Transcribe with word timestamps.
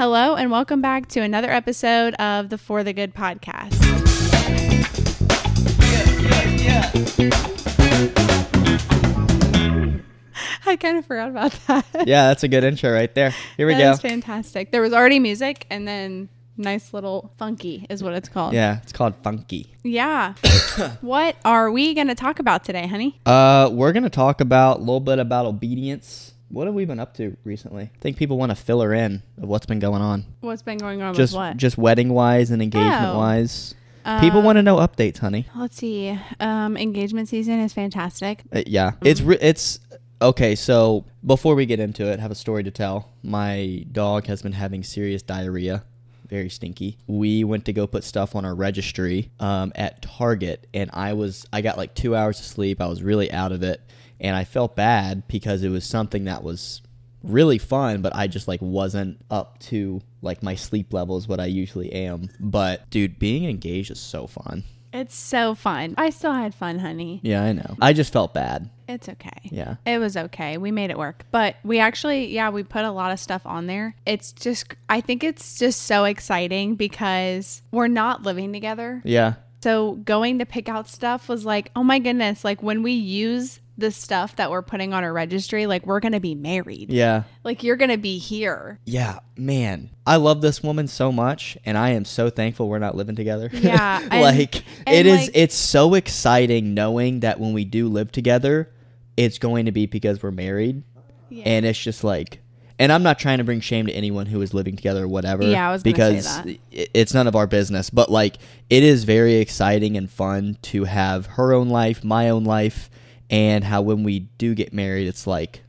Hello, 0.00 0.34
and 0.34 0.50
welcome 0.50 0.80
back 0.80 1.08
to 1.08 1.20
another 1.20 1.50
episode 1.50 2.14
of 2.14 2.48
the 2.48 2.56
For 2.56 2.82
the 2.82 2.94
Good 2.94 3.14
podcast. 3.14 3.74
I 10.66 10.76
kind 10.76 10.96
of 10.96 11.04
forgot 11.04 11.28
about 11.28 11.52
that. 11.66 11.84
Yeah, 12.06 12.28
that's 12.28 12.42
a 12.42 12.48
good 12.48 12.64
intro 12.64 12.90
right 12.90 13.14
there. 13.14 13.34
Here 13.58 13.66
we 13.66 13.74
That 13.74 13.80
go. 13.80 13.90
is 13.90 14.00
fantastic. 14.00 14.72
There 14.72 14.80
was 14.80 14.94
already 14.94 15.18
music, 15.18 15.66
and 15.68 15.86
then 15.86 16.30
nice 16.56 16.94
little 16.94 17.34
funky 17.36 17.86
is 17.90 18.02
what 18.02 18.14
it's 18.14 18.30
called. 18.30 18.54
Yeah, 18.54 18.80
it's 18.82 18.94
called 18.94 19.16
Funky. 19.22 19.74
Yeah. 19.84 20.32
what 21.02 21.36
are 21.44 21.70
we 21.70 21.92
going 21.92 22.08
to 22.08 22.14
talk 22.14 22.38
about 22.38 22.64
today, 22.64 22.86
honey? 22.86 23.20
Uh, 23.26 23.68
we're 23.70 23.92
gonna 23.92 24.08
talk 24.08 24.40
about 24.40 24.78
a 24.78 24.80
little 24.80 25.00
bit 25.00 25.18
about 25.18 25.44
obedience. 25.44 26.32
What 26.50 26.66
have 26.66 26.74
we 26.74 26.84
been 26.84 26.98
up 26.98 27.14
to 27.14 27.36
recently? 27.44 27.84
I 27.84 27.98
think 28.00 28.16
people 28.16 28.36
want 28.36 28.50
to 28.50 28.56
fill 28.56 28.80
her 28.80 28.92
in 28.92 29.22
of 29.40 29.48
what's 29.48 29.66
been 29.66 29.78
going 29.78 30.02
on, 30.02 30.24
What's 30.40 30.62
been 30.62 30.78
going 30.78 31.00
on 31.00 31.14
just 31.14 31.32
with 31.32 31.36
what? 31.38 31.56
just 31.56 31.78
wedding 31.78 32.08
wise 32.12 32.50
and 32.50 32.60
engagement 32.60 33.02
Oh. 33.06 33.18
wise. 33.18 33.74
people 34.20 34.42
want 34.42 34.56
to 34.56 34.62
know 34.62 34.76
updates, 34.78 35.18
honey. 35.18 35.46
Let's 35.54 35.76
see. 35.76 36.18
Um, 36.40 36.76
engagement 36.76 37.28
season 37.28 37.60
is 37.60 37.72
fantastic. 37.72 38.42
Uh, 38.52 38.62
yeah, 38.66 38.90
Mm-hmm. 38.92 39.06
it's 39.06 39.20
re- 39.20 39.38
it's 39.40 39.78
okay. 40.20 40.54
So 40.56 41.04
before 41.24 41.54
we 41.54 41.66
get 41.66 41.78
into 41.78 42.04
it, 42.10 42.18
I 42.18 42.22
have 42.22 42.30
a 42.32 42.34
story 42.36 42.64
to 42.64 42.70
tell. 42.72 43.10
My 43.22 43.84
dog 43.92 44.26
has 44.26 44.42
been 44.42 44.52
having 44.52 44.82
serious 44.82 45.22
diarrhea, 45.22 45.84
very 46.28 46.48
stinky. 46.48 46.96
We 47.06 47.44
went 47.44 47.64
to 47.66 47.72
go 47.72 47.86
put 47.86 48.02
stuff 48.02 48.34
on 48.34 48.44
our 48.44 48.54
registry 48.56 49.30
um, 49.38 49.70
at 49.76 50.02
Target, 50.02 50.66
and 50.74 50.90
I 50.92 51.12
was 51.12 51.46
I 51.52 51.60
got 51.60 51.76
like 51.76 51.94
two 51.94 52.16
hours 52.16 52.40
of 52.40 52.46
sleep. 52.46 52.80
I 52.80 52.86
was 52.86 53.02
really 53.04 53.30
out 53.30 53.52
of 53.52 53.62
it, 53.62 53.80
and 54.20 54.36
I 54.36 54.44
felt 54.44 54.76
bad 54.76 55.26
because 55.28 55.62
it 55.62 55.70
was 55.70 55.84
something 55.84 56.24
that 56.24 56.42
was 56.42 56.82
really 57.22 57.58
fun, 57.58 58.02
but 58.02 58.14
I 58.14 58.26
just 58.26 58.48
like 58.48 58.60
wasn't 58.62 59.20
up 59.30 59.58
to 59.60 60.00
like 60.22 60.42
my 60.42 60.54
sleep 60.54 60.92
levels 60.92 61.28
what 61.28 61.40
I 61.40 61.46
usually 61.46 61.92
am. 61.92 62.30
But 62.38 62.88
dude, 62.90 63.18
being 63.18 63.44
engaged 63.44 63.90
is 63.90 64.00
so 64.00 64.26
fun. 64.26 64.64
It's 64.92 65.14
so 65.14 65.54
fun. 65.54 65.94
I 65.96 66.10
still 66.10 66.32
had 66.32 66.52
fun, 66.52 66.80
honey. 66.80 67.20
Yeah, 67.22 67.44
I 67.44 67.52
know. 67.52 67.76
I 67.80 67.92
just 67.92 68.12
felt 68.12 68.34
bad. 68.34 68.70
It's 68.88 69.08
okay. 69.08 69.38
Yeah. 69.44 69.76
It 69.86 69.98
was 69.98 70.16
okay. 70.16 70.58
We 70.58 70.72
made 70.72 70.90
it 70.90 70.98
work. 70.98 71.24
But 71.30 71.56
we 71.62 71.78
actually, 71.78 72.34
yeah, 72.34 72.50
we 72.50 72.64
put 72.64 72.84
a 72.84 72.90
lot 72.90 73.12
of 73.12 73.20
stuff 73.20 73.46
on 73.46 73.68
there. 73.68 73.94
It's 74.04 74.32
just, 74.32 74.74
I 74.88 75.00
think 75.00 75.22
it's 75.22 75.58
just 75.58 75.82
so 75.82 76.04
exciting 76.04 76.74
because 76.74 77.62
we're 77.70 77.86
not 77.86 78.24
living 78.24 78.52
together. 78.52 79.00
Yeah. 79.04 79.34
So 79.62 79.92
going 79.92 80.40
to 80.40 80.46
pick 80.46 80.68
out 80.68 80.88
stuff 80.88 81.28
was 81.28 81.44
like, 81.44 81.70
oh 81.76 81.84
my 81.84 82.00
goodness, 82.00 82.44
like 82.44 82.60
when 82.60 82.82
we 82.82 82.92
use 82.92 83.60
the 83.80 83.90
stuff 83.90 84.36
that 84.36 84.50
we're 84.50 84.62
putting 84.62 84.94
on 84.94 85.02
our 85.04 85.12
registry, 85.12 85.66
like 85.66 85.86
we're 85.86 86.00
going 86.00 86.12
to 86.12 86.20
be 86.20 86.34
married. 86.34 86.90
Yeah. 86.90 87.24
Like 87.42 87.62
you're 87.62 87.76
going 87.76 87.90
to 87.90 87.98
be 87.98 88.18
here. 88.18 88.78
Yeah, 88.84 89.18
man. 89.36 89.90
I 90.06 90.16
love 90.16 90.40
this 90.40 90.62
woman 90.62 90.86
so 90.86 91.10
much 91.10 91.58
and 91.64 91.76
I 91.76 91.90
am 91.90 92.04
so 92.04 92.30
thankful 92.30 92.68
we're 92.68 92.78
not 92.78 92.94
living 92.94 93.16
together. 93.16 93.50
Yeah, 93.52 94.00
and- 94.10 94.20
like 94.22 94.64
and, 94.86 94.96
it 94.96 95.06
is 95.06 95.20
like- 95.22 95.30
it's 95.34 95.56
so 95.56 95.94
exciting 95.94 96.74
knowing 96.74 97.20
that 97.20 97.40
when 97.40 97.52
we 97.52 97.64
do 97.64 97.88
live 97.88 98.12
together, 98.12 98.70
it's 99.16 99.38
going 99.38 99.66
to 99.66 99.72
be 99.72 99.86
because 99.86 100.22
we're 100.22 100.30
married. 100.30 100.82
Yeah. 101.28 101.44
And 101.46 101.66
it's 101.66 101.78
just 101.78 102.04
like 102.04 102.40
and 102.80 102.90
I'm 102.90 103.02
not 103.02 103.18
trying 103.18 103.38
to 103.38 103.44
bring 103.44 103.60
shame 103.60 103.86
to 103.88 103.92
anyone 103.92 104.24
who 104.24 104.40
is 104.40 104.54
living 104.54 104.74
together 104.74 105.04
or 105.04 105.08
whatever. 105.08 105.42
Yeah, 105.44 105.68
I 105.68 105.72
was 105.72 105.82
because 105.82 106.40
it's 106.72 107.12
none 107.12 107.26
of 107.26 107.36
our 107.36 107.46
business. 107.46 107.90
But 107.90 108.10
like, 108.10 108.36
it 108.70 108.82
is 108.82 109.04
very 109.04 109.34
exciting 109.34 109.98
and 109.98 110.10
fun 110.10 110.56
to 110.62 110.84
have 110.84 111.26
her 111.26 111.52
own 111.52 111.68
life, 111.68 112.02
my 112.02 112.30
own 112.30 112.44
life, 112.44 112.88
and 113.30 113.64
how 113.64 113.80
when 113.80 114.02
we 114.02 114.18
do 114.20 114.54
get 114.54 114.74
married, 114.74 115.06
it's 115.08 115.26
like, 115.26 115.62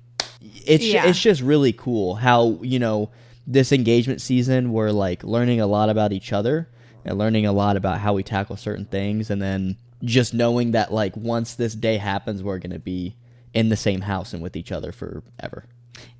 it's 0.66 0.84
Yeah. 0.84 1.06
it's 1.06 1.20
just 1.22 1.42
really 1.42 1.72
cool 1.72 2.16
how 2.16 2.60
you 2.62 2.80
know 2.80 3.10
this 3.48 3.72
engagement 3.72 4.22
season 4.22 4.72
we're 4.72 4.92
like 4.92 5.24
learning 5.24 5.60
a 5.60 5.66
lot 5.68 5.90
about 5.90 6.12
each 6.14 6.32
other 6.32 6.70
and 7.06 7.18
learning 7.18 7.46
a 7.48 7.52
lot 7.52 7.76
about 7.78 8.00
how 8.00 8.14
we 8.14 8.22
tackle 8.24 8.56
certain 8.58 8.86
things, 8.86 9.30
and 9.30 9.42
then 9.42 9.78
just 10.04 10.34
knowing 10.34 10.72
that 10.72 10.92
like 10.94 11.16
once 11.16 11.54
this 11.56 11.74
day 11.76 11.98
happens, 11.98 12.44
we're 12.44 12.60
gonna 12.60 12.78
be 12.80 13.16
in 13.54 13.70
the 13.70 13.76
same 13.78 14.02
house 14.02 14.34
and 14.34 14.42
with 14.44 14.56
each 14.56 14.72
other 14.72 14.92
forever. 14.92 15.66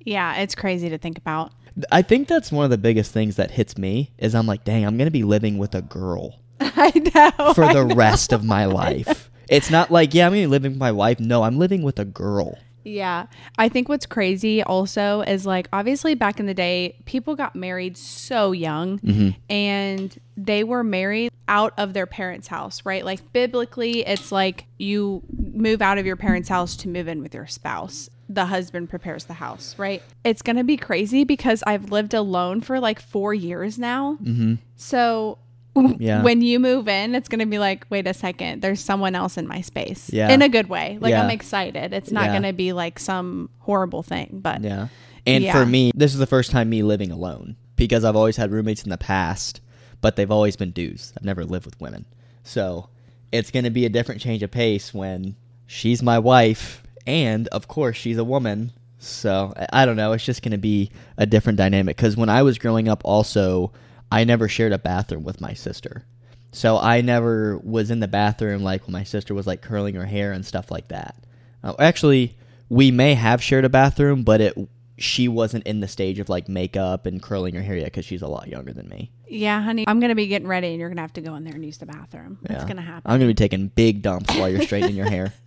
Yeah, 0.04 0.36
it's 0.36 0.54
crazy 0.54 0.88
to 0.90 0.98
think 0.98 1.18
about. 1.18 1.52
I 1.90 2.02
think 2.02 2.28
that's 2.28 2.52
one 2.52 2.64
of 2.64 2.70
the 2.70 2.78
biggest 2.78 3.12
things 3.12 3.36
that 3.36 3.52
hits 3.52 3.78
me 3.78 4.12
is 4.18 4.34
I'm 4.34 4.46
like, 4.46 4.64
dang, 4.64 4.84
I'm 4.84 4.98
gonna 4.98 5.10
be 5.10 5.22
living 5.24 5.56
with 5.58 5.74
a 5.74 5.82
girl 5.82 6.40
I 6.60 6.92
know. 7.14 7.54
for 7.54 7.72
the 7.72 7.84
rest 7.94 8.32
of 8.32 8.44
my 8.44 8.64
life. 8.66 9.30
It's 9.52 9.70
not 9.70 9.90
like, 9.90 10.14
yeah, 10.14 10.26
I'm 10.26 10.32
gonna 10.32 10.42
be 10.42 10.46
living 10.46 10.72
with 10.72 10.80
my 10.80 10.92
wife. 10.92 11.20
No, 11.20 11.42
I'm 11.42 11.58
living 11.58 11.82
with 11.82 11.98
a 11.98 12.04
girl. 12.04 12.58
Yeah. 12.84 13.26
I 13.58 13.68
think 13.68 13.88
what's 13.88 14.06
crazy 14.06 14.62
also 14.62 15.20
is 15.22 15.46
like 15.46 15.68
obviously 15.72 16.14
back 16.14 16.40
in 16.40 16.46
the 16.46 16.54
day, 16.54 16.96
people 17.04 17.36
got 17.36 17.54
married 17.54 17.96
so 17.96 18.52
young 18.52 19.00
and 19.48 20.18
they 20.36 20.64
were 20.64 20.82
married 20.82 21.30
out 21.48 21.74
of 21.76 21.92
their 21.92 22.06
parents' 22.06 22.48
house, 22.48 22.84
right? 22.84 23.04
Like 23.04 23.32
biblically, 23.32 24.00
it's 24.06 24.32
like 24.32 24.66
you 24.78 25.22
move 25.30 25.82
out 25.82 25.98
of 25.98 26.06
your 26.06 26.16
parents' 26.16 26.48
house 26.48 26.76
to 26.76 26.88
move 26.88 27.08
in 27.08 27.22
with 27.22 27.34
your 27.34 27.46
spouse. 27.46 28.08
The 28.28 28.46
husband 28.46 28.88
prepares 28.88 29.24
the 29.24 29.34
house, 29.34 29.78
right? 29.78 30.02
It's 30.24 30.40
going 30.40 30.56
to 30.56 30.64
be 30.64 30.78
crazy 30.78 31.24
because 31.24 31.62
I've 31.66 31.92
lived 31.92 32.14
alone 32.14 32.62
for 32.62 32.80
like 32.80 33.00
four 33.00 33.34
years 33.34 33.78
now. 33.78 34.16
Mm-hmm. 34.22 34.54
So 34.76 35.38
Yeah. 35.74 36.22
when 36.22 36.42
you 36.42 36.58
move 36.60 36.86
in, 36.88 37.14
it's 37.14 37.28
going 37.28 37.38
to 37.40 37.46
be 37.46 37.58
like, 37.58 37.86
wait 37.88 38.06
a 38.06 38.12
second, 38.14 38.60
there's 38.62 38.80
someone 38.80 39.14
else 39.14 39.36
in 39.38 39.46
my 39.46 39.60
space. 39.62 40.10
Yeah. 40.12 40.28
In 40.30 40.42
a 40.42 40.48
good 40.48 40.68
way. 40.68 40.98
Like 41.00 41.10
Yeah. 41.12 41.22
I'm 41.24 41.30
excited. 41.30 41.92
It's 41.94 42.10
not 42.10 42.26
Yeah. 42.26 42.32
going 42.32 42.42
to 42.42 42.52
be 42.52 42.72
like 42.72 42.98
some 42.98 43.48
horrible 43.60 44.02
thing, 44.02 44.40
but 44.42 44.62
Yeah. 44.62 44.88
And 45.26 45.46
for 45.48 45.64
me, 45.64 45.92
this 45.94 46.12
is 46.12 46.18
the 46.18 46.26
first 46.26 46.50
time 46.50 46.68
me 46.68 46.82
living 46.82 47.10
alone 47.10 47.56
because 47.76 48.04
I've 48.04 48.16
always 48.16 48.36
had 48.36 48.50
roommates 48.50 48.82
in 48.82 48.90
the 48.90 48.98
past, 48.98 49.60
but 50.00 50.16
they've 50.16 50.30
always 50.30 50.56
been 50.56 50.72
dudes. 50.72 51.12
I've 51.16 51.24
never 51.24 51.44
lived 51.44 51.64
with 51.64 51.80
women. 51.80 52.04
So 52.42 52.88
it's 53.30 53.50
going 53.50 53.64
to 53.64 53.70
be 53.70 53.86
a 53.86 53.88
different 53.88 54.20
change 54.20 54.42
of 54.42 54.50
pace 54.50 54.92
when 54.92 55.36
she's 55.66 56.02
my 56.02 56.18
wife 56.18 56.82
and, 57.06 57.48
of 57.48 57.66
course, 57.68 57.96
she's 57.96 58.18
a 58.18 58.24
woman. 58.24 58.72
So 58.98 59.52
I- 59.56 59.82
I 59.82 59.86
don't 59.86 59.96
know. 59.96 60.12
It's 60.12 60.24
just 60.24 60.42
going 60.42 60.52
to 60.52 60.58
be 60.58 60.90
a 61.16 61.24
different 61.24 61.56
dynamic 61.56 61.96
because 61.96 62.16
when 62.16 62.28
I 62.28 62.42
was 62.42 62.58
growing 62.58 62.88
up, 62.88 63.00
also, 63.04 63.72
I 64.12 64.24
never 64.24 64.48
shared 64.48 64.72
a 64.72 64.78
bathroom 64.78 65.24
with 65.24 65.40
my 65.40 65.54
sister. 65.54 66.04
So 66.52 66.76
I 66.76 67.00
never 67.00 67.56
was 67.58 67.90
in 67.90 68.00
the 68.00 68.08
bathroom 68.08 68.62
like 68.62 68.86
when 68.86 68.92
my 68.92 69.04
sister 69.04 69.32
was 69.32 69.46
like 69.46 69.62
curling 69.62 69.94
her 69.94 70.04
hair 70.04 70.32
and 70.32 70.44
stuff 70.44 70.70
like 70.70 70.88
that. 70.88 71.16
Uh, 71.64 71.74
actually, 71.78 72.36
we 72.68 72.90
may 72.90 73.14
have 73.14 73.42
shared 73.42 73.64
a 73.64 73.68
bathroom, 73.70 74.22
but 74.22 74.40
it 74.40 74.54
she 74.98 75.26
wasn't 75.28 75.66
in 75.66 75.80
the 75.80 75.88
stage 75.88 76.18
of 76.18 76.28
like 76.28 76.48
makeup 76.48 77.06
and 77.06 77.22
curling 77.22 77.54
her 77.54 77.62
hair 77.62 77.76
yet 77.76 77.86
because 77.86 78.04
she's 78.04 78.22
a 78.22 78.28
lot 78.28 78.46
younger 78.48 78.72
than 78.72 78.88
me. 78.88 79.10
yeah, 79.26 79.60
honey, 79.62 79.84
I'm 79.88 79.98
going 79.98 80.10
to 80.10 80.14
be 80.14 80.26
getting 80.26 80.46
ready 80.46 80.68
and 80.68 80.78
you're 80.78 80.90
going 80.90 80.96
to 80.98 81.02
have 81.02 81.14
to 81.14 81.22
go 81.22 81.34
in 81.34 81.44
there 81.44 81.54
and 81.54 81.64
use 81.64 81.78
the 81.78 81.86
bathroom. 81.86 82.38
That's 82.42 82.64
going 82.64 82.76
to 82.76 82.82
happen. 82.82 83.10
I'm 83.10 83.18
gonna 83.18 83.30
be 83.30 83.34
taking 83.34 83.68
big 83.68 84.02
dumps 84.02 84.36
while 84.36 84.48
you're 84.50 84.62
straightening 84.62 84.94
your 84.96 85.08
hair. 85.08 85.32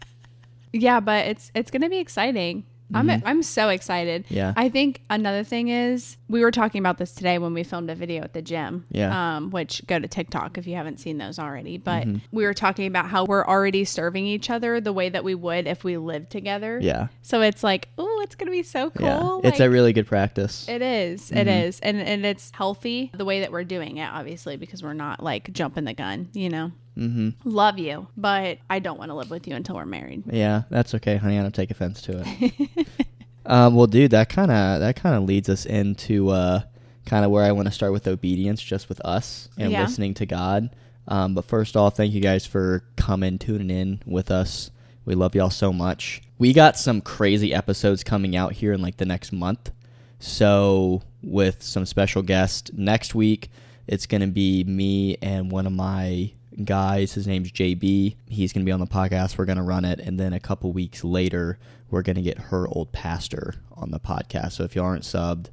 Yeah, 0.73 0.99
but 0.99 1.27
it's 1.27 1.51
it's 1.55 1.71
going 1.71 1.83
to 1.83 1.89
be 1.89 1.99
exciting. 1.99 2.65
I'm 2.93 3.09
I'm 3.09 3.41
so 3.43 3.69
excited. 3.69 4.25
Mm-hmm. 4.25 4.33
Yeah. 4.33 4.53
I 4.55 4.69
think 4.69 5.01
another 5.09 5.43
thing 5.43 5.69
is 5.69 6.17
we 6.29 6.41
were 6.41 6.51
talking 6.51 6.79
about 6.79 6.97
this 6.97 7.13
today 7.13 7.37
when 7.39 7.53
we 7.53 7.63
filmed 7.63 7.89
a 7.89 7.95
video 7.95 8.21
at 8.23 8.33
the 8.33 8.41
gym. 8.41 8.85
Yeah. 8.91 9.35
Um, 9.37 9.49
which 9.49 9.85
go 9.87 9.97
to 9.99 10.07
TikTok 10.07 10.57
if 10.57 10.67
you 10.67 10.75
haven't 10.75 10.99
seen 10.99 11.17
those 11.17 11.39
already. 11.39 11.77
But 11.77 12.05
Mm-hmm. 12.07 12.17
we 12.31 12.45
were 12.45 12.53
talking 12.53 12.85
about 12.87 13.07
how 13.07 13.25
we're 13.25 13.45
already 13.45 13.85
serving 13.85 14.25
each 14.27 14.49
other 14.49 14.79
the 14.79 14.93
way 14.93 15.09
that 15.09 15.23
we 15.23 15.33
would 15.35 15.65
if 15.67 15.83
we 15.83 15.97
lived 15.97 16.29
together. 16.29 16.79
Yeah, 16.81 17.07
So 17.21 17.41
it's 17.41 17.63
like, 17.63 17.89
oh, 17.97 18.21
it's 18.23 18.35
gonna 18.35 18.51
be 18.51 18.63
so 18.63 18.89
cool. 18.91 19.41
yeah. 19.43 19.49
It's 19.49 19.59
Like, 19.59 19.67
a 19.67 19.69
really 19.71 19.93
good 19.93 20.07
practice. 20.07 20.67
It 20.69 20.81
is. 20.81 21.31
It 21.31 21.47
is. 21.47 21.79
And 21.79 21.97
and 22.01 22.25
it's 22.25 22.51
healthy 22.53 23.11
the 23.15 23.25
way 23.25 23.39
that 23.41 23.51
we're 23.51 23.63
doing 23.63 23.97
it, 23.97 24.09
obviously, 24.11 24.57
because 24.57 24.83
we're 24.83 24.93
not 24.93 25.23
like 25.23 25.51
jumping 25.53 25.85
the 25.85 25.93
gun, 25.93 26.29
you 26.33 26.49
know. 26.49 26.71
Mm-hmm. 26.97 27.29
Love 27.43 27.77
you, 27.79 28.07
but 28.17 28.59
I 28.69 28.79
don't 28.79 28.97
want 28.97 29.09
to 29.09 29.15
live 29.15 29.29
with 29.29 29.47
you 29.47 29.55
until 29.55 29.75
we're 29.75 29.85
married. 29.85 30.23
Yeah, 30.31 30.63
that's 30.69 30.93
okay, 30.95 31.17
honey. 31.17 31.37
I 31.39 31.41
don't 31.41 31.53
take 31.55 31.71
offense 31.71 32.01
to 32.03 32.23
it. 32.25 32.87
um, 33.45 33.75
well, 33.75 33.87
dude, 33.87 34.11
that 34.11 34.29
kind 34.29 34.51
of 34.51 34.79
that 34.79 34.95
kind 34.95 35.15
of 35.15 35.23
leads 35.23 35.49
us 35.49 35.65
into 35.65 36.29
uh, 36.29 36.61
kind 37.05 37.25
of 37.25 37.31
where 37.31 37.43
I 37.43 37.51
want 37.51 37.67
to 37.67 37.73
start 37.73 37.91
with 37.91 38.07
obedience, 38.07 38.61
just 38.61 38.89
with 38.89 38.99
us 39.05 39.49
and 39.57 39.71
Yeah. 39.71 39.81
listening 39.81 40.13
to 40.15 40.25
God. 40.25 40.69
Um, 41.07 41.35
but 41.35 41.45
first 41.45 41.77
off, 41.77 41.95
thank 41.97 42.13
you 42.13 42.21
guys 42.21 42.45
for 42.45 42.83
coming, 42.95 43.37
tuning 43.37 43.69
in 43.69 44.01
with 44.05 44.31
us. 44.31 44.71
We 45.05 45.13
love 45.13 45.35
y'all 45.35 45.51
so 45.51 45.71
much. 45.71 46.21
We 46.39 46.51
got 46.51 46.77
some 46.77 46.99
crazy 47.01 47.53
episodes 47.53 48.03
coming 48.03 48.35
out 48.35 48.53
here 48.53 48.73
in 48.73 48.81
like 48.81 48.97
the 48.97 49.05
next 49.05 49.31
month. 49.31 49.71
So 50.19 51.03
with 51.21 51.61
some 51.61 51.85
special 51.85 52.23
guests 52.23 52.71
next 52.73 53.13
week, 53.13 53.49
it's 53.87 54.07
gonna 54.07 54.27
be 54.27 54.63
me 54.63 55.17
and 55.21 55.51
one 55.51 55.67
of 55.67 55.73
my 55.73 56.31
guys. 56.63 57.13
His 57.13 57.27
name's 57.27 57.51
JB. 57.51 58.15
He's 58.27 58.53
gonna 58.53 58.65
be 58.65 58.71
on 58.71 58.79
the 58.79 58.85
podcast. 58.85 59.37
We're 59.37 59.45
gonna 59.45 59.63
run 59.63 59.85
it, 59.85 59.99
and 59.99 60.19
then 60.19 60.33
a 60.33 60.39
couple 60.39 60.71
weeks 60.71 61.03
later, 61.03 61.57
we're 61.89 62.01
gonna 62.01 62.21
get 62.21 62.37
her 62.37 62.67
old 62.67 62.91
pastor 62.91 63.55
on 63.73 63.91
the 63.91 63.99
podcast. 63.99 64.53
So 64.53 64.63
if 64.63 64.75
you 64.75 64.83
aren't 64.83 65.03
subbed, 65.03 65.47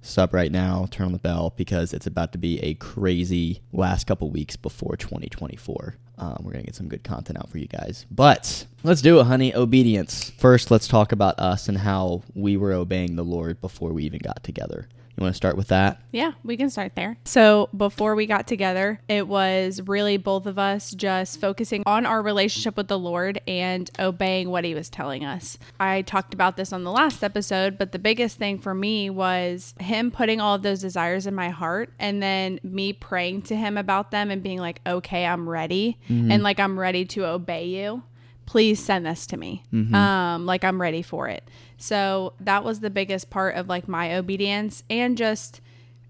sub 0.00 0.32
right 0.32 0.50
now. 0.50 0.86
Turn 0.90 1.06
on 1.06 1.12
the 1.12 1.18
bell 1.18 1.52
because 1.56 1.92
it's 1.92 2.06
about 2.06 2.32
to 2.32 2.38
be 2.38 2.60
a 2.60 2.74
crazy 2.74 3.60
last 3.72 4.06
couple 4.06 4.30
weeks 4.30 4.56
before 4.56 4.96
2024. 4.96 5.96
Um, 6.18 6.38
we're 6.42 6.52
gonna 6.52 6.64
get 6.64 6.74
some 6.74 6.88
good 6.88 7.04
content 7.04 7.38
out 7.38 7.48
for 7.48 7.58
you 7.58 7.68
guys. 7.68 8.06
But 8.10 8.66
let's 8.82 9.02
do 9.02 9.20
it, 9.20 9.24
honey. 9.24 9.54
Obedience. 9.54 10.30
First, 10.30 10.70
let's 10.70 10.88
talk 10.88 11.12
about 11.12 11.38
us 11.38 11.68
and 11.68 11.78
how 11.78 12.22
we 12.34 12.56
were 12.56 12.72
obeying 12.72 13.16
the 13.16 13.24
Lord 13.24 13.60
before 13.60 13.92
we 13.92 14.04
even 14.04 14.20
got 14.20 14.42
together. 14.42 14.88
You 15.18 15.24
want 15.24 15.34
to 15.34 15.36
start 15.36 15.56
with 15.56 15.66
that? 15.66 16.00
Yeah, 16.12 16.34
we 16.44 16.56
can 16.56 16.70
start 16.70 16.94
there. 16.94 17.16
So, 17.24 17.70
before 17.76 18.14
we 18.14 18.24
got 18.26 18.46
together, 18.46 19.00
it 19.08 19.26
was 19.26 19.82
really 19.82 20.16
both 20.16 20.46
of 20.46 20.60
us 20.60 20.92
just 20.92 21.40
focusing 21.40 21.82
on 21.86 22.06
our 22.06 22.22
relationship 22.22 22.76
with 22.76 22.86
the 22.86 22.98
Lord 23.00 23.40
and 23.48 23.90
obeying 23.98 24.48
what 24.48 24.64
He 24.64 24.76
was 24.76 24.88
telling 24.88 25.24
us. 25.24 25.58
I 25.80 26.02
talked 26.02 26.34
about 26.34 26.56
this 26.56 26.72
on 26.72 26.84
the 26.84 26.92
last 26.92 27.24
episode, 27.24 27.78
but 27.78 27.90
the 27.90 27.98
biggest 27.98 28.38
thing 28.38 28.60
for 28.60 28.74
me 28.74 29.10
was 29.10 29.74
Him 29.80 30.12
putting 30.12 30.40
all 30.40 30.54
of 30.54 30.62
those 30.62 30.82
desires 30.82 31.26
in 31.26 31.34
my 31.34 31.48
heart 31.48 31.92
and 31.98 32.22
then 32.22 32.60
me 32.62 32.92
praying 32.92 33.42
to 33.42 33.56
Him 33.56 33.76
about 33.76 34.12
them 34.12 34.30
and 34.30 34.40
being 34.40 34.60
like, 34.60 34.80
okay, 34.86 35.26
I'm 35.26 35.48
ready. 35.48 35.98
And 36.06 36.30
mm-hmm. 36.30 36.42
like, 36.42 36.60
I'm 36.60 36.78
ready 36.78 37.04
to 37.06 37.26
obey 37.26 37.66
you 37.66 38.04
please 38.48 38.82
send 38.82 39.04
this 39.04 39.26
to 39.26 39.36
me. 39.36 39.62
Um, 39.94 40.46
like 40.46 40.64
I'm 40.64 40.80
ready 40.80 41.02
for 41.02 41.28
it. 41.28 41.44
So 41.76 42.32
that 42.40 42.64
was 42.64 42.80
the 42.80 42.88
biggest 42.88 43.28
part 43.28 43.56
of 43.56 43.68
like 43.68 43.86
my 43.86 44.16
obedience 44.16 44.84
and 44.88 45.18
just 45.18 45.60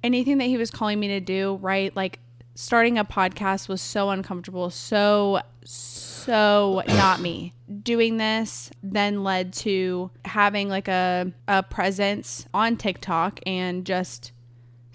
anything 0.04 0.38
that 0.38 0.44
he 0.44 0.56
was 0.56 0.70
calling 0.70 1.00
me 1.00 1.08
to 1.08 1.18
do, 1.18 1.58
right? 1.60 1.94
Like 1.96 2.20
starting 2.54 2.96
a 2.96 3.04
podcast 3.04 3.68
was 3.68 3.82
so 3.82 4.10
uncomfortable, 4.10 4.70
so 4.70 5.40
so 5.64 6.84
not 6.88 7.20
me. 7.20 7.54
Doing 7.82 8.18
this 8.18 8.70
then 8.84 9.24
led 9.24 9.52
to 9.54 10.12
having 10.24 10.68
like 10.68 10.86
a 10.86 11.32
a 11.48 11.64
presence 11.64 12.46
on 12.54 12.76
TikTok 12.76 13.40
and 13.46 13.84
just 13.84 14.30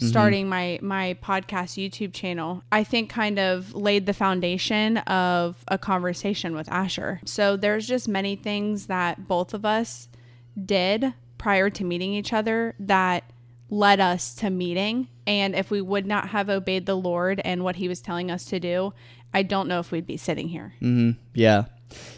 starting 0.08 0.50
my 0.50 0.80
my 0.82 1.18
podcast 1.24 1.78
YouTube 1.78 2.14
channel, 2.14 2.64
I 2.72 2.84
think 2.84 3.10
kind 3.10 3.40
of 3.40 3.74
laid 3.74 4.06
the 4.06 4.14
foundation 4.14 4.98
of 5.00 5.64
a 5.68 5.78
conversation 5.78 6.56
with 6.56 6.70
Asher. 6.72 7.22
So 7.26 7.58
there's 7.58 7.88
just 7.88 8.08
many 8.08 8.36
things 8.36 8.88
that 8.88 9.28
both 9.28 9.54
of 9.54 9.66
us 9.66 10.08
did 10.64 11.14
prior 11.38 11.70
to 11.70 11.84
meeting 11.84 12.14
each 12.14 12.32
other 12.34 12.76
that 12.80 13.24
led 13.70 14.00
us 14.00 14.36
to 14.36 14.50
meeting. 14.50 15.08
And 15.26 15.56
if 15.56 15.72
we 15.72 15.82
would 15.82 16.06
not 16.06 16.30
have 16.30 16.50
obeyed 16.50 16.86
the 16.86 16.96
Lord 16.96 17.42
and 17.44 17.64
what 17.64 17.78
he 17.78 17.88
was 17.88 18.02
telling 18.02 18.30
us 18.30 18.46
to 18.46 18.60
do, 18.60 18.94
I 19.34 19.44
don't 19.44 19.68
know 19.68 19.80
if 19.80 19.92
we'd 19.92 20.06
be 20.06 20.18
sitting 20.18 20.50
here. 20.50 20.74
hmm 20.80 21.12
Yeah. 21.34 21.66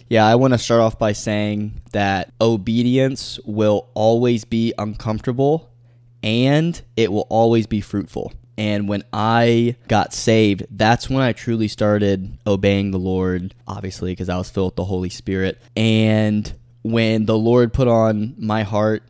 Yeah, 0.07 0.25
I 0.25 0.35
want 0.35 0.53
to 0.53 0.57
start 0.57 0.81
off 0.81 0.97
by 0.97 1.11
saying 1.11 1.81
that 1.91 2.31
obedience 2.39 3.39
will 3.45 3.89
always 3.93 4.45
be 4.45 4.73
uncomfortable 4.77 5.69
and 6.23 6.81
it 6.95 7.11
will 7.11 7.27
always 7.29 7.67
be 7.67 7.81
fruitful. 7.81 8.33
And 8.57 8.87
when 8.87 9.03
I 9.11 9.75
got 9.87 10.13
saved, 10.13 10.65
that's 10.71 11.09
when 11.09 11.21
I 11.21 11.33
truly 11.33 11.67
started 11.67 12.37
obeying 12.47 12.91
the 12.91 12.99
Lord, 12.99 13.53
obviously, 13.67 14.13
because 14.13 14.29
I 14.29 14.37
was 14.37 14.49
filled 14.49 14.71
with 14.71 14.75
the 14.77 14.85
Holy 14.85 15.09
Spirit. 15.09 15.61
And 15.75 16.53
when 16.81 17.25
the 17.25 17.37
Lord 17.37 17.73
put 17.73 17.87
on 17.87 18.35
my 18.37 18.63
heart, 18.63 19.03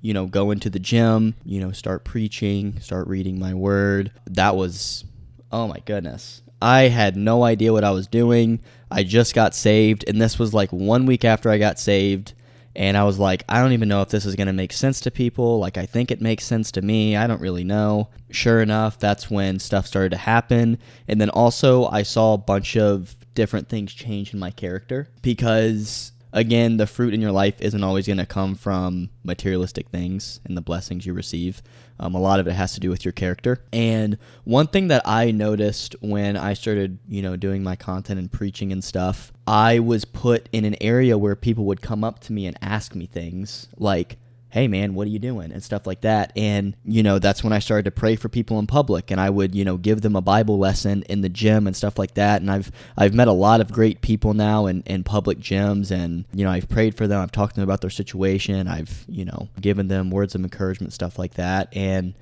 you 0.00 0.14
know, 0.14 0.26
go 0.26 0.50
into 0.50 0.70
the 0.70 0.78
gym, 0.78 1.34
you 1.44 1.60
know, 1.60 1.72
start 1.72 2.04
preaching, 2.04 2.80
start 2.80 3.06
reading 3.06 3.38
my 3.38 3.54
word, 3.54 4.12
that 4.26 4.56
was, 4.56 5.04
oh 5.52 5.68
my 5.68 5.78
goodness. 5.84 6.42
I 6.60 6.82
had 6.88 7.16
no 7.16 7.44
idea 7.44 7.72
what 7.72 7.84
I 7.84 7.92
was 7.92 8.08
doing. 8.08 8.60
I 8.90 9.04
just 9.04 9.34
got 9.34 9.54
saved, 9.54 10.04
and 10.08 10.20
this 10.20 10.38
was 10.38 10.52
like 10.52 10.72
one 10.72 11.06
week 11.06 11.24
after 11.24 11.50
I 11.50 11.58
got 11.58 11.78
saved. 11.78 12.32
And 12.78 12.96
I 12.96 13.02
was 13.02 13.18
like, 13.18 13.42
I 13.48 13.60
don't 13.60 13.72
even 13.72 13.88
know 13.88 14.02
if 14.02 14.10
this 14.10 14.24
is 14.24 14.36
going 14.36 14.46
to 14.46 14.52
make 14.52 14.72
sense 14.72 15.00
to 15.00 15.10
people. 15.10 15.58
Like, 15.58 15.76
I 15.76 15.84
think 15.84 16.12
it 16.12 16.20
makes 16.20 16.44
sense 16.44 16.70
to 16.72 16.80
me. 16.80 17.16
I 17.16 17.26
don't 17.26 17.40
really 17.40 17.64
know. 17.64 18.08
Sure 18.30 18.62
enough, 18.62 19.00
that's 19.00 19.28
when 19.28 19.58
stuff 19.58 19.84
started 19.84 20.12
to 20.12 20.16
happen. 20.16 20.78
And 21.08 21.20
then 21.20 21.28
also, 21.30 21.86
I 21.86 22.04
saw 22.04 22.34
a 22.34 22.38
bunch 22.38 22.76
of 22.76 23.16
different 23.34 23.68
things 23.68 23.92
change 23.92 24.32
in 24.32 24.38
my 24.38 24.52
character 24.52 25.08
because, 25.22 26.12
again, 26.32 26.76
the 26.76 26.86
fruit 26.86 27.14
in 27.14 27.20
your 27.20 27.32
life 27.32 27.60
isn't 27.60 27.82
always 27.82 28.06
going 28.06 28.18
to 28.18 28.26
come 28.26 28.54
from 28.54 29.10
materialistic 29.24 29.88
things 29.88 30.40
and 30.44 30.56
the 30.56 30.60
blessings 30.60 31.06
you 31.06 31.12
receive. 31.12 31.62
Um, 32.00 32.14
a 32.14 32.20
lot 32.20 32.38
of 32.38 32.46
it 32.46 32.52
has 32.52 32.74
to 32.74 32.80
do 32.80 32.90
with 32.90 33.04
your 33.04 33.12
character. 33.12 33.64
And 33.72 34.18
one 34.44 34.68
thing 34.68 34.88
that 34.88 35.02
I 35.04 35.30
noticed 35.30 35.96
when 36.00 36.36
I 36.36 36.54
started, 36.54 36.98
you 37.08 37.22
know, 37.22 37.36
doing 37.36 37.62
my 37.62 37.76
content 37.76 38.20
and 38.20 38.30
preaching 38.30 38.72
and 38.72 38.84
stuff, 38.84 39.32
I 39.46 39.78
was 39.80 40.04
put 40.04 40.48
in 40.52 40.64
an 40.64 40.76
area 40.80 41.18
where 41.18 41.34
people 41.34 41.64
would 41.64 41.82
come 41.82 42.04
up 42.04 42.20
to 42.20 42.32
me 42.32 42.46
and 42.46 42.56
ask 42.62 42.94
me 42.94 43.06
things 43.06 43.68
like, 43.76 44.18
hey 44.50 44.68
man 44.68 44.94
what 44.94 45.06
are 45.06 45.10
you 45.10 45.18
doing? 45.18 45.52
And 45.52 45.62
stuff 45.62 45.86
like 45.86 46.02
that. 46.02 46.32
And 46.36 46.74
you 46.84 47.02
know 47.02 47.18
that's 47.18 47.44
when 47.44 47.52
i 47.52 47.58
started 47.58 47.84
to 47.84 47.90
pray 47.90 48.16
for 48.16 48.28
people 48.28 48.58
in 48.58 48.66
public. 48.66 49.10
And 49.10 49.20
i 49.20 49.30
would 49.30 49.54
you 49.54 49.64
know 49.64 49.76
give 49.76 50.00
them 50.00 50.16
a 50.16 50.20
bible 50.20 50.58
lesson 50.58 51.02
in 51.08 51.20
the 51.20 51.28
gym 51.28 51.66
and 51.66 51.76
stuff 51.76 51.98
like 51.98 52.14
that. 52.14 52.40
And 52.40 52.50
i've 52.50 52.70
i've 52.96 53.14
met 53.14 53.28
a 53.28 53.32
lot 53.32 53.60
of 53.60 53.72
great 53.72 54.00
people 54.00 54.34
now 54.34 54.66
in, 54.66 54.82
in 54.82 55.04
public 55.04 55.38
gyms. 55.38 55.90
And 55.90 56.24
you 56.32 56.44
know 56.44 56.50
i've 56.50 56.68
prayed 56.68 56.96
for 56.96 57.06
them. 57.06 57.20
I've 57.20 57.32
talked 57.32 57.54
to 57.54 57.60
them 57.60 57.68
about 57.68 57.80
their 57.80 57.90
situation. 57.90 58.68
I've 58.68 59.04
you 59.08 59.24
know 59.24 59.48
given 59.60 59.88
them 59.88 60.10
words 60.10 60.34
of 60.34 60.42
encouragement 60.42 60.92
stuff 60.92 61.18
like 61.18 61.34
that. 61.34 61.68
And 61.76 62.14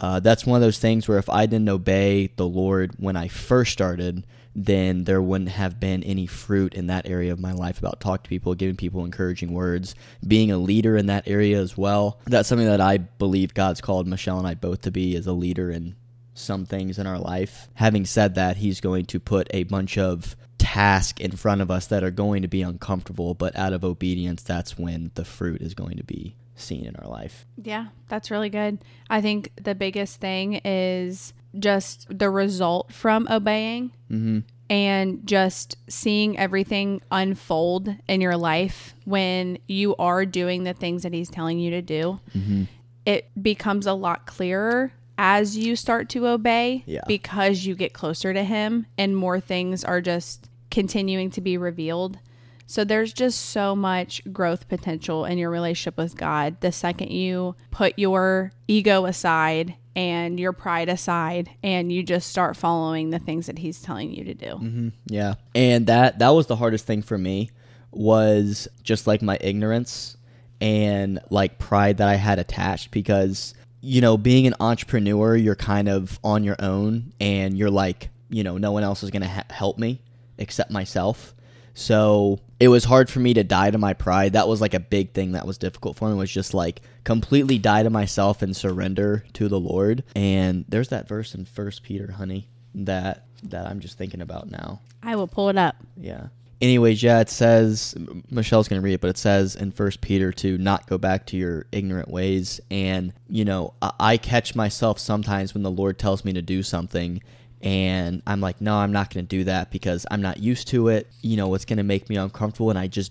uh, 0.00 0.20
that's 0.20 0.44
one 0.44 0.56
of 0.56 0.62
those 0.62 0.78
things 0.78 1.06
where 1.06 1.18
if 1.18 1.30
I 1.30 1.46
didn't 1.46 1.68
obey 1.68 2.32
the 2.36 2.46
Lord 2.46 2.94
when 2.98 3.16
I 3.16 3.28
first 3.28 3.72
started, 3.72 4.26
then 4.54 5.04
there 5.04 5.20
wouldn't 5.20 5.50
have 5.50 5.80
been 5.80 6.02
any 6.02 6.26
fruit 6.26 6.74
in 6.74 6.86
that 6.86 7.08
area 7.08 7.32
of 7.32 7.40
my 7.40 7.52
life 7.52 7.78
about 7.78 8.00
talking 8.00 8.24
to 8.24 8.28
people, 8.28 8.54
giving 8.54 8.76
people 8.76 9.04
encouraging 9.04 9.52
words, 9.52 9.94
being 10.26 10.50
a 10.50 10.58
leader 10.58 10.96
in 10.96 11.06
that 11.06 11.26
area 11.26 11.60
as 11.60 11.76
well. 11.76 12.20
That's 12.26 12.48
something 12.48 12.66
that 12.66 12.80
I 12.80 12.98
believe 12.98 13.54
God's 13.54 13.80
called 13.80 14.06
Michelle 14.06 14.38
and 14.38 14.46
I 14.46 14.54
both 14.54 14.82
to 14.82 14.90
be 14.90 15.16
as 15.16 15.26
a 15.26 15.32
leader 15.32 15.70
in 15.70 15.96
some 16.34 16.66
things 16.66 16.98
in 16.98 17.06
our 17.06 17.18
life. 17.18 17.68
Having 17.74 18.06
said 18.06 18.34
that, 18.34 18.56
He's 18.56 18.80
going 18.80 19.06
to 19.06 19.20
put 19.20 19.48
a 19.50 19.64
bunch 19.64 19.98
of 19.98 20.36
tasks 20.58 21.20
in 21.20 21.32
front 21.32 21.60
of 21.60 21.70
us 21.70 21.86
that 21.86 22.04
are 22.04 22.10
going 22.10 22.42
to 22.42 22.48
be 22.48 22.62
uncomfortable, 22.62 23.34
but 23.34 23.56
out 23.56 23.72
of 23.72 23.84
obedience, 23.84 24.42
that's 24.42 24.78
when 24.78 25.10
the 25.14 25.24
fruit 25.24 25.60
is 25.60 25.74
going 25.74 25.96
to 25.96 26.04
be 26.04 26.36
seen 26.54 26.84
in 26.86 26.96
our 26.96 27.08
life. 27.08 27.46
Yeah, 27.62 27.86
that's 28.08 28.30
really 28.30 28.50
good. 28.50 28.78
I 29.10 29.20
think 29.20 29.50
the 29.62 29.74
biggest 29.74 30.20
thing 30.20 30.60
is 30.64 31.32
just 31.58 32.06
the 32.18 32.30
result 32.30 32.92
from 32.92 33.26
obeying 33.30 33.92
Mm-hmm. 34.10 34.40
and 34.70 35.26
just 35.26 35.76
seeing 35.88 36.38
everything 36.38 37.00
unfold 37.10 37.94
in 38.08 38.20
your 38.20 38.36
life 38.36 38.94
when 39.04 39.58
you 39.66 39.96
are 39.96 40.24
doing 40.24 40.64
the 40.64 40.72
things 40.74 41.02
that 41.02 41.12
he's 41.12 41.28
telling 41.30 41.58
you 41.58 41.70
to 41.70 41.82
do. 41.82 42.20
Mm-hmm. 42.36 42.64
It 43.06 43.30
becomes 43.42 43.86
a 43.86 43.92
lot 43.94 44.26
clearer 44.26 44.92
as 45.18 45.56
you 45.56 45.74
start 45.76 46.08
to 46.10 46.26
obey 46.26 46.82
Yeah. 46.86 47.02
because 47.06 47.64
you 47.66 47.74
get 47.74 47.92
closer 47.92 48.32
to 48.32 48.44
him 48.44 48.86
and 48.96 49.16
more 49.16 49.40
things 49.40 49.84
are 49.84 50.00
just 50.00 50.48
continuing 50.70 51.30
to 51.32 51.40
be 51.40 51.56
revealed. 51.56 52.18
So 52.66 52.84
there's 52.84 53.12
just 53.12 53.40
so 53.50 53.76
much 53.76 54.22
growth 54.32 54.68
potential 54.68 55.24
in 55.24 55.38
your 55.38 55.50
relationship 55.50 55.96
with 55.96 56.16
God. 56.16 56.60
The 56.60 56.72
second 56.72 57.10
you 57.10 57.56
put 57.70 57.98
your 57.98 58.52
ego 58.66 59.04
aside 59.04 59.74
and 59.96 60.40
your 60.40 60.52
pride 60.52 60.88
aside 60.88 61.50
and 61.62 61.92
you 61.92 62.02
just 62.02 62.28
start 62.28 62.56
following 62.56 63.10
the 63.10 63.18
things 63.18 63.46
that 63.46 63.58
he's 63.58 63.80
telling 63.80 64.12
you 64.12 64.24
to 64.24 64.34
do. 64.34 64.56
hmm 64.56 64.88
Yeah, 65.06 65.34
and 65.54 65.86
that 65.86 66.18
that 66.18 66.30
was 66.30 66.46
the 66.46 66.56
hardest 66.56 66.86
thing 66.86 67.02
for 67.02 67.18
me 67.18 67.50
was 67.92 68.66
just 68.82 69.06
like 69.06 69.22
my 69.22 69.38
ignorance 69.40 70.16
and 70.60 71.20
like 71.30 71.58
pride 71.58 71.98
that 71.98 72.08
I 72.08 72.16
had 72.16 72.38
attached 72.38 72.90
because 72.90 73.54
you 73.80 74.00
know 74.00 74.16
being 74.16 74.46
an 74.46 74.54
entrepreneur 74.58 75.36
you're 75.36 75.54
kind 75.54 75.88
of 75.88 76.18
on 76.24 76.42
your 76.42 76.56
own 76.58 77.12
and 77.20 77.56
you're 77.56 77.70
like 77.70 78.08
you 78.30 78.42
know 78.42 78.56
no 78.58 78.72
one 78.72 78.82
else 78.82 79.02
is 79.02 79.10
gonna 79.10 79.28
ha- 79.28 79.44
help 79.50 79.78
me 79.78 80.00
except 80.38 80.70
myself 80.70 81.34
so 81.74 82.38
it 82.60 82.68
was 82.68 82.84
hard 82.84 83.10
for 83.10 83.18
me 83.18 83.34
to 83.34 83.44
die 83.44 83.70
to 83.70 83.78
my 83.78 83.92
pride 83.92 84.32
that 84.32 84.48
was 84.48 84.60
like 84.60 84.74
a 84.74 84.80
big 84.80 85.12
thing 85.12 85.32
that 85.32 85.46
was 85.46 85.58
difficult 85.58 85.96
for 85.96 86.08
me 86.08 86.14
was 86.14 86.30
just 86.30 86.54
like 86.54 86.80
completely 87.02 87.58
die 87.58 87.82
to 87.82 87.90
myself 87.90 88.40
and 88.42 88.56
surrender 88.56 89.24
to 89.32 89.48
the 89.48 89.60
lord 89.60 90.02
and 90.14 90.64
there's 90.68 90.88
that 90.88 91.08
verse 91.08 91.34
in 91.34 91.44
first 91.44 91.82
peter 91.82 92.12
honey 92.12 92.48
that 92.74 93.26
that 93.42 93.66
i'm 93.66 93.80
just 93.80 93.98
thinking 93.98 94.20
about 94.20 94.50
now 94.50 94.80
I 95.04 95.16
will 95.16 95.26
pull 95.28 95.48
it 95.48 95.58
up. 95.58 95.76
yeah. 95.96 96.28
Anyways, 96.60 97.02
yeah, 97.02 97.20
it 97.20 97.28
says 97.28 97.94
Michelle's 98.30 98.68
gonna 98.68 98.80
read 98.80 98.94
it, 98.94 99.00
but 99.02 99.10
it 99.10 99.18
says 99.18 99.54
in 99.54 99.70
First 99.70 100.00
Peter 100.00 100.32
to 100.32 100.56
not 100.56 100.86
go 100.86 100.96
back 100.96 101.26
to 101.26 101.36
your 101.36 101.66
ignorant 101.72 102.08
ways. 102.08 102.58
And 102.70 103.12
you 103.28 103.44
know, 103.44 103.74
I, 103.82 103.92
I 104.00 104.16
catch 104.16 104.54
myself 104.54 104.98
sometimes 104.98 105.52
when 105.52 105.62
the 105.62 105.70
Lord 105.70 105.98
tells 105.98 106.24
me 106.24 106.32
to 106.32 106.40
do 106.40 106.62
something, 106.62 107.20
and 107.64 108.22
I'm 108.26 108.42
like, 108.42 108.60
no, 108.60 108.76
I'm 108.76 108.92
not 108.92 109.12
gonna 109.12 109.24
do 109.24 109.44
that 109.44 109.72
because 109.72 110.06
I'm 110.10 110.20
not 110.20 110.38
used 110.38 110.68
to 110.68 110.88
it. 110.88 111.10
You 111.22 111.36
know, 111.38 111.54
it's 111.54 111.64
gonna 111.64 111.82
make 111.82 112.08
me 112.08 112.16
uncomfortable, 112.16 112.70
and 112.70 112.78
I 112.78 112.86
just 112.86 113.10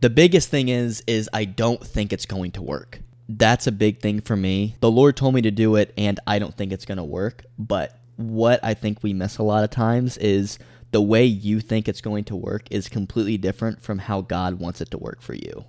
the 0.00 0.10
biggest 0.10 0.50
thing 0.50 0.68
is 0.68 1.02
is 1.06 1.30
I 1.32 1.44
don't 1.44 1.82
think 1.82 2.12
it's 2.12 2.26
going 2.26 2.50
to 2.52 2.62
work. 2.62 3.00
That's 3.28 3.68
a 3.68 3.72
big 3.72 4.00
thing 4.00 4.20
for 4.20 4.36
me. 4.36 4.76
The 4.80 4.90
Lord 4.90 5.16
told 5.16 5.34
me 5.34 5.42
to 5.42 5.52
do 5.52 5.76
it, 5.76 5.94
and 5.96 6.18
I 6.26 6.40
don't 6.40 6.54
think 6.54 6.72
it's 6.72 6.84
gonna 6.84 7.04
work. 7.04 7.44
But 7.58 7.96
what 8.16 8.60
I 8.62 8.74
think 8.74 9.02
we 9.02 9.12
miss 9.12 9.38
a 9.38 9.44
lot 9.44 9.62
of 9.62 9.70
times 9.70 10.18
is 10.18 10.58
the 10.90 11.00
way 11.00 11.24
you 11.24 11.60
think 11.60 11.88
it's 11.88 12.00
going 12.00 12.24
to 12.24 12.36
work 12.36 12.64
is 12.70 12.88
completely 12.88 13.38
different 13.38 13.82
from 13.82 13.98
how 13.98 14.20
God 14.20 14.58
wants 14.58 14.80
it 14.80 14.90
to 14.90 14.98
work 14.98 15.22
for 15.22 15.34
you. 15.34 15.64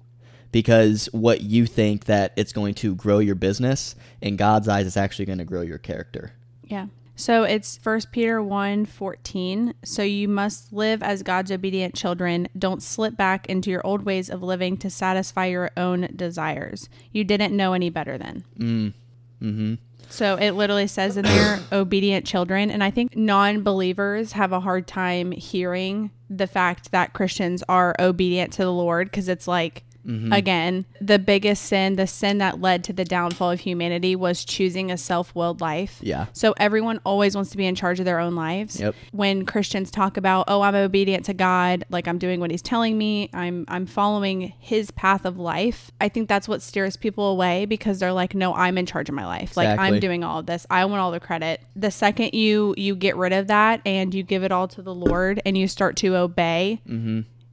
Because 0.52 1.08
what 1.14 1.42
you 1.42 1.66
think 1.66 2.06
that 2.06 2.34
it's 2.36 2.52
going 2.52 2.74
to 2.76 2.94
grow 2.94 3.20
your 3.20 3.36
business, 3.36 3.96
in 4.22 4.36
God's 4.36 4.68
eyes, 4.68 4.86
it's 4.86 4.98
actually 4.98 5.26
going 5.26 5.40
to 5.40 5.46
grow 5.46 5.62
your 5.62 5.80
character. 5.80 6.34
Yeah. 6.64 6.88
So 7.16 7.44
it's 7.44 7.78
First 7.78 8.12
Peter 8.12 8.42
1 8.42 8.86
14. 8.86 9.74
So 9.84 10.02
you 10.02 10.28
must 10.28 10.74
live 10.74 11.04
as 11.04 11.24
God's 11.24 11.52
obedient 11.52 11.96
children. 11.96 12.48
Don't 12.58 12.82
slip 12.82 13.16
back 13.16 13.48
into 13.48 13.70
your 13.70 13.86
old 13.86 14.04
ways 14.04 14.30
of 14.30 14.42
living 14.42 14.78
to 14.78 14.90
satisfy 14.90 15.46
your 15.46 15.72
own 15.78 16.10
desires. 16.16 16.90
You 17.12 17.24
didn't 17.24 17.56
know 17.56 17.74
any 17.74 17.90
better 17.90 18.18
then. 18.18 18.44
Mm. 18.58 18.94
Mm-hmm. 19.42 19.74
So 20.10 20.36
it 20.36 20.52
literally 20.52 20.88
says 20.88 21.18
in 21.18 21.26
there, 21.26 21.60
obedient 21.72 22.26
children. 22.26 22.72
And 22.72 22.84
I 22.84 22.92
think 22.92 23.16
non 23.16 23.64
believers 23.64 24.34
have 24.34 24.52
a 24.52 24.60
hard 24.60 24.88
time 24.88 25.32
hearing 25.32 26.12
the 26.30 26.48
fact 26.48 26.92
that 26.92 27.14
Christians 27.14 27.64
are 27.70 27.96
obedient 28.00 28.54
to 28.54 28.64
the 28.64 28.72
Lord 28.72 29.10
because 29.10 29.30
it's 29.30 29.48
like, 29.48 29.84
Mm-hmm. 30.06 30.34
again, 30.34 30.86
the 31.00 31.18
biggest 31.18 31.64
sin, 31.64 31.96
the 31.96 32.08
sin 32.08 32.38
that 32.40 32.60
led 32.60 32.84
to 32.86 32.94
the 32.94 33.06
downfall 33.06 33.52
of 33.52 33.62
humanity 33.62 34.16
was 34.16 34.44
choosing 34.44 34.92
a 34.92 34.98
self 34.98 35.34
willed 35.34 35.62
life. 35.62 36.00
Yeah. 36.02 36.26
So 36.34 36.54
everyone 36.58 37.00
always 37.06 37.36
wants 37.36 37.52
to 37.52 37.58
be 37.58 37.66
in 37.66 37.76
charge 37.76 38.00
of 38.00 38.06
their 38.06 38.20
own 38.20 38.36
lives. 38.36 38.80
Yep. 38.80 38.96
When 39.12 39.46
Christians 39.46 39.92
talk 39.92 40.18
about, 40.18 40.46
"Oh, 40.48 40.62
I'm 40.62 40.76
obedient 40.76 41.26
to 41.26 41.34
God, 41.34 41.86
like 41.90 42.08
I'm 42.08 42.18
doing 42.18 42.40
what 42.40 42.52
he's 42.52 42.62
telling 42.62 42.98
me, 42.98 43.30
I'm 43.34 43.66
I'm 43.68 43.86
following 43.86 44.54
his 44.60 44.92
path 44.92 45.26
of 45.26 45.38
life." 45.38 45.92
I 46.02 46.10
think 46.10 46.28
that's 46.28 46.48
what 46.48 46.62
steers 46.62 46.98
people 46.98 47.28
away 47.30 47.66
because 47.66 48.00
they're 48.00 48.14
like, 48.14 48.36
"No, 48.36 48.54
I'm 48.54 48.78
in 48.78 48.86
charge 48.86 49.08
of 49.10 49.16
my 49.16 49.26
life. 49.26 49.56
Like 49.56 49.80
I'm 49.80 50.00
doing 50.00 50.24
all 50.24 50.40
of 50.40 50.46
this. 50.48 50.66
I 50.70 50.84
want 50.86 51.00
all 51.00 51.12
the 51.12 51.20
credit." 51.20 51.62
The 51.76 51.92
second 51.92 52.34
you 52.34 52.74
you 52.78 52.96
get 52.96 53.16
rid 53.16 53.34
of 53.34 53.48
that 53.48 53.82
and 53.86 54.14
you 54.14 54.24
give 54.24 54.44
it 54.44 54.52
all 54.52 54.68
to 54.70 54.82
the 54.82 54.94
Lord 54.94 55.42
and 55.46 55.58
you 55.58 55.68
start 55.68 55.96
to 55.98 56.16
obey, 56.18 56.82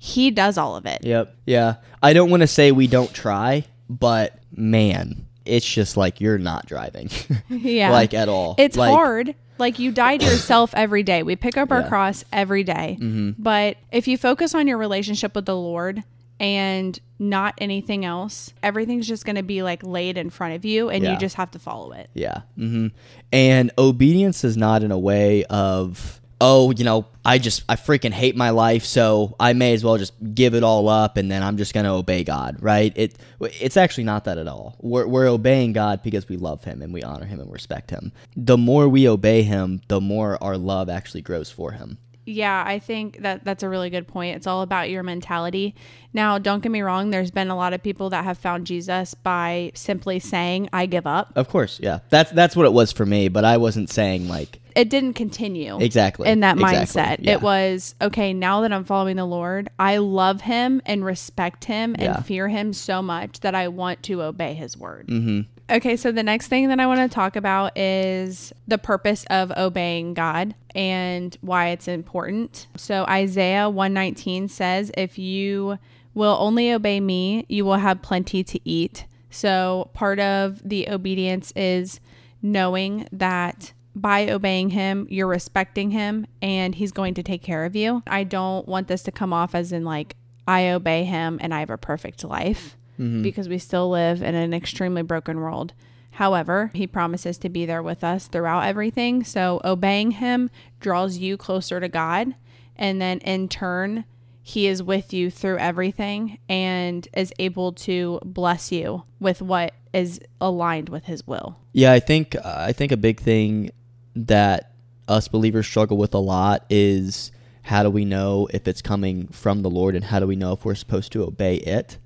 he 0.02 0.30
does 0.30 0.57
all 0.57 0.76
of 0.76 0.87
it. 0.87 1.04
Yep. 1.04 1.37
Yeah. 1.45 1.75
I 2.02 2.14
don't 2.14 2.30
want 2.30 2.40
to 2.40 2.47
say 2.47 2.73
we 2.73 2.87
don't 2.87 3.12
try, 3.12 3.64
but 3.90 4.38
man, 4.50 5.26
it's 5.45 5.71
just 5.71 5.95
like 5.99 6.23
you're 6.23 6.38
not 6.38 6.64
driving. 6.64 7.11
Yeah. 7.50 7.90
Like 7.90 8.14
at 8.14 8.28
all. 8.30 8.54
It's 8.59 8.78
Like, 8.78 8.90
hard. 8.90 9.35
Like 9.59 9.78
you 9.78 9.92
die 9.92 10.16
to 10.16 10.25
yourself 10.25 10.73
every 10.75 11.02
day. 11.02 11.23
We 11.23 11.37
pick 11.37 11.59
up 11.59 11.71
our 11.71 11.80
Yeah. 11.83 11.88
cross 11.88 12.25
every 12.33 12.64
day. 12.64 12.97
But 13.38 13.76
if 13.92 14.09
you 14.09 14.16
focus 14.16 14.54
on 14.54 14.66
your 14.66 14.78
relationship 14.78 15.35
with 15.35 15.45
the 15.45 15.54
Lord 15.57 16.02
and 16.38 16.99
not 17.19 17.52
anything 17.59 18.07
else, 18.07 18.54
everything's 18.62 19.07
just 19.07 19.26
going 19.26 19.37
to 19.37 19.42
be 19.42 19.62
like 19.62 19.83
laid 19.83 20.16
in 20.16 20.30
front 20.30 20.54
of 20.54 20.64
you 20.64 20.88
and 20.88 21.04
Yeah. 21.04 21.12
you 21.12 21.19
just 21.19 21.37
have 21.37 21.50
to 21.50 21.59
follow 21.59 21.92
it. 21.92 22.09
Yeah. 22.14 22.40
hmm 22.57 22.87
And 23.30 23.71
obedience 23.76 24.45
is 24.45 24.57
not 24.57 24.83
in 24.83 24.90
a 24.92 24.99
way 24.99 25.45
of, 25.45 26.20
oh, 26.41 26.71
you 26.71 26.85
know, 26.85 27.07
I 27.25 27.39
just, 27.39 27.65
I 27.69 27.77
freaking 27.77 28.13
hate 28.13 28.35
my 28.37 28.51
life, 28.51 28.85
so 28.85 29.37
I 29.39 29.53
may 29.53 29.75
as 29.75 29.85
well 29.85 29.99
just 29.99 30.13
give 30.35 30.55
it 30.55 30.63
all 30.63 30.89
up 30.89 31.17
and 31.17 31.31
then 31.31 31.43
I'm 31.43 31.57
just 31.57 31.75
going 31.75 31.85
to 31.85 31.93
obey 31.93 32.25
God, 32.25 32.57
right? 32.61 32.93
It, 32.97 33.19
it's 33.41 33.77
actually 33.77 34.05
not 34.05 34.25
that 34.25 34.39
at 34.39 34.49
all. 34.49 34.77
We're, 34.81 35.07
we're 35.07 35.29
obeying 35.29 35.73
God 35.73 36.03
because 36.03 36.29
we 36.29 36.37
love 36.37 36.65
Him 36.65 36.83
and 36.83 36.95
we 36.95 37.03
honor 37.03 37.27
Him 37.27 37.41
and 37.41 37.53
respect 37.53 37.91
Him. 37.91 38.13
The 38.37 38.57
more 38.57 38.89
we 38.89 39.07
obey 39.09 39.43
Him, 39.43 39.83
the 39.89 40.01
more 40.01 40.43
our 40.43 40.57
love 40.57 40.89
actually 40.89 41.23
grows 41.23 41.51
for 41.51 41.73
Him. 41.73 41.99
Yeah, 42.27 42.63
I 42.65 42.79
think 42.79 43.23
that 43.23 43.45
that's 43.45 43.63
a 43.63 43.69
really 43.69 43.91
good 43.91 44.07
point. 44.07 44.37
It's 44.37 44.47
all 44.47 44.63
about 44.63 44.91
your 44.91 45.03
mentality. 45.03 45.75
Now, 46.13 46.39
don't 46.39 46.63
get 46.63 46.71
me 46.71 46.81
wrong, 46.81 47.11
there's 47.11 47.31
been 47.31 47.49
a 47.49 47.57
lot 47.57 47.73
of 47.73 47.83
people 47.83 48.11
that 48.11 48.25
have 48.25 48.39
found 48.39 48.67
Jesus 48.67 49.15
by 49.15 49.73
simply 49.75 50.21
saying, 50.21 50.69
I 50.73 50.87
give 50.87 51.07
up. 51.07 51.33
Of 51.35 51.49
course, 51.49 51.81
yeah. 51.83 52.01
That's 52.11 52.31
that's 52.31 52.55
what 52.55 52.67
it 52.67 52.73
was 52.73 52.93
for 52.93 53.07
me, 53.07 53.29
but 53.29 53.45
I 53.45 53.57
wasn't 53.57 53.91
saying 53.91 54.29
like 54.29 54.61
It 54.77 54.89
didn't 54.91 55.15
continue. 55.15 55.79
exactly 55.81 56.29
in 56.29 56.41
that 56.41 56.59
exactly, 56.59 57.03
mindset. 57.03 57.17
yeah. 57.21 57.33
It 57.33 57.43
was 57.43 57.95
okay, 58.00 58.33
now 58.33 58.61
that 58.62 58.73
I'm 58.73 58.85
following 58.85 59.17
the 59.17 59.25
Lord, 59.25 59.69
I 59.79 59.99
love 59.99 60.43
him 60.43 60.81
and 60.87 61.05
respect 61.05 61.65
him 61.65 61.95
and 61.95 62.03
Yeah. 62.15 62.23
fear 62.23 62.49
him 62.49 62.73
so 62.73 63.03
much 63.03 63.41
that 63.41 63.55
I 63.55 63.69
want 63.69 64.03
to 64.05 64.23
obey 64.23 64.55
his 64.55 64.77
word. 64.77 65.09
Mm-hmm. 65.09 65.41
Okay, 65.77 65.97
so 65.97 66.11
the 66.11 66.25
next 66.25 66.49
thing 66.49 66.69
that 66.69 66.81
I 66.81 66.87
want 66.87 66.99
to 67.09 67.15
talk 67.15 67.37
about 67.37 67.79
is 67.79 68.53
the 68.67 68.77
purpose 68.79 69.25
of 69.31 69.53
obeying 69.57 70.15
God 70.15 70.55
and 70.75 71.37
why 71.43 71.69
it's 71.69 71.87
important. 71.87 72.67
So 72.77 73.05
Isaiah 73.09 73.71
119 73.71 74.49
says, 74.49 74.91
If 74.97 75.17
you 75.17 75.79
will 76.12 76.37
only 76.41 76.73
obey 76.73 76.99
me, 76.99 77.47
you 77.49 77.65
will 77.65 77.77
have 77.77 78.03
plenty 78.03 78.43
to 78.43 78.59
eat. 78.69 79.05
So 79.31 79.91
part 79.95 80.19
of 80.19 80.61
the 80.69 80.89
obedience 80.89 81.53
is 81.55 82.00
knowing 82.43 83.07
that 83.12 83.73
by 83.95 84.31
obeying 84.31 84.71
him, 84.71 85.07
you're 85.11 85.27
respecting 85.27 85.91
him 85.91 86.27
and 86.41 86.75
he's 86.75 86.93
going 86.93 87.15
to 87.15 87.23
take 87.23 87.43
care 87.43 87.65
of 87.65 87.75
you. 87.75 88.03
I 88.07 88.25
don't 88.25 88.67
want 88.69 88.89
this 88.89 89.03
to 89.05 89.13
come 89.13 89.33
off 89.33 89.55
as 89.55 89.73
in 89.73 89.85
like, 89.85 90.17
I 90.47 90.71
obey 90.71 91.05
him 91.05 91.39
and 91.41 91.53
I 91.53 91.61
have 91.61 91.71
a 91.71 91.79
perfect 91.79 92.25
life 92.25 92.77
mm-hmm. 92.99 93.23
because 93.23 93.49
we 93.49 93.59
still 93.59 93.91
live 93.91 94.23
in 94.23 94.35
an 94.35 94.55
extremely 94.55 95.03
broken 95.03 95.41
world. 95.41 95.73
However, 96.13 96.71
he 96.75 96.87
promises 96.87 97.39
to 97.39 97.49
be 97.49 97.67
there 97.67 97.83
with 97.83 98.03
us 98.05 98.27
throughout 98.27 98.67
everything. 98.67 99.25
So 99.25 99.61
obeying 99.65 100.13
him 100.13 100.51
draws 100.81 101.19
you 101.19 101.37
closer 101.37 101.81
to 101.81 101.89
God. 101.89 102.35
And 102.77 103.01
then 103.01 103.19
in 103.21 103.49
turn, 103.49 104.05
he 104.43 104.67
is 104.67 104.83
with 104.83 105.13
you 105.13 105.31
through 105.31 105.59
everything 105.59 106.39
and 106.49 107.07
is 107.15 107.33
able 107.39 107.73
to 107.73 108.21
bless 108.25 108.73
you 108.73 109.05
with 109.21 109.41
what 109.41 109.75
is 109.93 110.21
aligned 110.41 110.89
with 110.89 111.05
his 111.05 111.27
will. 111.27 111.59
Yeah, 111.73 111.93
I 111.93 112.01
think 112.01 112.37
I 112.45 112.73
think 112.73 112.91
a 112.91 112.97
big 112.97 113.21
thing 113.21 113.71
that 114.14 114.73
us 115.09 115.29
believers 115.29 115.67
struggle 115.67 115.97
with 115.97 116.14
a 116.14 116.19
lot 116.19 116.64
is 116.71 117.33
how 117.62 117.83
do 117.83 117.90
we 117.90 118.05
know 118.05 118.49
if 118.52 118.67
it's 118.67 118.83
coming 118.83 119.29
from 119.29 119.62
the 119.62 119.71
Lord 119.71 119.95
and 119.95 120.05
how 120.05 120.21
do 120.21 120.26
we 120.26 120.37
know 120.37 120.52
if 120.52 120.64
we're 120.64 120.75
supposed 120.75 121.12
to 121.12 121.23
obey 121.23 121.57
it 121.57 121.99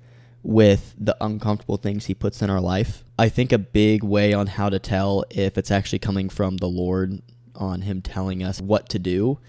with 0.43 0.93
the 0.97 1.17
uncomfortable 1.21 1.77
things 1.77 2.05
he 2.05 2.13
puts 2.13 2.41
in 2.41 2.49
our 2.49 2.61
life. 2.61 3.03
I 3.17 3.29
think 3.29 3.51
a 3.51 3.57
big 3.57 4.03
way 4.03 4.31
on 4.33 4.47
how 4.47 4.69
to 4.69 4.77
tell 4.77 5.23
if 5.31 5.57
it's 5.57 5.71
actually 5.71 5.99
coming 5.99 6.29
from 6.29 6.57
the 6.57 6.67
Lord 6.67 7.21
on 7.55 7.81
him 7.81 8.01
telling 8.01 8.43
us 8.43 8.61
what 8.61 8.89
to 8.89 8.99
do 8.99 9.39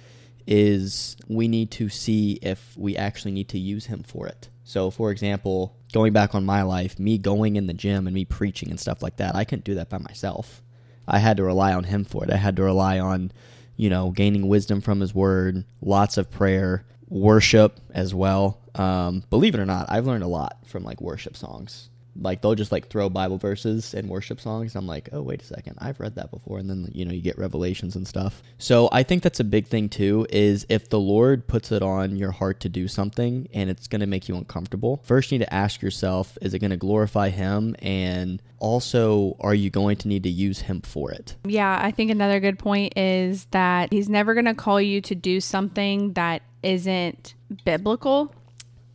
is 0.46 1.16
we 1.28 1.48
need 1.48 1.70
to 1.72 1.88
see 1.88 2.38
if 2.40 2.74
we 2.78 2.96
actually 2.96 3.32
need 3.32 3.48
to 3.48 3.58
use 3.58 3.86
him 3.86 4.02
for 4.04 4.26
it. 4.26 4.48
So, 4.64 4.90
for 4.90 5.10
example, 5.10 5.76
going 5.92 6.12
back 6.12 6.34
on 6.34 6.46
my 6.46 6.62
life, 6.62 6.98
me 6.98 7.18
going 7.18 7.56
in 7.56 7.66
the 7.66 7.74
gym 7.74 8.06
and 8.06 8.14
me 8.14 8.24
preaching 8.24 8.70
and 8.70 8.80
stuff 8.80 9.02
like 9.02 9.16
that, 9.16 9.34
I 9.34 9.44
couldn't 9.44 9.64
do 9.64 9.74
that 9.74 9.90
by 9.90 9.98
myself. 9.98 10.62
I 11.06 11.18
had 11.18 11.36
to 11.36 11.44
rely 11.44 11.72
on 11.72 11.84
him 11.84 12.04
for 12.04 12.24
it. 12.24 12.30
I 12.30 12.36
had 12.36 12.56
to 12.56 12.62
rely 12.62 12.98
on, 12.98 13.32
you 13.76 13.90
know, 13.90 14.10
gaining 14.10 14.48
wisdom 14.48 14.80
from 14.80 15.00
his 15.00 15.14
word, 15.14 15.64
lots 15.80 16.16
of 16.16 16.30
prayer, 16.30 16.84
worship 17.08 17.80
as 17.92 18.14
well. 18.14 18.60
Um, 18.74 19.22
believe 19.30 19.54
it 19.54 19.60
or 19.60 19.66
not, 19.66 19.86
I've 19.88 20.06
learned 20.06 20.24
a 20.24 20.28
lot 20.28 20.58
from 20.66 20.84
like 20.84 21.00
worship 21.00 21.36
songs. 21.36 21.90
Like 22.20 22.42
they'll 22.42 22.54
just 22.54 22.72
like 22.72 22.88
throw 22.88 23.08
Bible 23.08 23.38
verses 23.38 23.94
and 23.94 24.08
worship 24.08 24.40
songs. 24.40 24.74
I'm 24.74 24.86
like, 24.86 25.08
oh 25.12 25.22
wait 25.22 25.42
a 25.42 25.44
second, 25.44 25.76
I've 25.78 26.00
read 26.00 26.14
that 26.16 26.30
before, 26.30 26.58
and 26.58 26.68
then 26.68 26.90
you 26.92 27.04
know 27.04 27.12
you 27.12 27.20
get 27.20 27.38
revelations 27.38 27.96
and 27.96 28.06
stuff. 28.06 28.42
So 28.58 28.88
I 28.92 29.02
think 29.02 29.22
that's 29.22 29.40
a 29.40 29.44
big 29.44 29.66
thing 29.66 29.88
too. 29.88 30.26
Is 30.30 30.66
if 30.68 30.88
the 30.88 31.00
Lord 31.00 31.46
puts 31.46 31.72
it 31.72 31.82
on 31.82 32.16
your 32.16 32.32
heart 32.32 32.60
to 32.60 32.68
do 32.68 32.88
something 32.88 33.48
and 33.52 33.70
it's 33.70 33.86
going 33.86 34.00
to 34.00 34.06
make 34.06 34.28
you 34.28 34.36
uncomfortable, 34.36 35.00
first 35.04 35.30
you 35.30 35.38
need 35.38 35.44
to 35.44 35.54
ask 35.54 35.82
yourself, 35.82 36.36
is 36.40 36.54
it 36.54 36.58
going 36.60 36.70
to 36.70 36.76
glorify 36.76 37.28
Him, 37.30 37.76
and 37.80 38.42
also 38.58 39.36
are 39.40 39.54
you 39.54 39.70
going 39.70 39.96
to 39.98 40.08
need 40.08 40.22
to 40.22 40.30
use 40.30 40.60
Him 40.60 40.80
for 40.80 41.10
it? 41.12 41.36
Yeah, 41.44 41.78
I 41.80 41.90
think 41.90 42.10
another 42.10 42.40
good 42.40 42.58
point 42.58 42.96
is 42.96 43.46
that 43.50 43.92
he's 43.92 44.08
never 44.08 44.34
going 44.34 44.46
to 44.46 44.54
call 44.54 44.80
you 44.80 45.00
to 45.02 45.14
do 45.14 45.40
something 45.40 46.12
that 46.14 46.42
isn't 46.62 47.34
biblical 47.64 48.34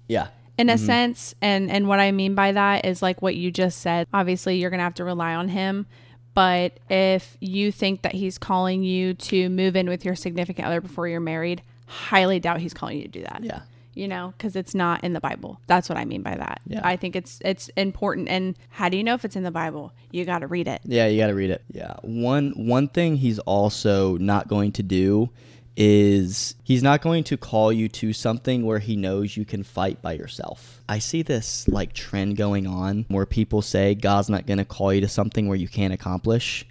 Yeah. 0.07 0.27
In 0.61 0.69
a 0.69 0.75
mm-hmm. 0.75 0.85
sense. 0.85 1.35
And 1.41 1.69
and 1.69 1.87
what 1.87 1.99
I 1.99 2.11
mean 2.11 2.35
by 2.35 2.53
that 2.53 2.85
is 2.85 3.01
like 3.01 3.21
what 3.21 3.35
you 3.35 3.51
just 3.51 3.79
said. 3.79 4.07
Obviously, 4.13 4.57
you're 4.57 4.69
going 4.69 4.79
to 4.79 4.85
have 4.85 4.95
to 4.95 5.03
rely 5.03 5.35
on 5.35 5.49
him, 5.49 5.87
but 6.33 6.77
if 6.89 7.35
you 7.41 7.71
think 7.71 8.03
that 8.03 8.13
he's 8.13 8.37
calling 8.37 8.83
you 8.83 9.13
to 9.15 9.49
move 9.49 9.75
in 9.75 9.89
with 9.89 10.05
your 10.05 10.15
significant 10.15 10.67
other 10.67 10.79
before 10.79 11.07
you're 11.07 11.19
married, 11.19 11.61
highly 11.87 12.39
doubt 12.39 12.61
he's 12.61 12.73
calling 12.73 12.97
you 12.97 13.03
to 13.03 13.09
do 13.09 13.23
that. 13.23 13.43
Yeah. 13.43 13.61
You 13.93 14.07
know, 14.07 14.33
because 14.37 14.55
it's 14.55 14.73
not 14.73 15.03
in 15.03 15.11
the 15.11 15.19
Bible. 15.19 15.59
That's 15.67 15.89
what 15.89 15.97
I 15.97 16.05
mean 16.05 16.21
by 16.21 16.35
that. 16.35 16.61
Yeah. 16.65 16.79
I 16.81 16.95
think 16.95 17.17
it's 17.17 17.41
it's 17.43 17.67
important. 17.75 18.29
And 18.29 18.55
how 18.69 18.87
do 18.87 18.95
you 18.95 19.03
know 19.03 19.15
if 19.15 19.25
it's 19.25 19.35
in 19.35 19.43
the 19.43 19.51
Bible? 19.51 19.91
You 20.11 20.23
got 20.23 20.39
to 20.39 20.47
read 20.47 20.67
it. 20.67 20.79
Yeah, 20.85 21.07
you 21.07 21.19
got 21.19 21.27
to 21.27 21.33
read 21.33 21.49
it. 21.49 21.61
Yeah. 21.73 21.95
One 22.01 22.51
one 22.51 22.87
thing 22.87 23.17
he's 23.17 23.39
also 23.39 24.15
not 24.17 24.47
going 24.47 24.71
to 24.73 24.83
do 24.83 25.29
is 25.77 26.55
he's 26.63 26.83
not 26.83 27.01
going 27.01 27.23
to 27.23 27.37
call 27.37 27.71
you 27.71 27.87
to 27.87 28.13
something 28.13 28.65
where 28.65 28.79
he 28.79 28.95
knows 28.95 29.37
you 29.37 29.45
can 29.45 29.63
fight 29.63 30.01
by 30.01 30.13
yourself. 30.13 30.81
I 30.89 30.99
see 30.99 31.21
this 31.21 31.67
like 31.67 31.93
trend 31.93 32.37
going 32.37 32.67
on 32.67 33.05
where 33.07 33.25
people 33.25 33.61
say 33.61 33.95
God's 33.95 34.29
not 34.29 34.45
going 34.45 34.57
to 34.57 34.65
call 34.65 34.93
you 34.93 35.01
to 35.01 35.07
something 35.07 35.47
where 35.47 35.57
you 35.57 35.67
can't 35.67 35.93
accomplish. 35.93 36.65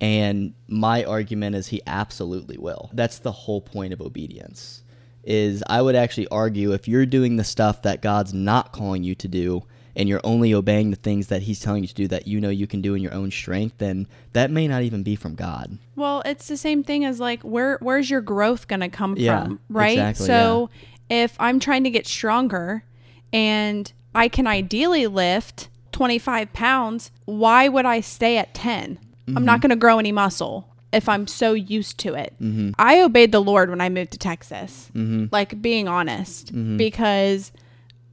And 0.00 0.54
my 0.68 1.04
argument 1.04 1.56
is 1.56 1.68
he 1.68 1.82
absolutely 1.86 2.58
will. 2.58 2.90
That's 2.92 3.18
the 3.18 3.32
whole 3.32 3.60
point 3.60 3.92
of 3.92 4.00
obedience. 4.00 4.82
Is 5.24 5.64
I 5.66 5.80
would 5.80 5.96
actually 5.96 6.28
argue 6.28 6.72
if 6.72 6.86
you're 6.86 7.06
doing 7.06 7.36
the 7.36 7.44
stuff 7.44 7.82
that 7.82 8.02
God's 8.02 8.34
not 8.34 8.72
calling 8.72 9.02
you 9.02 9.14
to 9.16 9.28
do 9.28 9.62
and 9.96 10.08
you're 10.08 10.20
only 10.24 10.52
obeying 10.54 10.90
the 10.90 10.96
things 10.96 11.28
that 11.28 11.42
he's 11.42 11.60
telling 11.60 11.82
you 11.82 11.88
to 11.88 11.94
do 11.94 12.08
that 12.08 12.26
you 12.26 12.40
know 12.40 12.48
you 12.50 12.66
can 12.66 12.80
do 12.80 12.94
in 12.94 13.02
your 13.02 13.14
own 13.14 13.30
strength, 13.30 13.78
then 13.78 14.06
that 14.32 14.50
may 14.50 14.66
not 14.68 14.82
even 14.82 15.02
be 15.02 15.16
from 15.16 15.34
God. 15.34 15.78
Well, 15.96 16.22
it's 16.24 16.48
the 16.48 16.56
same 16.56 16.82
thing 16.82 17.04
as 17.04 17.20
like 17.20 17.42
where 17.42 17.78
where's 17.80 18.10
your 18.10 18.20
growth 18.20 18.66
going 18.68 18.80
to 18.80 18.88
come 18.88 19.16
Yeah, 19.16 19.44
from, 19.44 19.60
right? 19.68 19.92
exactly, 19.98 20.26
so 20.26 20.70
if 21.08 21.36
I'm 21.38 21.60
trying 21.60 21.84
to 21.84 21.90
get 21.90 22.06
stronger 22.06 22.84
and 23.32 23.92
I 24.14 24.28
can 24.28 24.46
ideally 24.46 25.06
lift 25.06 25.68
25 25.92 26.52
pounds, 26.52 27.10
why 27.24 27.68
would 27.68 27.86
I 27.86 28.00
stay 28.00 28.38
at 28.38 28.54
10? 28.54 28.98
I'm 29.26 29.34
Mm-hmm. 29.34 29.44
not 29.44 29.60
going 29.62 29.70
to 29.70 29.76
grow 29.76 29.98
any 29.98 30.12
muscle 30.12 30.68
if 30.92 31.08
I'm 31.08 31.26
so 31.26 31.54
used 31.54 31.98
to 32.00 32.14
it. 32.14 32.34
I 32.78 33.00
obeyed 33.00 33.32
the 33.32 33.40
Lord 33.40 33.70
when 33.70 33.80
I 33.80 33.88
moved 33.88 34.12
to 34.12 34.18
Texas. 34.18 34.90
Mm-hmm. 34.94 35.26
Like 35.32 35.62
being 35.62 35.88
honest, 35.88 36.52
because 36.76 37.50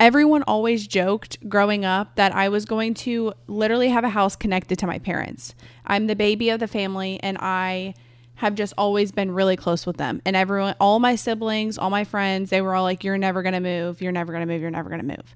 everyone 0.02 0.42
always 0.44 0.88
joked 0.88 1.48
growing 1.48 1.86
up 1.86 2.16
that 2.16 2.34
I 2.34 2.50
was 2.50 2.66
going 2.66 2.96
to 2.96 3.34
literally 3.48 3.90
have 3.90 4.04
a 4.04 4.10
house 4.10 4.36
connected 4.36 4.80
to 4.80 4.88
my 4.88 4.98
parents. 4.98 5.54
I'm 5.86 6.08
the 6.08 6.16
baby 6.16 6.50
of 6.50 6.60
the 6.60 6.68
family 6.68 7.20
and 7.22 7.38
I 7.40 7.94
have 8.36 8.56
just 8.56 8.74
always 8.80 9.12
been 9.12 9.30
really 9.30 9.56
close 9.56 9.86
with 9.86 9.98
them. 9.98 10.20
And 10.26 10.36
everyone, 10.36 10.74
all 10.80 10.98
my 10.98 11.16
siblings, 11.16 11.78
all 11.78 11.92
my 11.92 12.04
friends, 12.04 12.50
they 12.50 12.62
were 12.62 12.74
all 12.74 12.84
like, 12.84 13.04
You're 13.04 13.20
never 13.20 13.44
going 13.44 13.54
to 13.54 13.60
move. 13.60 14.02
You're 14.02 14.12
never 14.12 14.34
going 14.34 14.46
to 14.46 14.52
move. 14.52 14.60
You're 14.60 14.72
never 14.72 14.90
going 14.90 15.08
to 15.08 15.08
move. 15.08 15.36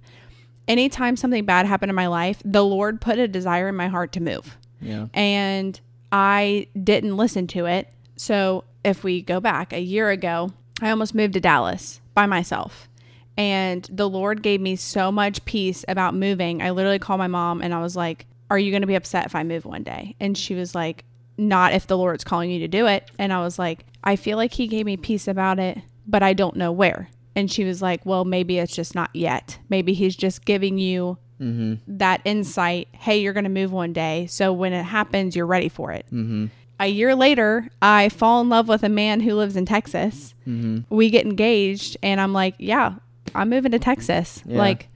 Anytime 0.67 1.15
something 1.15 1.45
bad 1.45 1.67
happened 1.67 1.91
in 1.91 1.95
my 1.95 2.07
life, 2.07 2.41
the 2.43 2.65
Lord 2.65 2.99
put 2.99 3.19
a 3.19 3.27
desire 3.27 3.69
in 3.69 3.75
my 3.75 3.87
heart 3.87 4.11
to 4.13 4.19
move. 4.19 4.57
Yeah. 4.81 5.07
And 5.13 5.79
I 6.11 6.65
didn't 6.81 7.15
listen 7.15 7.45
to 7.47 7.67
it. 7.67 7.89
So 8.15 8.63
if 8.83 9.03
we 9.03 9.21
go 9.21 9.39
back 9.39 9.71
a 9.73 9.79
year 9.79 10.09
ago, 10.09 10.53
I 10.81 10.89
almost 10.89 11.13
moved 11.13 11.33
to 11.33 11.39
Dallas 11.39 12.01
by 12.15 12.25
myself. 12.25 12.89
And 13.37 13.87
the 13.91 14.09
Lord 14.09 14.41
gave 14.41 14.61
me 14.61 14.75
so 14.75 15.11
much 15.11 15.43
peace 15.45 15.83
about 15.87 16.15
moving. 16.15 16.61
I 16.61 16.69
literally 16.69 16.99
called 16.99 17.19
my 17.19 17.27
mom 17.27 17.61
and 17.61 17.73
I 17.73 17.81
was 17.81 17.95
like, 17.95 18.25
Are 18.49 18.59
you 18.59 18.71
going 18.71 18.81
to 18.81 18.87
be 18.87 18.95
upset 18.95 19.25
if 19.25 19.35
I 19.35 19.43
move 19.43 19.65
one 19.65 19.83
day? 19.83 20.15
And 20.19 20.37
she 20.37 20.55
was 20.55 20.73
like, 20.73 21.03
Not 21.37 21.73
if 21.73 21.87
the 21.87 21.97
Lord's 21.97 22.23
calling 22.23 22.49
you 22.49 22.59
to 22.59 22.67
do 22.67 22.87
it. 22.87 23.11
And 23.19 23.33
I 23.33 23.41
was 23.41 23.59
like, 23.59 23.85
I 24.03 24.15
feel 24.15 24.37
like 24.37 24.53
He 24.53 24.67
gave 24.67 24.85
me 24.85 24.97
peace 24.97 25.27
about 25.27 25.59
it, 25.59 25.79
but 26.07 26.23
I 26.23 26.33
don't 26.33 26.55
know 26.55 26.71
where. 26.71 27.09
And 27.35 27.51
she 27.51 27.65
was 27.65 27.81
like, 27.81 28.05
Well, 28.05 28.23
maybe 28.23 28.57
it's 28.57 28.73
just 28.75 28.95
not 28.95 29.09
yet. 29.13 29.59
Maybe 29.69 29.93
He's 29.93 30.15
just 30.15 30.45
giving 30.45 30.77
you 30.77 31.17
that 31.85 32.21
insight. 32.23 32.87
Hey, 32.93 33.17
you're 33.17 33.33
going 33.33 33.43
to 33.43 33.49
move 33.49 33.73
one 33.73 33.91
day. 33.91 34.25
So 34.27 34.53
when 34.53 34.71
it 34.71 34.83
happens, 34.83 35.35
you're 35.35 35.45
ready 35.45 35.67
for 35.67 35.91
it. 35.91 36.05
Mm-hmm. 36.07 36.45
A 36.79 36.87
year 36.87 37.15
later, 37.15 37.69
I 37.81 38.09
fall 38.09 38.41
in 38.41 38.49
love 38.49 38.67
with 38.69 38.83
a 38.83 38.89
man 38.89 39.19
who 39.21 39.35
lives 39.35 39.55
in 39.55 39.65
Texas. 39.65 40.33
Mm-hmm. 40.47 40.93
We 40.93 41.09
get 41.09 41.25
engaged, 41.25 41.97
and 42.01 42.21
I'm 42.21 42.31
like, 42.33 42.55
Yeah, 42.57 42.95
I'm 43.35 43.49
moving 43.49 43.71
to 43.71 43.79
Texas. 43.79 44.41
Yeah. 44.45 44.57
Like, 44.57 44.89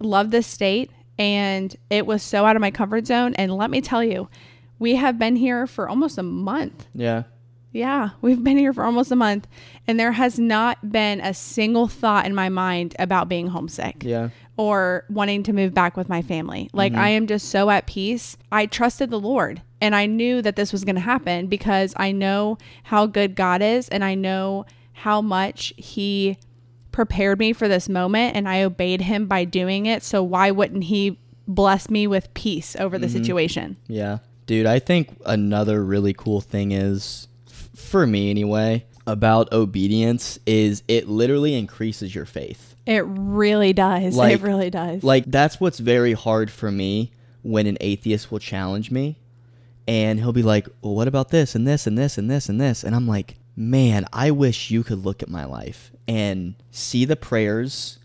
love 0.00 0.30
this 0.30 0.46
state. 0.46 0.90
And 1.18 1.74
it 1.90 2.06
was 2.06 2.22
so 2.22 2.46
out 2.46 2.56
of 2.56 2.60
my 2.60 2.70
comfort 2.70 3.06
zone. 3.06 3.34
And 3.34 3.54
let 3.56 3.70
me 3.70 3.80
tell 3.80 4.02
you, 4.02 4.28
we 4.78 4.96
have 4.96 5.18
been 5.18 5.36
here 5.36 5.66
for 5.66 5.88
almost 5.88 6.16
a 6.18 6.22
month. 6.22 6.86
Yeah. 6.94 7.24
Yeah, 7.72 8.10
we've 8.20 8.42
been 8.42 8.58
here 8.58 8.72
for 8.72 8.84
almost 8.84 9.12
a 9.12 9.16
month, 9.16 9.46
and 9.86 9.98
there 9.98 10.10
has 10.10 10.40
not 10.40 10.90
been 10.90 11.20
a 11.20 11.32
single 11.32 11.86
thought 11.86 12.26
in 12.26 12.34
my 12.34 12.48
mind 12.48 12.96
about 12.98 13.28
being 13.28 13.46
homesick 13.46 14.02
Yeah. 14.02 14.30
or 14.56 15.04
wanting 15.08 15.44
to 15.44 15.52
move 15.52 15.72
back 15.72 15.96
with 15.96 16.08
my 16.08 16.20
family. 16.20 16.68
Like, 16.72 16.92
mm-hmm. 16.92 17.00
I 17.00 17.10
am 17.10 17.28
just 17.28 17.48
so 17.48 17.70
at 17.70 17.86
peace. 17.86 18.36
I 18.50 18.66
trusted 18.66 19.10
the 19.10 19.20
Lord, 19.20 19.62
and 19.80 19.94
I 19.94 20.06
knew 20.06 20.42
that 20.42 20.56
this 20.56 20.72
was 20.72 20.84
going 20.84 20.96
to 20.96 21.00
happen 21.00 21.46
because 21.46 21.94
I 21.96 22.10
know 22.10 22.58
how 22.82 23.06
good 23.06 23.36
God 23.36 23.62
is, 23.62 23.88
and 23.88 24.02
I 24.04 24.16
know 24.16 24.66
how 24.92 25.22
much 25.22 25.72
He 25.76 26.38
prepared 26.92 27.38
me 27.38 27.52
for 27.52 27.68
this 27.68 27.88
moment, 27.88 28.36
and 28.36 28.48
I 28.48 28.62
obeyed 28.62 29.02
Him 29.02 29.26
by 29.26 29.44
doing 29.44 29.86
it. 29.86 30.02
So, 30.02 30.22
why 30.22 30.50
wouldn't 30.50 30.84
He 30.84 31.18
bless 31.46 31.90
me 31.90 32.06
with 32.06 32.32
peace 32.34 32.76
over 32.76 32.98
the 32.98 33.06
mm-hmm. 33.06 33.16
situation? 33.16 33.76
Yeah. 33.86 34.18
Dude, 34.46 34.66
I 34.66 34.78
think 34.78 35.16
another 35.26 35.84
really 35.84 36.12
cool 36.12 36.40
thing 36.40 36.72
is, 36.72 37.28
f- 37.46 37.70
for 37.74 38.06
me 38.06 38.30
anyway, 38.30 38.84
about 39.06 39.52
obedience 39.52 40.38
is 40.46 40.82
it 40.88 41.08
literally 41.08 41.54
increases 41.54 42.14
your 42.14 42.26
faith. 42.26 42.74
It 42.86 43.04
really 43.06 43.72
does. 43.72 44.16
Like- 44.16 44.34
it 44.34 44.42
really 44.42 44.70
does. 44.70 45.04
Like, 45.04 45.24
that's 45.26 45.60
what's 45.60 45.78
very 45.78 46.14
hard 46.14 46.50
for 46.50 46.70
me 46.70 47.12
when 47.42 47.66
an 47.66 47.78
atheist 47.80 48.30
will 48.30 48.38
challenge 48.38 48.90
me 48.90 49.20
and 49.90 50.20
he'll 50.20 50.32
be 50.32 50.44
like, 50.44 50.68
well, 50.82 50.94
what 50.94 51.08
about 51.08 51.30
this 51.30 51.56
and 51.56 51.66
this 51.66 51.84
and 51.84 51.98
this 51.98 52.16
and 52.16 52.30
this 52.30 52.48
and 52.48 52.60
this? 52.60 52.84
And 52.84 52.94
I'm 52.94 53.08
like, 53.08 53.34
man, 53.60 54.06
I 54.10 54.30
wish 54.30 54.70
you 54.70 54.82
could 54.82 55.04
look 55.04 55.22
at 55.22 55.28
my 55.28 55.44
life 55.44 55.92
and 56.08 56.54
see 56.70 57.04
the 57.04 57.14
prayers, 57.14 57.98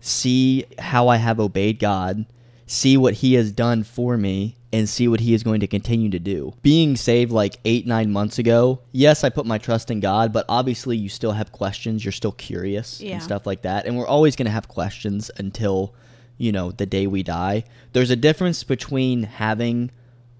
see 0.00 0.64
how 0.78 1.08
I 1.08 1.16
have 1.18 1.38
obeyed 1.38 1.78
God, 1.78 2.24
see 2.66 2.96
what 2.96 3.14
He 3.14 3.34
has 3.34 3.52
done 3.52 3.84
for 3.84 4.16
me, 4.16 4.56
and 4.72 4.88
see 4.88 5.06
what 5.06 5.20
He 5.20 5.34
is 5.34 5.42
going 5.42 5.60
to 5.60 5.66
continue 5.66 6.08
to 6.08 6.18
do. 6.18 6.54
Being 6.62 6.96
saved 6.96 7.30
like 7.30 7.58
eight, 7.66 7.86
nine 7.86 8.10
months 8.10 8.38
ago, 8.38 8.80
yes, 8.90 9.22
I 9.22 9.28
put 9.28 9.44
my 9.44 9.58
trust 9.58 9.90
in 9.90 10.00
God, 10.00 10.32
but 10.32 10.46
obviously 10.48 10.96
you 10.96 11.10
still 11.10 11.32
have 11.32 11.52
questions. 11.52 12.04
You're 12.06 12.12
still 12.12 12.32
curious 12.32 12.98
Yeah. 12.98 13.14
and 13.14 13.22
stuff 13.22 13.46
like 13.46 13.62
that. 13.62 13.84
And 13.84 13.98
we're 13.98 14.06
always 14.06 14.34
going 14.34 14.46
to 14.46 14.52
have 14.52 14.66
questions 14.66 15.30
until, 15.36 15.94
you 16.38 16.52
know, 16.52 16.70
the 16.72 16.86
day 16.86 17.06
we 17.06 17.22
die. 17.22 17.64
There's 17.92 18.10
a 18.10 18.16
difference 18.16 18.64
between 18.64 19.24
having 19.24 19.90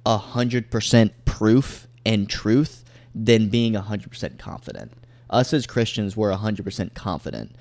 a 0.07 0.17
hundred 0.17 0.71
percent 0.71 1.13
proof 1.27 1.87
and 2.07 2.27
truth 2.29 2.82
than 3.15 3.49
being 3.49 3.77
a 3.77 3.81
hundred 3.81 4.11
percent 4.11 4.39
confident. 4.39 4.93
Us 5.31 5.53
as 5.53 5.67
Christians, 5.67 6.17
we're 6.17 6.31
a 6.31 6.37
hundred 6.37 6.65
percent 6.65 6.95
confident. 6.95 7.55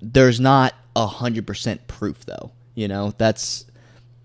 There's 0.00 0.40
not 0.40 0.74
a 0.96 1.06
hundred 1.06 1.46
percent 1.46 1.86
proof, 1.86 2.24
though. 2.26 2.52
You 2.74 2.88
know, 2.88 3.12
that's 3.18 3.66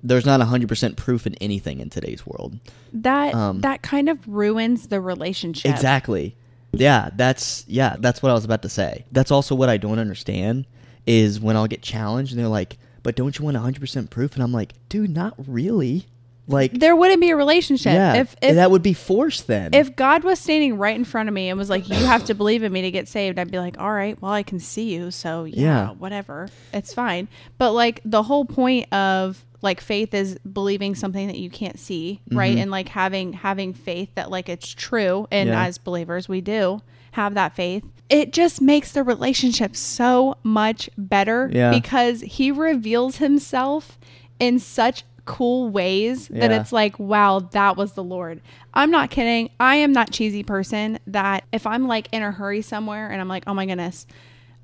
there's 0.03 0.25
not 0.25 0.41
a 0.41 0.45
hundred 0.45 0.69
percent 0.69 0.97
proof 0.97 1.27
in 1.27 1.35
anything 1.35 1.79
in 1.79 1.89
today's 1.89 2.25
world. 2.25 2.59
that 2.93 3.33
um, 3.33 3.61
that 3.61 3.81
kind 3.81 4.09
of 4.09 4.27
ruins 4.27 4.87
the 4.87 5.01
relationship. 5.01 5.71
Exactly. 5.71 6.35
Yeah, 6.73 7.09
that's 7.15 7.65
yeah, 7.67 7.95
that's 7.99 8.21
what 8.21 8.29
I 8.29 8.33
was 8.33 8.45
about 8.45 8.61
to 8.63 8.69
say. 8.69 9.05
That's 9.11 9.31
also 9.31 9.55
what 9.55 9.69
I 9.69 9.77
don't 9.77 9.99
understand 9.99 10.65
is 11.05 11.39
when 11.39 11.55
I'll 11.55 11.67
get 11.67 11.81
challenged 11.81 12.33
and 12.33 12.39
they're 12.39 12.47
like, 12.49 12.77
"But 13.03 13.15
don't 13.15 13.37
you 13.39 13.45
want 13.45 13.57
100% 13.57 14.09
proof?" 14.09 14.33
And 14.33 14.43
I'm 14.43 14.51
like, 14.51 14.73
"Dude, 14.89 15.09
not 15.09 15.33
really." 15.47 16.05
Like 16.47 16.71
There 16.73 16.95
wouldn't 16.95 17.19
be 17.19 17.29
a 17.29 17.35
relationship 17.35 17.93
yeah, 17.93 18.13
if 18.15 18.35
if 18.41 18.55
that 18.55 18.71
would 18.71 18.81
be 18.81 18.93
forced 18.93 19.47
then. 19.47 19.73
if 19.73 19.95
God 19.95 20.23
was 20.23 20.39
standing 20.39 20.77
right 20.77 20.95
in 20.95 21.03
front 21.03 21.27
of 21.27 21.35
me 21.35 21.49
and 21.49 21.57
was 21.57 21.69
like, 21.69 21.89
"You 21.89 21.95
have 22.05 22.23
to 22.25 22.33
believe 22.33 22.63
in 22.63 22.71
me 22.71 22.81
to 22.83 22.91
get 22.91 23.07
saved," 23.07 23.37
I'd 23.37 23.51
be 23.51 23.59
like, 23.59 23.79
"All 23.79 23.91
right, 23.91 24.19
well, 24.21 24.31
I 24.31 24.43
can 24.43 24.59
see 24.59 24.93
you, 24.93 25.11
so 25.11 25.43
yeah, 25.43 25.61
Yeah. 25.61 25.89
whatever, 25.91 26.47
it's 26.73 26.93
fine." 26.93 27.27
But 27.57 27.73
like 27.73 27.99
the 28.05 28.23
whole 28.23 28.45
point 28.45 28.91
of 28.93 29.43
like 29.61 29.81
faith 29.81 30.13
is 30.13 30.37
believing 30.39 30.95
something 30.95 31.27
that 31.27 31.37
you 31.39 31.49
can't 31.49 31.79
see, 31.79 32.21
right? 32.31 32.57
And 32.57 32.71
like 32.71 32.89
having 32.89 33.33
having 33.33 33.73
faith 33.73 34.09
that 34.15 34.31
like 34.31 34.47
it's 34.47 34.69
true, 34.73 35.27
and 35.31 35.49
Mm-hmm. 35.49 35.57
Yeah. 35.59 35.65
as 35.67 35.77
believers, 35.77 36.29
we 36.29 36.39
do 36.41 36.81
have 37.11 37.33
that 37.33 37.55
faith. 37.55 37.83
It 38.09 38.31
just 38.31 38.61
makes 38.61 38.91
the 38.93 39.03
relationship 39.03 39.75
so 39.75 40.35
much 40.43 40.89
better 40.97 41.49
Yeah. 41.51 41.71
because 41.71 42.21
he 42.21 42.51
reveals 42.51 43.17
himself 43.17 43.97
in 44.39 44.59
such 44.59 45.03
cool 45.27 45.69
ways 45.69 46.27
that 46.29 46.49
Yeah. 46.51 46.59
it's 46.61 46.71
like, 46.71 46.97
wow, 46.97 47.39
that 47.51 47.77
was 47.77 47.91
the 47.93 48.03
Lord. 48.03 48.41
I'm 48.73 48.89
not 48.89 49.11
kidding. 49.11 49.51
I 49.59 49.75
am 49.75 49.93
that 49.93 50.11
cheesy 50.11 50.41
person 50.41 50.97
that 51.05 51.43
if 51.51 51.67
I'm 51.67 51.87
like 51.87 52.07
in 52.11 52.23
a 52.23 52.31
hurry 52.31 52.61
somewhere 52.63 53.11
and 53.11 53.21
I'm 53.21 53.27
like, 53.27 53.43
oh 53.45 53.53
my 53.53 53.65
goodness, 53.67 54.07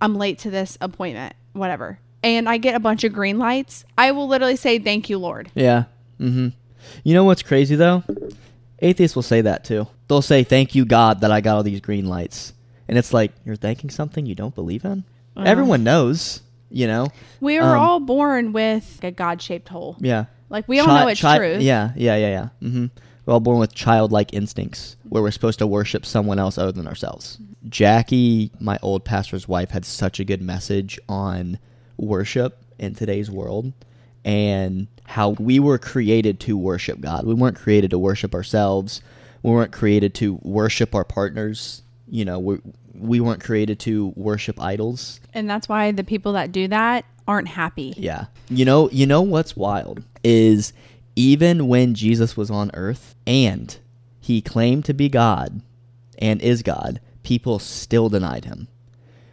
I'm 0.01 0.15
late 0.15 0.39
to 0.39 0.49
this 0.49 0.77
appointment, 0.81 1.33
whatever, 1.53 1.99
and 2.23 2.49
I 2.49 2.57
get 2.57 2.73
a 2.75 2.79
bunch 2.79 3.03
of 3.03 3.13
green 3.13 3.37
lights, 3.37 3.85
I 3.97 4.11
will 4.11 4.27
literally 4.27 4.55
say, 4.55 4.79
thank 4.79 5.09
you, 5.09 5.17
Lord. 5.19 5.51
yeah. 5.53 5.83
Mm-hmm. 6.19 6.49
You 7.03 7.13
know 7.13 7.23
what's 7.23 7.43
crazy 7.43 7.75
though? 7.75 8.03
Atheists 8.79 9.15
will 9.15 9.23
say 9.23 9.41
that 9.41 9.63
too. 9.63 9.87
They'll 10.07 10.21
say, 10.21 10.43
"Thank 10.43 10.75
you 10.75 10.83
God 10.85 11.21
that 11.21 11.31
I 11.31 11.39
got 11.41 11.55
all 11.55 11.63
these 11.63 11.79
green 11.79 12.05
lights." 12.07 12.53
And 12.87 12.97
it's 12.97 13.13
like, 13.13 13.31
you're 13.45 13.55
thanking 13.55 13.89
something 13.89 14.25
you 14.25 14.35
don't 14.35 14.53
believe 14.53 14.83
in? 14.83 15.05
Uh-huh. 15.35 15.45
Everyone 15.47 15.83
knows, 15.85 16.41
you 16.69 16.85
know. 16.87 17.07
We 17.39 17.57
were 17.59 17.75
Um, 17.75 17.79
all 17.79 17.99
born 18.01 18.51
with 18.51 18.99
a 19.01 19.11
God 19.11 19.41
shaped 19.41 19.69
hole. 19.69 19.95
Yeah. 20.01 20.25
Like 20.53 20.67
we 20.67 20.79
all 20.79 20.85
Chi- 20.85 21.01
know 21.01 21.07
it's 21.07 21.19
chi- 21.19 21.37
truth. 21.37 21.61
Yeah, 21.61 21.91
yeah, 21.95 22.15
yeah, 22.15 22.27
yeah. 22.61 22.69
hmm 22.69 22.85
We're 23.25 23.33
all 23.33 23.39
born 23.39 23.57
with 23.57 23.73
childlike 23.73 24.33
instincts 24.33 24.95
where 25.09 25.21
we're 25.23 25.31
supposed 25.31 25.59
to 25.59 25.67
worship 25.67 26.05
someone 26.05 26.37
else 26.37 26.59
other 26.59 26.71
than 26.71 26.87
ourselves. 26.87 27.39
Jackie, 27.67 28.51
my 28.59 28.77
old 28.83 29.03
pastor's 29.03 29.47
wife, 29.47 29.71
had 29.71 29.83
such 29.83 30.19
a 30.19 30.23
good 30.23 30.41
message 30.43 30.99
on 31.09 31.57
worship 31.97 32.63
in 32.77 32.93
today's 32.93 33.31
world 33.31 33.73
and 34.23 34.87
how 35.05 35.29
we 35.31 35.59
were 35.59 35.79
created 35.79 36.39
to 36.41 36.55
worship 36.55 37.01
God. 37.01 37.25
We 37.25 37.33
weren't 37.33 37.57
created 37.57 37.89
to 37.91 37.97
worship 37.99 38.35
ourselves. 38.35 39.01
We 39.41 39.51
weren't 39.51 39.71
created 39.71 40.13
to 40.15 40.39
worship 40.43 40.93
our 40.93 41.03
partners. 41.03 41.81
You 42.07 42.25
know, 42.25 42.37
we, 42.39 42.59
we 42.93 43.19
weren't 43.19 43.43
created 43.43 43.79
to 43.81 44.13
worship 44.15 44.61
idols. 44.61 45.19
And 45.33 45.49
that's 45.49 45.67
why 45.67 45.91
the 45.91 46.03
people 46.03 46.33
that 46.33 46.51
do 46.51 46.67
that 46.67 47.05
aren't 47.27 47.47
happy. 47.47 47.95
Yeah. 47.97 48.25
You 48.49 48.65
know, 48.65 48.89
you 48.91 49.07
know 49.07 49.23
what's 49.23 49.57
wild 49.57 50.03
is 50.23 50.73
even 51.15 51.67
when 51.67 51.93
Jesus 51.93 52.35
was 52.37 52.49
on 52.49 52.71
earth 52.73 53.15
and 53.27 53.77
he 54.19 54.41
claimed 54.41 54.85
to 54.85 54.93
be 54.93 55.09
God 55.09 55.61
and 56.17 56.41
is 56.41 56.63
God, 56.63 56.99
people 57.23 57.59
still 57.59 58.09
denied 58.09 58.45
him. 58.45 58.67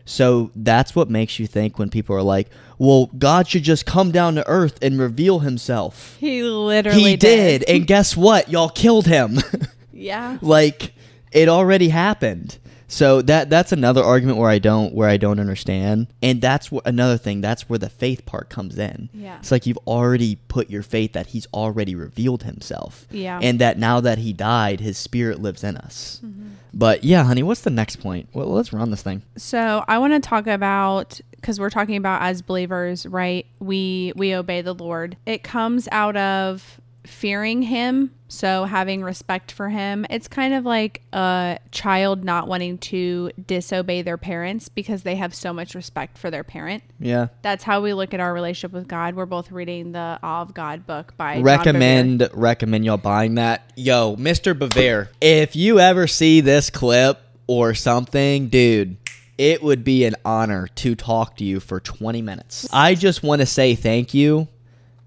So 0.04 0.50
that's 0.56 0.96
what 0.96 1.08
makes 1.08 1.38
you 1.38 1.46
think 1.46 1.78
when 1.78 1.88
people 1.88 2.16
are 2.16 2.22
like, 2.22 2.48
"Well, 2.78 3.06
God 3.16 3.46
should 3.46 3.62
just 3.62 3.86
come 3.86 4.10
down 4.10 4.34
to 4.34 4.46
earth 4.48 4.76
and 4.82 4.98
reveal 4.98 5.38
himself." 5.38 6.16
He 6.18 6.42
literally 6.42 7.00
he 7.00 7.16
did, 7.16 7.62
and 7.68 7.86
guess 7.86 8.16
what? 8.16 8.48
Y'all 8.50 8.68
killed 8.70 9.06
him. 9.06 9.38
Yeah. 9.92 10.38
like 10.40 10.94
it 11.30 11.50
already 11.50 11.90
happened. 11.90 12.56
So 12.90 13.22
that 13.22 13.48
that's 13.48 13.70
another 13.70 14.02
argument 14.02 14.38
where 14.38 14.50
I 14.50 14.58
don't 14.58 14.92
where 14.92 15.08
I 15.08 15.16
don't 15.16 15.38
understand, 15.38 16.08
and 16.20 16.42
that's 16.42 16.68
wh- 16.68 16.84
another 16.84 17.16
thing. 17.16 17.40
That's 17.40 17.68
where 17.68 17.78
the 17.78 17.88
faith 17.88 18.26
part 18.26 18.50
comes 18.50 18.76
in. 18.78 19.08
Yeah. 19.14 19.38
It's 19.38 19.52
like 19.52 19.64
you've 19.64 19.78
already 19.86 20.38
put 20.48 20.68
your 20.68 20.82
faith 20.82 21.12
that 21.12 21.28
He's 21.28 21.46
already 21.54 21.94
revealed 21.94 22.42
Himself. 22.42 23.06
Yeah. 23.12 23.38
And 23.40 23.60
that 23.60 23.78
now 23.78 24.00
that 24.00 24.18
He 24.18 24.32
died, 24.32 24.80
His 24.80 24.98
Spirit 24.98 25.40
lives 25.40 25.62
in 25.62 25.76
us. 25.76 26.20
Mm-hmm. 26.24 26.48
But 26.74 27.04
yeah, 27.04 27.22
honey, 27.24 27.44
what's 27.44 27.62
the 27.62 27.70
next 27.70 27.96
point? 27.96 28.28
Well, 28.32 28.48
let's 28.48 28.72
run 28.72 28.90
this 28.90 29.02
thing. 29.02 29.22
So 29.36 29.84
I 29.86 29.98
want 29.98 30.12
to 30.12 30.20
talk 30.20 30.48
about 30.48 31.20
because 31.32 31.60
we're 31.60 31.70
talking 31.70 31.96
about 31.96 32.22
as 32.22 32.42
believers, 32.42 33.06
right? 33.06 33.46
We 33.60 34.12
we 34.16 34.34
obey 34.34 34.62
the 34.62 34.74
Lord. 34.74 35.16
It 35.26 35.44
comes 35.44 35.88
out 35.92 36.16
of 36.16 36.79
fearing 37.10 37.62
Him, 37.62 38.12
so 38.28 38.64
having 38.64 39.02
respect 39.02 39.52
for 39.52 39.68
Him. 39.68 40.06
It's 40.08 40.28
kind 40.28 40.54
of 40.54 40.64
like 40.64 41.02
a 41.12 41.58
child 41.70 42.24
not 42.24 42.48
wanting 42.48 42.78
to 42.78 43.30
disobey 43.46 44.02
their 44.02 44.16
parents 44.16 44.68
because 44.68 45.02
they 45.02 45.16
have 45.16 45.34
so 45.34 45.52
much 45.52 45.74
respect 45.74 46.16
for 46.16 46.30
their 46.30 46.44
parent. 46.44 46.82
Yeah. 46.98 47.28
That's 47.42 47.64
how 47.64 47.80
we 47.80 47.92
look 47.92 48.14
at 48.14 48.20
our 48.20 48.32
relationship 48.32 48.72
with 48.72 48.88
God. 48.88 49.14
We're 49.14 49.26
both 49.26 49.50
reading 49.50 49.92
the 49.92 50.18
Awe 50.22 50.42
of 50.42 50.54
God 50.54 50.86
book 50.86 51.14
by 51.16 51.40
recommend 51.40 52.28
recommend 52.32 52.84
y'all 52.84 52.96
buying 52.96 53.34
that. 53.34 53.72
Yo, 53.76 54.16
Mr. 54.16 54.58
Bevere, 54.58 55.08
if 55.20 55.56
you 55.56 55.80
ever 55.80 56.06
see 56.06 56.40
this 56.40 56.70
clip 56.70 57.20
or 57.46 57.74
something, 57.74 58.48
dude, 58.48 58.96
it 59.36 59.62
would 59.62 59.82
be 59.82 60.04
an 60.04 60.14
honor 60.24 60.68
to 60.76 60.94
talk 60.94 61.36
to 61.38 61.44
you 61.44 61.60
for 61.60 61.80
20 61.80 62.22
minutes. 62.22 62.68
I 62.72 62.94
just 62.94 63.22
want 63.22 63.40
to 63.40 63.46
say 63.46 63.74
thank 63.74 64.14
you. 64.14 64.48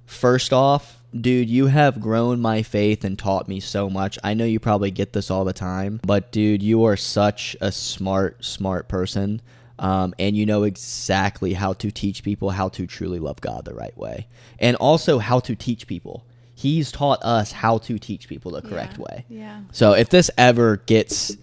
First 0.05 0.51
off, 0.51 0.99
dude, 1.19 1.49
you 1.49 1.67
have 1.67 1.99
grown 2.01 2.39
my 2.41 2.63
faith 2.63 3.03
and 3.03 3.17
taught 3.17 3.47
me 3.47 3.59
so 3.59 3.89
much. 3.89 4.17
I 4.23 4.33
know 4.33 4.45
you 4.45 4.59
probably 4.59 4.91
get 4.91 5.13
this 5.13 5.29
all 5.31 5.45
the 5.45 5.53
time, 5.53 5.99
but 6.05 6.31
dude, 6.31 6.61
you 6.63 6.83
are 6.85 6.97
such 6.97 7.55
a 7.61 7.71
smart, 7.71 8.43
smart 8.43 8.87
person. 8.87 9.41
Um, 9.79 10.13
and 10.19 10.37
you 10.37 10.45
know 10.45 10.63
exactly 10.63 11.53
how 11.53 11.73
to 11.73 11.89
teach 11.91 12.23
people 12.23 12.51
how 12.51 12.69
to 12.69 12.85
truly 12.85 13.17
love 13.19 13.41
God 13.41 13.65
the 13.65 13.73
right 13.73 13.97
way, 13.97 14.27
and 14.59 14.77
also 14.77 15.17
how 15.17 15.39
to 15.41 15.55
teach 15.55 15.87
people. 15.87 16.23
He's 16.53 16.91
taught 16.91 17.21
us 17.23 17.51
how 17.51 17.79
to 17.79 17.97
teach 17.97 18.27
people 18.29 18.51
the 18.51 18.61
correct 18.61 18.97
Yeah. 18.97 19.03
way. 19.03 19.25
Yeah. 19.29 19.59
So 19.71 19.93
if 19.93 20.09
this 20.09 20.29
ever 20.37 20.77
gets 20.77 21.35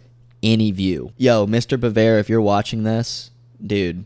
any 0.45 0.71
view, 0.71 1.13
yo, 1.19 1.47
Mr. 1.47 1.77
Bevere, 1.77 2.21
if 2.21 2.29
you're 2.29 2.41
watching 2.41 2.85
this, 2.85 3.33
dude, 3.67 4.05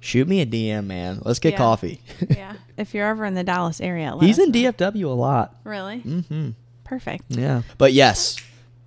shoot 0.00 0.26
me 0.26 0.40
a 0.40 0.46
DM, 0.46 0.86
man. 0.86 1.20
Let's 1.22 1.38
get 1.38 1.52
Yeah. 1.52 1.58
coffee. 1.58 2.00
Yeah. 2.30 2.54
if 2.76 2.94
you're 2.94 3.06
ever 3.06 3.24
in 3.24 3.34
the 3.34 3.44
Dallas 3.44 3.80
area, 3.80 4.16
He's 4.20 4.38
in. 4.38 4.52
DFW 4.52 5.04
a 5.04 5.08
lot. 5.08 5.54
Really? 5.64 6.00
Mm-hmm. 6.00 6.50
Perfect. 6.84 7.24
Yeah. 7.28 7.62
But 7.78 7.92
yes, 7.92 8.36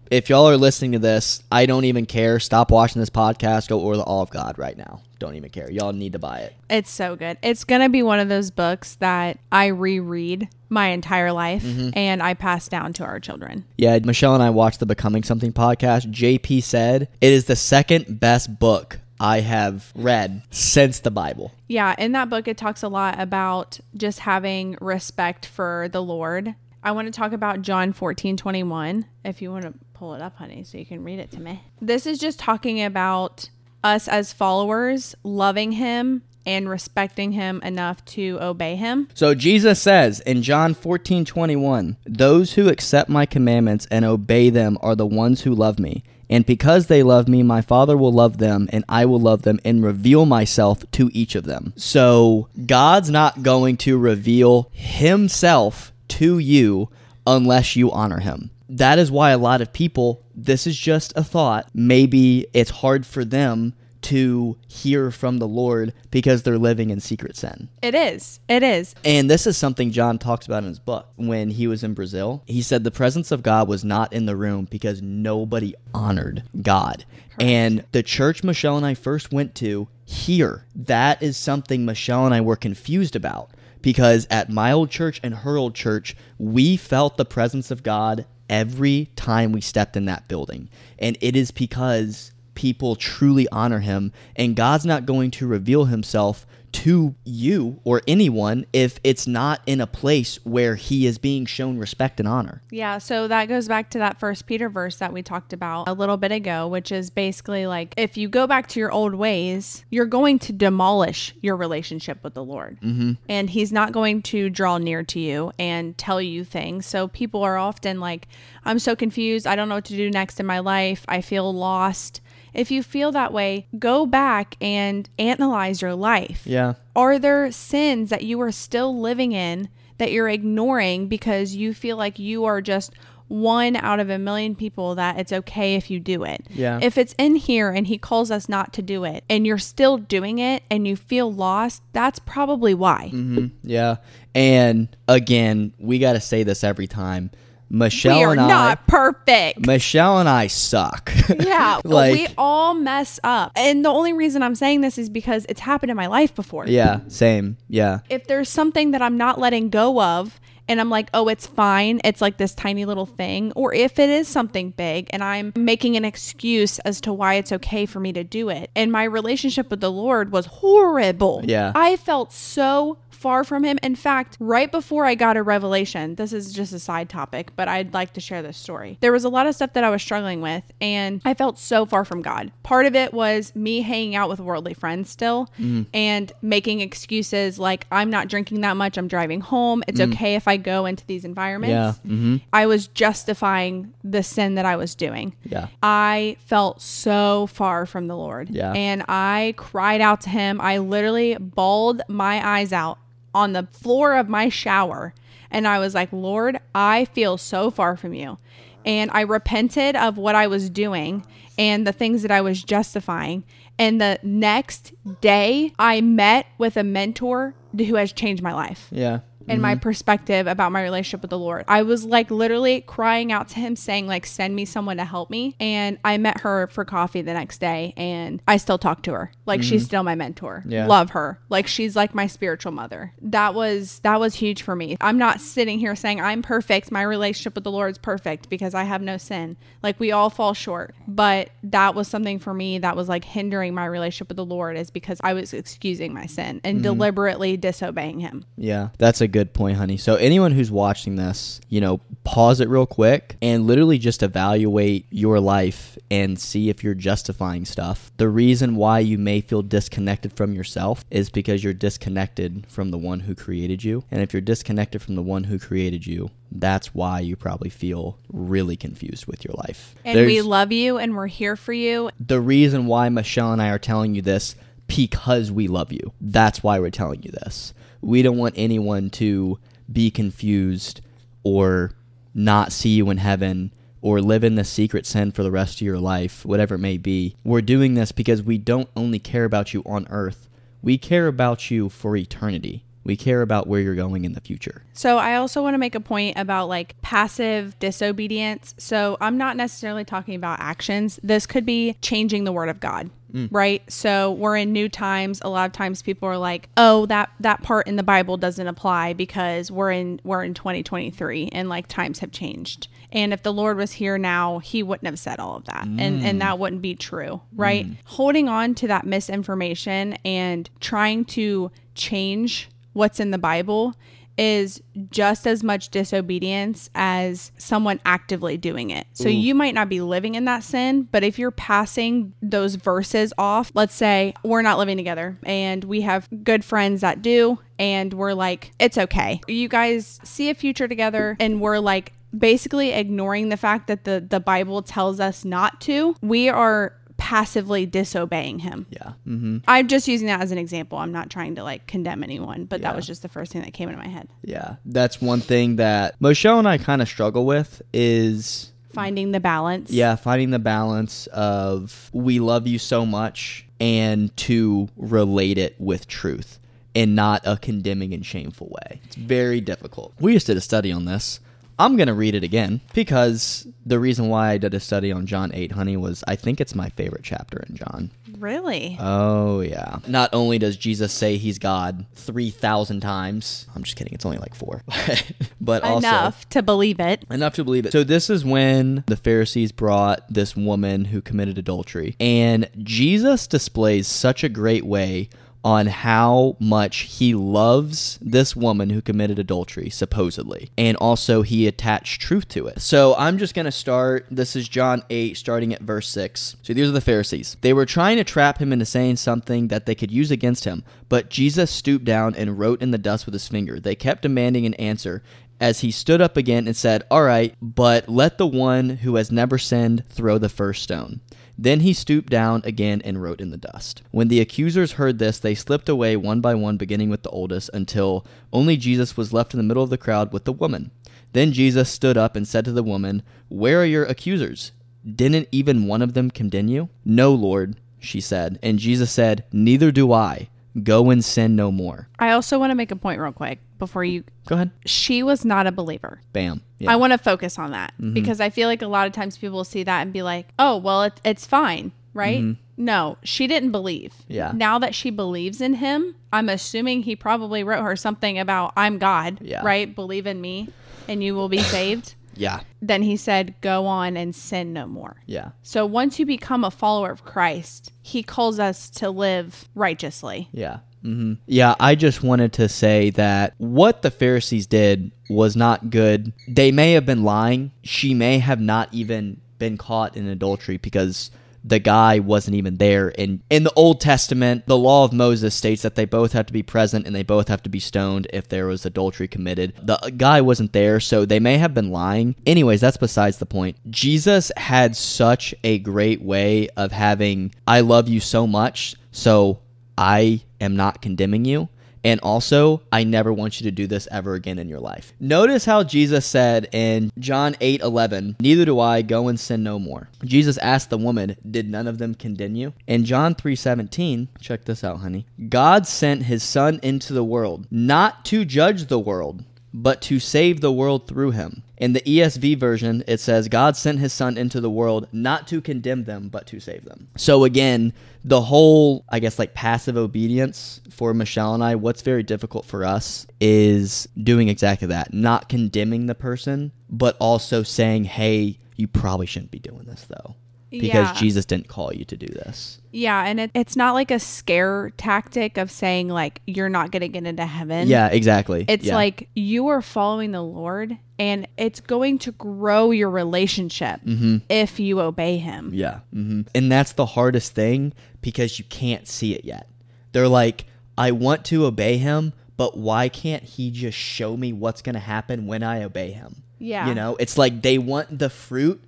if 0.09 0.29
y'all 0.29 0.47
are 0.49 0.57
listening 0.57 0.93
to 0.93 0.99
this, 0.99 1.43
I 1.51 1.65
don't 1.65 1.85
even 1.85 2.05
care. 2.05 2.39
Stop 2.39 2.71
watching 2.71 2.99
this 2.99 3.09
podcast. 3.09 3.67
Go 3.69 3.79
order 3.79 3.97
the 3.97 4.03
Awe 4.05 4.21
of 4.21 4.29
God 4.31 4.57
right 4.57 4.77
now. 4.77 5.01
Don't 5.19 5.35
even 5.35 5.49
care. 5.49 5.69
Y'all 5.69 5.91
need 5.91 6.13
to 6.13 6.19
buy 6.19 6.39
it. 6.39 6.55
It's 6.69 6.89
so 6.89 7.17
good. 7.17 7.37
It's 7.43 7.65
going 7.65 7.81
to 7.81 7.89
be 7.89 8.01
one 8.01 8.19
of 8.19 8.29
those 8.29 8.51
books 8.51 8.95
that 8.95 9.37
I 9.51 9.67
reread 9.67 10.47
my 10.69 10.87
entire 10.89 11.33
life 11.33 11.63
Mm-hmm. 11.63 11.89
and 11.93 12.23
I 12.23 12.35
pass 12.35 12.69
down 12.69 12.93
to 12.93 13.03
our 13.03 13.19
children. 13.19 13.65
Yeah, 13.77 13.99
Michelle 13.99 14.33
and 14.33 14.41
I 14.43 14.49
watched 14.49 14.79
the 14.79 14.85
Becoming 14.85 15.23
Something 15.23 15.51
podcast. 15.51 16.09
JP 16.13 16.63
said 16.63 17.09
it 17.19 17.33
is 17.33 17.45
the 17.45 17.57
second 17.57 18.19
best 18.19 18.59
book 18.59 18.99
I 19.19 19.41
have 19.41 19.91
read 19.95 20.43
since 20.49 20.99
the 20.99 21.11
Bible. 21.11 21.51
Yeah, 21.67 21.95
in 21.97 22.13
that 22.13 22.29
book, 22.29 22.47
it 22.47 22.57
talks 22.57 22.83
a 22.83 22.87
lot 22.87 23.19
about 23.19 23.79
just 23.95 24.19
having 24.19 24.77
respect 24.79 25.45
for 25.45 25.89
the 25.91 26.01
Lord. 26.01 26.55
I 26.83 26.91
want 26.91 27.07
to 27.07 27.11
talk 27.11 27.33
about 27.33 27.61
John 27.61 27.91
14 27.91 28.37
21, 28.37 29.05
if 29.25 29.41
you 29.41 29.51
want 29.51 29.63
to 29.63 29.73
pull 29.93 30.13
it 30.13 30.21
up, 30.21 30.37
honey, 30.37 30.63
so 30.63 30.77
you 30.77 30.85
can 30.85 31.03
read 31.03 31.19
it 31.19 31.31
to 31.31 31.41
me. 31.41 31.61
This 31.81 32.05
is 32.05 32.19
just 32.19 32.39
talking 32.39 32.81
about 32.81 33.49
us 33.83 34.07
as 34.07 34.31
followers 34.31 35.13
loving 35.23 35.73
Him 35.73 36.23
and 36.45 36.69
respecting 36.69 37.33
Him 37.33 37.61
enough 37.63 38.03
to 38.05 38.37
obey 38.41 38.75
Him. 38.75 39.09
So 39.13 39.35
Jesus 39.35 39.81
says 39.81 40.21
in 40.21 40.41
John 40.41 40.73
14 40.73 41.25
21, 41.25 41.97
Those 42.05 42.53
who 42.53 42.69
accept 42.69 43.09
my 43.09 43.25
commandments 43.25 43.85
and 43.91 44.05
obey 44.05 44.49
them 44.49 44.77
are 44.81 44.95
the 44.95 45.05
ones 45.05 45.41
who 45.41 45.53
love 45.53 45.79
me. 45.79 46.03
And 46.29 46.45
because 46.45 46.87
they 46.87 47.01
love 47.01 47.27
me, 47.27 47.41
my 47.41 47.61
Father 47.61 47.97
will 47.97 48.13
love 48.13 48.37
them, 48.37 48.69
and 48.71 48.85
I 48.87 49.05
will 49.05 49.19
love 49.19 49.41
them 49.41 49.59
and 49.65 49.83
reveal 49.83 50.25
myself 50.25 50.89
to 50.91 51.09
each 51.11 51.35
of 51.35 51.45
them. 51.45 51.73
So 51.75 52.49
God's 52.65 53.09
not 53.09 53.41
going 53.41 53.77
to 53.77 53.97
reveal 53.97 54.69
himself 54.71 55.91
to 56.09 56.37
you 56.37 56.89
unless 57.25 57.75
you 57.75 57.91
honor 57.91 58.19
him. 58.19 58.51
That 58.69 58.99
is 58.99 59.09
why 59.09 59.31
a 59.31 59.37
lot 59.39 59.61
of 59.61 59.73
people, 59.73 60.23
this 60.35 60.67
is 60.67 60.77
just 60.77 61.11
a 61.15 61.23
thought, 61.23 61.67
maybe 61.73 62.45
it's 62.53 62.69
hard 62.69 63.05
for 63.05 63.25
them 63.25 63.73
to 64.01 64.57
hear 64.67 65.11
from 65.11 65.37
the 65.37 65.47
Lord 65.47 65.93
because 66.11 66.43
they're 66.43 66.57
living 66.57 66.89
in 66.89 66.99
secret 66.99 67.35
sin. 67.35 67.69
It 67.81 67.95
is. 67.95 68.39
It 68.47 68.63
is. 68.63 68.95
And 69.03 69.29
this 69.29 69.45
is 69.45 69.57
something 69.57 69.91
John 69.91 70.17
talks 70.17 70.45
about 70.45 70.63
in 70.63 70.69
his 70.69 70.79
book. 70.79 71.09
When 71.15 71.49
he 71.49 71.67
was 71.67 71.83
in 71.83 71.93
Brazil, 71.93 72.43
he 72.47 72.61
said 72.61 72.83
the 72.83 72.91
presence 72.91 73.31
of 73.31 73.43
God 73.43 73.67
was 73.67 73.83
not 73.83 74.13
in 74.13 74.25
the 74.25 74.35
room 74.35 74.67
because 74.69 75.01
nobody 75.01 75.75
honored 75.93 76.43
God. 76.61 77.05
And 77.39 77.85
the 77.91 78.03
church 78.03 78.43
Michelle 78.43 78.77
and 78.77 78.85
I 78.85 78.93
first 78.93 79.31
went 79.31 79.55
to 79.55 79.87
here, 80.03 80.65
that 80.75 81.21
is 81.21 81.37
something 81.37 81.85
Michelle 81.85 82.25
and 82.25 82.33
I 82.33 82.41
were 82.41 82.55
confused 82.55 83.15
about 83.15 83.51
because 83.81 84.27
at 84.29 84.49
my 84.49 84.71
old 84.71 84.89
church 84.89 85.19
and 85.23 85.35
her 85.35 85.57
old 85.57 85.75
church, 85.75 86.15
we 86.37 86.77
felt 86.77 87.17
the 87.17 87.25
presence 87.25 87.71
of 87.71 87.83
God 87.83 88.25
every 88.49 89.09
time 89.15 89.51
we 89.51 89.61
stepped 89.61 89.95
in 89.95 90.05
that 90.05 90.27
building. 90.27 90.69
And 90.97 91.17
it 91.21 91.35
is 91.35 91.51
because 91.51 92.31
people 92.59 92.97
truly 92.97 93.47
honor 93.53 93.79
him 93.79 94.11
and 94.35 94.53
God's 94.53 94.85
not 94.85 95.05
going 95.05 95.31
to 95.31 95.47
reveal 95.47 95.85
himself 95.85 96.45
to 96.71 97.15
you 97.23 97.79
or 97.83 98.01
anyone 98.07 98.65
if 98.73 98.99
it's 99.03 99.25
not 99.25 99.61
in 99.65 99.81
a 99.81 99.87
place 99.87 100.39
where 100.43 100.75
he 100.75 101.05
is 101.05 101.17
being 101.17 101.45
shown 101.45 101.77
respect 101.77 102.19
and 102.19 102.27
honor. 102.27 102.61
Yeah, 102.69 102.97
so 102.97 103.27
that 103.27 103.47
goes 103.47 103.67
back 103.67 103.89
to 103.91 103.97
that 103.99 104.19
first 104.19 104.45
Peter 104.45 104.69
verse 104.69 104.97
that 104.97 105.13
we 105.13 105.23
talked 105.23 105.53
about 105.53 105.87
a 105.87 105.93
little 105.93 106.17
bit 106.17 106.31
ago, 106.31 106.67
which 106.67 106.91
is 106.91 107.09
basically 107.09 107.65
like 107.65 107.93
if 107.97 108.17
you 108.17 108.27
go 108.27 108.45
back 108.45 108.67
to 108.67 108.79
your 108.79 108.91
old 108.91 109.15
ways, 109.15 109.85
you're 109.89 110.05
going 110.05 110.39
to 110.39 110.53
demolish 110.53 111.33
your 111.41 111.55
relationship 111.55 112.23
with 112.23 112.33
the 112.33 112.43
Lord. 112.43 112.79
Mm-hmm. 112.81 113.13
And 113.27 113.49
He's 113.49 113.71
not 113.71 113.91
going 113.91 114.21
to 114.23 114.49
draw 114.49 114.77
near 114.77 115.03
to 115.03 115.19
you 115.19 115.51
and 115.57 115.97
tell 115.97 116.21
you 116.21 116.43
things. 116.43 116.85
So 116.85 117.07
people 117.07 117.43
are 117.43 117.57
often 117.57 117.99
like, 117.99 118.27
I'm 118.65 118.79
so 118.79 118.95
confused. 118.95 119.47
I 119.47 119.55
don't 119.55 119.69
know 119.69 119.75
what 119.75 119.85
to 119.85 119.95
do 119.95 120.11
next 120.11 120.39
in 120.39 120.45
my 120.45 120.59
life. 120.59 121.05
I 121.07 121.21
feel 121.21 121.51
lost. 121.53 122.21
If 122.59 122.71
you 122.71 122.83
feel 122.83 123.13
that 123.13 123.31
way, 123.31 123.67
go 123.79 124.05
back 124.05 124.57
and 124.59 125.09
analyze 125.17 125.81
your 125.81 125.95
life. 125.95 126.41
Yeah. 126.45 126.73
Are 126.93 127.17
there 127.17 127.49
sins 127.53 128.09
that 128.09 128.23
you 128.23 128.41
are 128.41 128.51
still 128.51 128.99
living 128.99 129.31
in 129.31 129.69
that 129.97 130.11
you're 130.11 130.27
ignoring 130.27 131.07
because 131.07 131.55
you 131.55 131.73
feel 131.73 131.95
like 131.95 132.19
you 132.19 132.43
are 132.43 132.59
just 132.61 132.93
one 133.29 133.75
out 133.75 133.99
of 133.99 134.09
a 134.09 134.17
million 134.19 134.55
people 134.55 134.95
that 134.95 135.17
it's 135.17 135.31
okay 135.31 135.75
if 135.75 135.89
you 135.89 136.01
do 136.01 136.25
it? 136.25 136.47
Yeah. 136.49 136.79
If 136.81 136.97
it's 136.97 137.15
in 137.17 137.37
here 137.37 137.69
and 137.69 137.87
he 137.87 137.97
calls 137.97 138.29
us 138.29 138.49
not 138.49 138.73
to 138.73 138.81
do 138.81 139.05
it 139.05 139.23
and 139.29 139.47
you're 139.47 139.57
still 139.57 139.97
doing 139.97 140.39
it 140.39 140.63
and 140.69 140.85
you 140.85 140.97
feel 140.97 141.31
lost, 141.31 141.81
that's 141.93 142.19
probably 142.19 142.73
why. 142.73 143.09
Mm-hmm. 143.13 143.55
Yeah. 143.63 143.97
And 144.35 144.95
again, 145.07 145.73
we 145.79 145.97
got 145.97 146.13
to 146.13 146.19
say 146.19 146.43
this 146.43 146.63
every 146.63 146.87
time. 146.87 147.31
Michelle 147.69 148.17
we 148.17 148.23
are 148.23 148.31
and 148.31 148.41
I 148.41 148.47
not 148.47 148.87
perfect. 148.87 149.65
Michelle 149.65 150.19
and 150.19 150.27
I 150.27 150.47
suck. 150.47 151.11
yeah, 151.39 151.79
like 151.83 152.13
we 152.13 152.27
all 152.37 152.73
mess 152.73 153.19
up. 153.23 153.51
And 153.55 153.85
the 153.85 153.89
only 153.89 154.13
reason 154.13 154.41
I'm 154.41 154.55
saying 154.55 154.81
this 154.81 154.97
is 154.97 155.09
because 155.09 155.45
it's 155.49 155.61
happened 155.61 155.91
in 155.91 155.97
my 155.97 156.07
life 156.07 156.33
before. 156.33 156.65
Yeah, 156.67 157.01
same. 157.07 157.57
Yeah. 157.67 157.99
if 158.09 158.25
there's 158.25 158.49
something 158.49 158.91
that 158.91 159.01
I'm 159.01 159.17
not 159.17 159.39
letting 159.39 159.69
go 159.69 160.01
of 160.01 160.39
and 160.67 160.79
I'm 160.79 160.89
like, 160.91 161.09
oh, 161.15 161.27
it's 161.27 161.47
fine, 161.47 161.99
it's 162.03 162.21
like 162.21 162.37
this 162.37 162.53
tiny 162.53 162.85
little 162.85 163.07
thing, 163.07 163.51
or 163.55 163.73
if 163.73 163.97
it 163.97 164.09
is 164.09 164.27
something 164.27 164.69
big 164.69 165.09
and 165.09 165.23
I'm 165.23 165.51
making 165.55 165.97
an 165.97 166.05
excuse 166.05 166.77
as 166.79 167.01
to 167.01 167.11
why 167.11 167.33
it's 167.35 167.51
okay 167.51 167.87
for 167.87 167.99
me 167.99 168.13
to 168.13 168.23
do 168.23 168.49
it, 168.49 168.69
and 168.75 168.91
my 168.91 169.03
relationship 169.03 169.71
with 169.71 169.81
the 169.81 169.91
Lord 169.91 170.31
was 170.31 170.45
horrible. 170.45 171.41
Yeah. 171.43 171.71
I 171.73 171.97
felt 171.97 172.31
so 172.31 172.99
far 173.19 173.43
from 173.43 173.63
him. 173.63 173.77
In 173.83 173.95
fact, 173.95 174.37
right 174.39 174.71
before 174.71 175.05
I 175.05 175.15
got 175.15 175.37
a 175.37 175.43
revelation, 175.43 176.15
this 176.15 176.33
is 176.33 176.53
just 176.53 176.73
a 176.73 176.79
side 176.79 177.09
topic, 177.09 177.51
but 177.55 177.67
I'd 177.67 177.93
like 177.93 178.13
to 178.13 178.21
share 178.21 178.41
this 178.41 178.57
story. 178.57 178.97
There 179.01 179.11
was 179.11 179.23
a 179.23 179.29
lot 179.29 179.45
of 179.45 179.55
stuff 179.55 179.73
that 179.73 179.83
I 179.83 179.89
was 179.89 180.01
struggling 180.01 180.41
with, 180.41 180.63
and 180.79 181.21
I 181.25 181.33
felt 181.33 181.59
so 181.59 181.85
far 181.85 182.05
from 182.05 182.21
God. 182.21 182.51
Part 182.63 182.85
of 182.85 182.95
it 182.95 183.13
was 183.13 183.55
me 183.55 183.81
hanging 183.81 184.15
out 184.15 184.29
with 184.29 184.39
worldly 184.39 184.73
friends 184.73 185.09
still 185.09 185.49
and 185.93 186.31
making 186.41 186.79
excuses 186.79 187.59
like, 187.59 187.85
I'm 187.91 188.09
not 188.09 188.27
drinking 188.27 188.61
that 188.61 188.77
much, 188.77 188.97
I'm 188.97 189.07
driving 189.07 189.41
home. 189.41 189.83
It's 189.87 189.99
okay 189.99 190.35
if 190.35 190.47
I 190.47 190.57
go 190.57 190.85
into 190.85 191.05
these 191.05 191.25
environments. 191.25 191.99
Yeah. 192.05 192.11
Mm-hmm. 192.11 192.37
I 192.53 192.65
was 192.65 192.87
justifying 192.87 193.93
the 194.03 194.23
sin 194.23 194.55
that 194.55 194.65
I 194.65 194.75
was 194.75 194.95
doing. 194.95 195.35
Yeah. 195.43 195.67
I 195.83 196.37
felt 196.45 196.81
so 196.81 197.47
far 197.47 197.85
from 197.85 198.07
the 198.07 198.15
Lord. 198.15 198.49
Yeah. 198.49 198.71
And 198.71 199.03
I 199.07 199.53
cried 199.57 200.01
out 200.01 200.21
to 200.21 200.29
him. 200.29 200.61
I 200.61 200.77
literally 200.77 201.35
bawled 201.39 202.01
my 202.07 202.45
eyes 202.47 202.71
out 202.71 202.97
on 203.39 203.53
the 203.53 203.67
floor 203.71 204.15
of 204.17 204.27
my 204.27 204.49
shower. 204.49 205.13
And 205.49 205.67
I 205.67 205.79
was 205.79 205.95
like, 205.95 206.11
Lord, 206.11 206.59
I 206.75 207.05
feel 207.05 207.37
so 207.37 207.71
far 207.71 207.95
from 207.97 208.13
you. 208.13 208.37
and 208.85 209.11
I 209.13 209.21
repented 209.21 209.95
of 209.97 210.17
what 210.17 210.35
I 210.35 210.47
was 210.47 210.69
doing 210.69 211.25
and 211.57 211.85
the 211.85 211.91
things 211.91 212.21
that 212.21 212.31
I 212.31 212.41
was 212.41 212.63
justifying. 212.63 213.43
And 213.77 213.99
the 213.99 214.17
next 214.23 214.93
day, 215.21 215.73
I 215.77 215.99
met 216.01 216.45
with 216.57 216.77
a 216.77 216.83
mentor 216.83 217.53
who 217.77 217.95
has 217.95 218.13
changed 218.13 218.41
my 218.41 218.53
life 218.53 218.87
Yeah. 218.91 219.19
And 219.49 219.61
my 219.61 219.73
mm-hmm. 219.73 219.81
perspective 219.81 220.47
about 220.47 220.71
my 220.71 220.81
relationship 220.81 221.21
with 221.21 221.29
the 221.29 221.39
Lord. 221.39 221.65
I 221.67 221.83
was 221.83 222.05
like 222.05 222.31
literally 222.31 222.81
crying 222.81 223.31
out 223.31 223.49
to 223.49 223.59
him 223.59 223.75
saying 223.75 224.07
like 224.07 224.25
send 224.25 224.55
me 224.55 224.65
someone 224.65 224.97
to 224.97 225.05
help 225.05 225.29
me 225.29 225.55
and 225.59 225.97
I 226.03 226.17
met 226.17 226.41
her 226.41 226.67
for 226.67 226.85
coffee 226.85 227.21
the 227.21 227.33
next 227.33 227.59
day 227.59 227.93
and 227.97 228.41
I 228.47 228.57
still 228.57 228.77
talk 228.77 229.03
to 229.03 229.13
her. 229.13 229.31
Like 229.45 229.63
she's 229.63 229.81
mm-hmm. 229.81 229.87
still 229.87 230.03
my 230.03 230.15
mentor. 230.15 230.63
Yeah. 230.67 230.87
Love 230.87 231.11
her. 231.11 231.39
Like 231.49 231.67
she's 231.67 231.95
like 231.95 232.13
my 232.13 232.27
spiritual 232.27 232.71
mother. 232.71 233.13
That 233.21 233.53
was 233.53 233.99
that 233.99 234.19
was 234.19 234.35
huge 234.35 234.61
for 234.61 234.75
me. 234.75 234.97
I'm 235.01 235.17
not 235.17 235.41
sitting 235.41 235.79
here 235.79 235.95
saying 235.95 236.21
I'm 236.21 236.41
perfect. 236.41 236.91
My 236.91 237.01
relationship 237.01 237.55
with 237.55 237.63
the 237.63 237.71
Lord 237.71 237.91
is 237.91 237.97
perfect 237.97 238.49
because 238.49 238.73
I 238.73 238.83
have 238.83 239.01
no 239.01 239.17
sin. 239.17 239.57
Like 239.81 239.99
we 239.99 240.11
all 240.11 240.29
fall 240.29 240.53
short. 240.53 240.95
But 241.07 241.49
that 241.63 241.95
was 241.95 242.07
something 242.07 242.39
for 242.39 242.53
me 242.53 242.79
that 242.79 242.95
was 242.95 243.09
like 243.09 243.25
hindering 243.25 243.73
my 243.73 243.85
relationship 243.85 244.29
with 244.29 244.37
the 244.37 244.45
Lord 244.45 244.77
is 244.77 244.91
because 244.91 245.19
I 245.23 245.33
was 245.33 245.53
excusing 245.53 246.13
my 246.13 246.25
sin 246.25 246.61
and 246.63 246.77
mm-hmm. 246.77 246.83
deliberately 246.83 247.57
disobeying 247.57 248.19
him. 248.19 248.45
Yeah, 248.57 248.89
that's 248.97 249.21
a 249.21 249.27
good 249.27 249.38
point, 249.45 249.77
honey. 249.77 249.97
So 249.97 250.15
anyone 250.15 250.51
who's 250.51 250.71
watching 250.71 251.15
this, 251.15 251.59
you 251.69 251.81
know, 251.81 252.01
pause 252.23 252.59
it 252.59 252.69
real 252.69 252.85
quick 252.85 253.37
and 253.41 253.65
literally 253.65 253.97
just 253.97 254.21
evaluate 254.21 255.05
your 255.09 255.39
life 255.39 255.97
and 256.11 256.39
see 256.39 256.69
if 256.69 256.83
you're 256.83 256.93
justifying 256.93 257.65
stuff. 257.65 258.11
The 258.17 258.29
reason 258.29 258.75
why 258.75 258.99
you 258.99 259.17
may 259.17 259.41
feel 259.41 259.61
disconnected 259.61 260.33
from 260.33 260.53
yourself 260.53 261.05
is 261.09 261.29
because 261.29 261.63
you're 261.63 261.73
disconnected 261.73 262.65
from 262.67 262.91
the 262.91 262.97
one 262.97 263.21
who 263.21 263.35
created 263.35 263.83
you. 263.83 264.03
And 264.11 264.21
if 264.21 264.33
you're 264.33 264.41
disconnected 264.41 265.01
from 265.01 265.15
the 265.15 265.23
one 265.23 265.45
who 265.45 265.57
created 265.59 266.05
you, 266.05 266.31
that's 266.51 266.93
why 266.93 267.19
you 267.19 267.35
probably 267.35 267.69
feel 267.69 268.17
really 268.31 268.75
confused 268.75 269.27
with 269.27 269.45
your 269.45 269.53
life. 269.55 269.95
And 270.03 270.25
we 270.25 270.41
love 270.41 270.71
you 270.71 270.97
and 270.97 271.15
we're 271.15 271.27
here 271.27 271.55
for 271.55 271.73
you. 271.73 272.09
the 272.19 272.41
reason 272.41 272.85
why 272.85 273.09
Michelle 273.09 273.53
and 273.53 273.61
I 273.61 273.69
are 273.69 273.79
telling 273.79 274.15
you 274.15 274.21
this 274.21 274.55
because 274.87 275.51
we 275.51 275.67
love 275.67 275.93
you. 275.93 276.13
That's 276.19 276.63
why 276.63 276.79
we're 276.79 276.89
telling 276.89 277.23
you 277.23 277.31
this. 277.31 277.73
We 278.01 278.21
don't 278.21 278.37
want 278.37 278.55
anyone 278.57 279.09
to 279.11 279.59
be 279.91 280.11
confused 280.11 281.01
or 281.43 281.91
not 282.33 282.71
see 282.71 282.89
you 282.89 283.09
in 283.09 283.17
heaven 283.17 283.73
or 284.01 284.21
live 284.21 284.43
in 284.43 284.55
the 284.55 284.63
secret 284.63 285.05
sin 285.05 285.31
for 285.31 285.43
the 285.43 285.51
rest 285.51 285.75
of 285.75 285.81
your 285.81 285.99
life, 285.99 286.45
whatever 286.45 286.75
it 286.75 286.79
may 286.79 286.97
be. 286.97 287.35
We're 287.43 287.61
doing 287.61 287.95
this 287.95 288.11
because 288.11 288.41
we 288.41 288.57
don't 288.57 288.89
only 288.95 289.19
care 289.19 289.45
about 289.45 289.73
you 289.73 289.83
on 289.85 290.07
earth. 290.09 290.47
We 290.81 290.97
care 290.97 291.27
about 291.27 291.69
you 291.69 291.89
for 291.89 292.15
eternity. 292.15 292.85
We 293.03 293.17
care 293.17 293.41
about 293.41 293.67
where 293.67 293.81
you're 293.81 293.95
going 293.95 294.23
in 294.23 294.33
the 294.33 294.41
future. 294.41 294.83
So 294.93 295.17
I 295.17 295.35
also 295.35 295.63
want 295.63 295.73
to 295.73 295.79
make 295.79 295.95
a 295.95 295.99
point 295.99 296.37
about 296.37 296.69
like 296.69 297.01
passive 297.01 297.77
disobedience. 297.79 298.75
So 298.77 299.17
I'm 299.19 299.37
not 299.37 299.57
necessarily 299.57 300.05
talking 300.05 300.35
about 300.35 300.59
actions. 300.59 301.19
This 301.23 301.45
could 301.45 301.65
be 301.65 301.95
changing 302.01 302.43
the 302.43 302.51
word 302.51 302.69
of 302.69 302.79
God. 302.79 303.09
Mm. 303.33 303.49
Right? 303.51 303.83
So 303.91 304.31
we're 304.31 304.57
in 304.57 304.73
new 304.73 304.89
times. 304.89 305.39
A 305.43 305.49
lot 305.49 305.65
of 305.65 305.71
times 305.71 306.01
people 306.01 306.27
are 306.27 306.37
like, 306.37 306.69
"Oh, 306.77 307.05
that 307.07 307.31
that 307.39 307.61
part 307.61 307.87
in 307.87 307.95
the 307.95 308.03
Bible 308.03 308.37
doesn't 308.37 308.67
apply 308.67 309.13
because 309.13 309.71
we're 309.71 309.91
in 309.91 310.19
we're 310.23 310.43
in 310.43 310.53
2023 310.53 311.49
and 311.51 311.69
like 311.69 311.87
times 311.87 312.19
have 312.19 312.31
changed." 312.31 312.87
And 313.11 313.33
if 313.33 313.41
the 313.43 313.53
Lord 313.53 313.77
was 313.77 313.93
here 313.93 314.17
now, 314.17 314.59
he 314.59 314.83
wouldn't 314.83 315.07
have 315.07 315.19
said 315.19 315.39
all 315.39 315.55
of 315.55 315.65
that. 315.65 315.83
And 315.83 315.99
and 315.99 316.23
mm. 316.23 316.39
that 316.39 316.59
wouldn't 316.59 316.81
be 316.81 316.95
true, 316.95 317.41
right? 317.55 317.85
Mm. 317.87 317.97
Holding 318.05 318.49
on 318.49 318.75
to 318.75 318.87
that 318.87 319.05
misinformation 319.05 320.13
and 320.25 320.69
trying 320.79 321.25
to 321.25 321.71
change 321.95 322.69
what's 322.93 323.19
in 323.19 323.31
the 323.31 323.37
Bible 323.37 323.95
is 324.39 324.81
just 325.11 325.45
as 325.45 325.63
much 325.63 325.89
disobedience 325.89 326.89
as 326.95 327.51
someone 327.57 327.99
actively 328.05 328.57
doing 328.57 328.89
it. 328.89 329.05
So 329.13 329.27
you 329.27 329.53
might 329.53 329.75
not 329.75 329.89
be 329.89 329.99
living 329.99 330.35
in 330.35 330.45
that 330.45 330.63
sin, 330.63 331.09
but 331.11 331.25
if 331.25 331.37
you're 331.37 331.51
passing 331.51 332.33
those 332.41 332.75
verses 332.75 333.33
off, 333.37 333.69
let's 333.73 333.93
say 333.93 334.33
we're 334.43 334.61
not 334.61 334.77
living 334.77 334.95
together 334.95 335.37
and 335.43 335.83
we 335.83 336.01
have 336.01 336.29
good 336.43 336.63
friends 336.63 337.01
that 337.01 337.21
do, 337.21 337.59
and 337.77 338.13
we're 338.13 338.33
like, 338.33 338.71
it's 338.79 338.97
okay. 338.97 339.41
You 339.47 339.67
guys 339.67 340.19
see 340.23 340.49
a 340.49 340.55
future 340.55 340.87
together, 340.87 341.35
and 341.39 341.59
we're 341.59 341.79
like, 341.79 342.13
basically 342.37 342.91
ignoring 342.91 343.49
the 343.49 343.57
fact 343.57 343.87
that 343.87 344.03
the 344.03 344.23
the 344.29 344.39
Bible 344.39 344.83
tells 344.83 345.19
us 345.19 345.43
not 345.43 345.81
to. 345.81 346.15
We 346.21 346.47
are 346.47 346.93
passively 347.19 347.85
disobeying 347.85 348.59
him. 348.59 348.87
Yeah. 348.89 349.11
Mm-hmm. 349.27 349.57
I'm 349.67 349.87
just 349.87 350.07
using 350.07 350.27
that 350.27 350.41
as 350.41 350.51
an 350.51 350.57
example. 350.57 350.97
I'm 350.97 351.11
not 351.11 351.29
trying 351.29 351.55
to 351.55 351.63
like 351.63 351.85
condemn 351.85 352.23
anyone, 352.23 352.65
but 352.65 352.79
Yeah. 352.81 352.89
that 352.89 352.95
was 352.95 353.05
just 353.05 353.21
the 353.21 353.29
first 353.29 353.51
thing 353.51 353.61
that 353.61 353.73
came 353.73 353.89
into 353.89 354.01
my 354.01 354.07
head. 354.09 354.27
Yeah. 354.43 354.75
That's 354.85 355.21
one 355.21 355.41
thing 355.41 355.75
that 355.75 356.15
Michelle 356.19 356.57
and 356.59 356.67
I 356.67 356.77
kind 356.77 357.01
of 357.01 357.07
struggle 357.07 357.45
with 357.45 357.81
is 357.93 358.71
Finding 358.93 359.31
the 359.33 359.39
balance. 359.39 359.91
Yeah, 359.91 360.15
finding 360.15 360.49
the 360.49 360.57
balance 360.57 361.27
of 361.27 362.09
we 362.11 362.39
love 362.39 362.65
you 362.65 362.79
so 362.79 363.05
much 363.05 363.67
and 363.79 364.35
to 364.37 364.89
relate 364.97 365.59
it 365.59 365.75
with 365.79 366.07
truth 366.07 366.59
in 366.95 367.13
not 367.13 367.41
a 367.45 367.55
condemning 367.57 368.15
and 368.15 368.25
shameful 368.25 368.67
way. 368.67 368.99
It's 369.05 369.15
very 369.15 369.61
difficult. 369.61 370.13
We 370.19 370.33
just 370.33 370.47
did 370.47 370.57
a 370.57 370.61
study 370.61 370.91
on 370.91 371.05
this. 371.05 371.39
I'm 371.79 371.95
going 371.95 372.07
to 372.07 372.13
read 372.13 372.35
it 372.35 372.43
again 372.43 372.81
because 372.93 373.65
the 373.85 373.99
reason 373.99 374.27
why 374.29 374.49
I 374.51 374.57
did 374.57 374.73
a 374.73 374.79
study 374.79 375.11
on 375.11 375.25
John 375.25 375.51
8, 375.53 375.71
honey, 375.71 375.95
was 375.97 376.23
I 376.27 376.35
think 376.35 376.59
it's 376.59 376.75
my 376.75 376.89
favorite 376.89 377.23
chapter 377.23 377.63
in 377.67 377.75
John. 377.75 378.11
Really? 378.37 378.97
Oh, 378.99 379.61
yeah. 379.61 379.99
Not 380.07 380.29
only 380.33 380.59
does 380.59 380.77
Jesus 380.77 381.11
say 381.13 381.37
he's 381.37 381.57
God 381.57 382.05
3,000 382.15 382.99
times, 382.99 383.65
I'm 383.75 383.83
just 383.83 383.95
kidding, 383.97 384.13
it's 384.13 384.25
only 384.25 384.37
like 384.37 384.53
four, 384.55 384.83
but 385.61 385.83
also 385.83 386.07
Enough 386.07 386.49
to 386.49 386.61
believe 386.61 386.99
it. 386.99 387.23
enough 387.31 387.53
to 387.55 387.63
believe 387.63 387.85
it. 387.85 387.91
So 387.91 388.03
this 388.03 388.29
is 388.29 388.43
when 388.45 389.03
the 389.07 389.17
Pharisees 389.17 389.71
brought 389.71 390.21
this 390.31 390.55
woman 390.55 391.05
who 391.05 391.21
committed 391.21 391.57
adultery. 391.57 392.15
And 392.19 392.69
Jesus 392.77 393.47
displays 393.47 394.07
such 394.07 394.43
a 394.43 394.49
great 394.49 394.85
way 394.85 395.29
on 395.63 395.87
how 395.87 396.55
much 396.59 396.99
he 396.99 397.33
loves 397.33 398.17
this 398.21 398.55
woman 398.55 398.89
who 398.89 399.01
committed 399.01 399.37
adultery, 399.37 399.89
supposedly. 399.89 400.69
And 400.77 400.95
also 400.97 401.41
he 401.41 401.67
attached 401.67 402.21
truth 402.21 402.47
to 402.49 402.67
it. 402.67 402.79
So 402.81 403.15
I'm 403.17 403.37
just 403.37 403.53
going 403.53 403.65
to 403.65 403.71
start. 403.71 404.25
This 404.31 404.55
is 404.55 404.69
John 404.69 405.03
8, 405.09 405.35
starting 405.35 405.73
at 405.73 405.81
verse 405.81 406.07
6. 406.09 406.55
So 406.61 406.73
these 406.73 406.87
are 406.87 406.93
the 406.93 407.01
Pharisees. 407.01 407.57
They 407.61 407.73
were 407.73 407.85
trying 407.85 408.17
to 408.17 408.23
trap 408.23 408.59
him 408.59 408.71
into 408.71 408.85
saying 408.85 409.17
something 409.17 409.67
that 409.67 409.85
they 409.85 409.95
could 409.95 410.11
use 410.11 410.31
against 410.31 410.63
him. 410.63 410.83
But 411.09 411.29
Jesus 411.29 411.71
stooped 411.71 412.05
down 412.05 412.35
and 412.35 412.57
wrote 412.57 412.81
in 412.81 412.91
the 412.91 412.97
dust 412.97 413.25
with 413.25 413.33
his 413.33 413.47
finger. 413.47 413.79
They 413.79 413.95
kept 413.95 414.21
demanding 414.21 414.65
an 414.65 414.75
answer 414.75 415.23
as 415.59 415.81
he 415.81 415.91
stood 415.91 416.21
up 416.21 416.37
again 416.37 416.67
and 416.67 416.75
said, 416.75 417.03
All 417.11 417.23
right, 417.23 417.55
but 417.61 418.07
let 418.09 418.37
the 418.37 418.47
one 418.47 418.89
who 418.89 419.15
has 419.15 419.31
never 419.31 419.57
sinned 419.57 420.03
throw 420.09 420.37
the 420.37 420.49
first 420.49 420.83
stone. 420.83 421.21
Then 421.57 421.81
he 421.81 421.91
stooped 421.91 422.29
down 422.29 422.61
again 422.63 423.01
and 423.03 423.21
wrote 423.21 423.41
in 423.41 423.51
the 423.51 423.57
dust. 423.57 424.01
When 424.11 424.29
the 424.29 424.39
accusers 424.39 424.93
heard 424.93 425.19
this, 425.19 425.39
they 425.39 425.55
slipped 425.55 425.89
away 425.89 426.15
one 426.15 426.39
by 426.39 426.55
one, 426.55 426.77
beginning 426.77 427.09
with 427.09 427.23
the 427.23 427.29
oldest, 427.31 427.69
until 427.73 428.25
only 428.53 428.77
Jesus 428.77 429.17
was 429.17 429.33
left 429.33 429.53
in 429.53 429.57
the 429.57 429.63
middle 429.63 429.83
of 429.83 429.89
the 429.89 429.97
crowd 429.97 430.31
with 430.31 430.45
the 430.45 430.53
woman. 430.53 430.91
Then 431.33 431.51
Jesus 431.51 431.89
stood 431.89 432.17
up 432.17 432.37
and 432.37 432.47
said 432.47 432.63
to 432.65 432.71
the 432.71 432.81
woman, 432.81 433.23
Where 433.49 433.81
are 433.81 433.85
your 433.85 434.05
accusers? 434.05 434.71
Didn't 435.05 435.49
even 435.51 435.87
one 435.87 436.01
of 436.01 436.13
them 436.13 436.31
condemn 436.31 436.69
you? 436.69 436.87
No, 437.03 437.33
Lord, 437.33 437.75
she 437.99 438.21
said. 438.21 438.57
And 438.63 438.79
Jesus 438.79 439.11
said, 439.11 439.43
Neither 439.51 439.91
do 439.91 440.13
I. 440.13 440.47
Go 440.83 441.09
and 441.09 441.23
sin 441.23 441.55
no 441.55 441.71
more. 441.71 442.07
I 442.19 442.31
also 442.31 442.59
want 442.59 442.71
to 442.71 442.75
make 442.75 442.91
a 442.91 442.95
point 442.95 443.19
real 443.19 443.31
quick 443.31 443.59
before 443.77 444.03
you. 444.03 444.23
Go 444.47 444.55
ahead. 444.55 444.71
She 444.85 445.23
was 445.23 445.45
not 445.45 445.67
a 445.67 445.71
believer. 445.71 446.21
Bam. 446.33 446.61
Yeah. 446.77 446.91
I 446.91 446.95
want 446.95 447.13
to 447.13 447.17
focus 447.17 447.57
on 447.57 447.71
that 447.71 447.93
mm-hmm. 447.93 448.13
because 448.13 448.39
I 448.39 448.49
feel 448.49 448.67
like 448.67 448.81
a 448.81 448.87
lot 448.87 449.07
of 449.07 449.13
times 449.13 449.37
people 449.37 449.57
will 449.57 449.63
see 449.63 449.83
that 449.83 450.01
and 450.01 450.13
be 450.13 450.21
like, 450.21 450.47
oh, 450.57 450.77
well, 450.77 451.03
it, 451.03 451.19
it's 451.23 451.45
fine, 451.45 451.91
right? 452.13 452.39
Mm-hmm. 452.41 452.61
No, 452.83 453.17
she 453.23 453.47
didn't 453.47 453.71
believe. 453.71 454.13
Yeah. 454.27 454.53
Now 454.55 454.79
that 454.79 454.95
she 454.95 455.09
believes 455.09 455.59
in 455.59 455.75
him, 455.75 456.15
I'm 456.31 456.47
assuming 456.47 457.03
he 457.03 457.15
probably 457.15 457.63
wrote 457.63 457.83
her 457.83 457.95
something 457.95 458.39
about, 458.39 458.73
I'm 458.77 458.97
God, 458.99 459.39
Yeah. 459.41 459.61
right? 459.65 459.93
Believe 459.93 460.25
in 460.25 460.39
me 460.39 460.69
and 461.09 461.23
you 461.23 461.35
will 461.35 461.49
be 461.49 461.57
saved. 461.63 462.15
Yeah. 462.39 462.61
Then 462.81 463.03
he 463.03 463.17
said, 463.17 463.55
go 463.61 463.85
on 463.85 464.17
and 464.17 464.33
sin 464.33 464.73
no 464.73 464.87
more. 464.87 465.17
Yeah. 465.25 465.49
So 465.61 465.85
once 465.85 466.19
you 466.19 466.25
become 466.25 466.63
a 466.63 466.71
follower 466.71 467.11
of 467.11 467.23
Christ, 467.23 467.91
he 468.01 468.23
calls 468.23 468.59
us 468.59 468.89
to 468.91 469.09
live 469.09 469.67
righteously. 469.75 470.49
Yeah. 470.51 470.79
Mm-hmm. 471.03 471.33
Yeah, 471.45 471.75
I 471.79 471.95
just 471.95 472.23
wanted 472.23 472.53
to 472.53 472.67
say 472.67 473.09
that 473.11 473.53
what 473.57 474.01
the 474.01 474.11
Pharisees 474.11 474.67
did 474.67 475.11
was 475.29 475.55
not 475.55 475.89
good. 475.89 476.33
They 476.47 476.71
may 476.71 476.93
have 476.93 477.05
been 477.05 477.23
lying. 477.23 477.71
She 477.83 478.13
may 478.13 478.39
have 478.39 478.59
not 478.59 478.93
even 478.93 479.39
been 479.59 479.77
caught 479.77 480.17
in 480.17 480.27
adultery 480.27 480.77
because 480.77 481.31
the 481.63 481.79
guy 481.79 482.19
wasn't 482.19 482.55
even 482.55 482.75
there. 482.77 483.13
And 483.17 483.41
in 483.49 483.63
the 483.63 483.73
Old 483.75 484.01
Testament, 484.01 484.65
the 484.65 484.77
law 484.77 485.03
of 485.03 485.13
Moses 485.13 485.55
states 485.55 485.81
that 485.81 485.95
they 485.95 486.05
both 486.05 486.33
have 486.33 486.45
to 486.47 486.53
be 486.53 486.63
present 486.63 487.05
and 487.05 487.15
they 487.15 487.23
both 487.23 487.47
have 487.47 487.63
to 487.63 487.69
be 487.69 487.79
stoned 487.79 488.27
if 488.31 488.47
there 488.47 488.67
was 488.67 488.85
adultery 488.85 489.27
committed. 489.27 489.73
The 489.81 490.13
guy 490.15 490.41
wasn't 490.41 490.73
there, 490.73 490.99
so 490.99 491.25
they 491.25 491.39
may 491.39 491.57
have 491.57 491.73
been 491.73 491.91
lying. 491.91 492.35
Anyways, 492.45 492.81
that's 492.81 492.97
besides 492.97 493.37
the 493.37 493.45
point. 493.45 493.77
Jesus 493.89 494.51
had 494.57 494.95
such 494.95 495.53
a 495.63 495.79
great 495.79 496.21
way 496.21 496.69
of 496.77 496.91
having, 496.91 497.53
I 497.67 497.81
love 497.81 498.07
you 498.07 498.19
so 498.19 498.47
much, 498.47 498.95
so 499.11 499.59
I 499.97 500.43
am 500.61 500.75
not 500.75 501.01
condemning 501.01 501.45
you. 501.45 501.69
And 502.03 502.19
also, 502.21 502.81
I 502.91 503.03
never 503.03 503.33
want 503.33 503.59
you 503.59 503.65
to 503.65 503.71
do 503.71 503.87
this 503.87 504.07
ever 504.11 504.33
again 504.33 504.59
in 504.59 504.69
your 504.69 504.79
life. 504.79 505.13
Notice 505.19 505.65
how 505.65 505.83
Jesus 505.83 506.25
said 506.25 506.69
in 506.71 507.11
John 507.19 507.55
8 507.59 507.81
11, 507.81 508.37
Neither 508.39 508.65
do 508.65 508.79
I 508.79 509.01
go 509.01 509.27
and 509.27 509.39
sin 509.39 509.63
no 509.63 509.79
more. 509.79 510.09
Jesus 510.23 510.57
asked 510.59 510.89
the 510.89 510.97
woman, 510.97 511.35
Did 511.49 511.69
none 511.69 511.87
of 511.87 511.97
them 511.97 512.15
condemn 512.15 512.55
you? 512.55 512.73
In 512.87 513.05
John 513.05 513.35
3 513.35 513.55
17, 513.55 514.29
check 514.39 514.65
this 514.65 514.83
out, 514.83 514.99
honey. 514.99 515.25
God 515.49 515.87
sent 515.87 516.23
his 516.23 516.43
son 516.43 516.79
into 516.81 517.13
the 517.13 517.23
world, 517.23 517.67
not 517.69 518.25
to 518.25 518.45
judge 518.45 518.85
the 518.85 518.99
world, 518.99 519.43
but 519.73 520.01
to 520.03 520.19
save 520.19 520.61
the 520.61 520.71
world 520.71 521.07
through 521.07 521.31
him. 521.31 521.63
In 521.77 521.93
the 521.93 522.01
ESV 522.01 522.57
version, 522.57 523.03
it 523.07 523.19
says, 523.19 523.47
God 523.47 523.77
sent 523.77 523.99
his 523.99 524.11
son 524.11 524.37
into 524.37 524.59
the 524.59 524.69
world 524.69 525.07
not 525.11 525.47
to 525.47 525.61
condemn 525.61 526.03
them, 526.03 526.29
but 526.29 526.45
to 526.47 526.59
save 526.59 526.85
them. 526.85 527.07
So 527.15 527.43
again, 527.45 527.93
the 528.23 528.41
whole, 528.41 529.05
I 529.09 529.19
guess, 529.19 529.39
like 529.39 529.53
passive 529.53 529.95
obedience 529.95 530.81
for 530.89 531.13
Michelle 531.13 531.53
and 531.53 531.63
I, 531.63 531.75
what's 531.75 532.01
very 532.01 532.23
difficult 532.23 532.65
for 532.65 532.83
us 532.83 533.27
is 533.39 534.09
doing 534.21 534.49
exactly 534.49 534.87
that. 534.89 535.13
Not 535.13 535.47
condemning 535.47 536.07
the 536.07 536.15
person, 536.15 536.71
but 536.89 537.15
also 537.19 537.63
saying, 537.63 538.05
hey, 538.05 538.59
you 538.75 538.87
probably 538.87 539.25
shouldn't 539.25 539.51
be 539.51 539.59
doing 539.59 539.83
this 539.85 540.05
though 540.05 540.35
because 540.69 540.89
Yeah. 540.89 541.13
Jesus 541.15 541.45
didn't 541.45 541.67
call 541.67 541.93
you 541.93 542.05
to 542.05 542.15
do 542.17 542.27
this. 542.27 542.79
Yeah, 542.91 543.23
and 543.25 543.39
it, 543.39 543.51
it's 543.53 543.75
not 543.75 543.93
like 543.93 544.11
a 544.11 544.19
scare 544.19 544.91
tactic 544.97 545.57
of 545.57 545.69
saying 545.71 546.07
like 546.09 546.41
you're 546.47 546.69
not 546.69 546.91
going 546.91 547.01
to 547.01 547.07
get 547.07 547.25
into 547.25 547.45
heaven. 547.45 547.87
Yeah, 547.87 548.07
exactly. 548.07 548.65
It's 548.67 548.85
Yeah. 548.85 548.95
like 548.95 549.29
you 549.35 549.67
are 549.67 549.81
following 549.81 550.31
the 550.31 550.41
Lord 550.41 550.97
and 551.19 551.47
it's 551.57 551.79
going 551.79 552.17
to 552.19 552.31
grow 552.31 552.91
your 552.91 553.09
relationship 553.09 554.01
if 554.49 554.79
you 554.79 554.99
obey 555.01 555.37
him. 555.37 555.71
Yeah. 555.73 555.99
hmm 556.13 556.41
And 556.55 556.71
that's 556.71 556.93
the 556.93 557.05
hardest 557.05 557.53
thing 557.53 557.93
because 558.21 558.57
you 558.59 558.65
can't 558.65 559.07
see 559.07 559.33
it 559.35 559.45
yet. 559.45 559.67
They're 560.11 560.27
like, 560.27 560.65
I 560.97 561.11
want 561.11 561.45
to 561.45 561.65
obey 561.65 561.97
him, 561.97 562.33
but 562.57 562.75
why 562.77 563.07
can't 563.09 563.43
he 563.43 563.69
just 563.71 563.97
show 563.97 564.35
me 564.35 564.51
what's 564.53 564.81
going 564.81 564.93
to 564.95 564.99
happen 564.99 565.45
when 565.45 565.61
I 565.63 565.83
obey 565.83 566.11
him? 566.11 566.43
Yeah. 566.57 566.87
You 566.89 566.95
know, 566.95 567.15
it's 567.17 567.37
like 567.37 567.61
they 567.61 567.77
want 567.77 568.17
the 568.19 568.29
fruit 568.29 568.83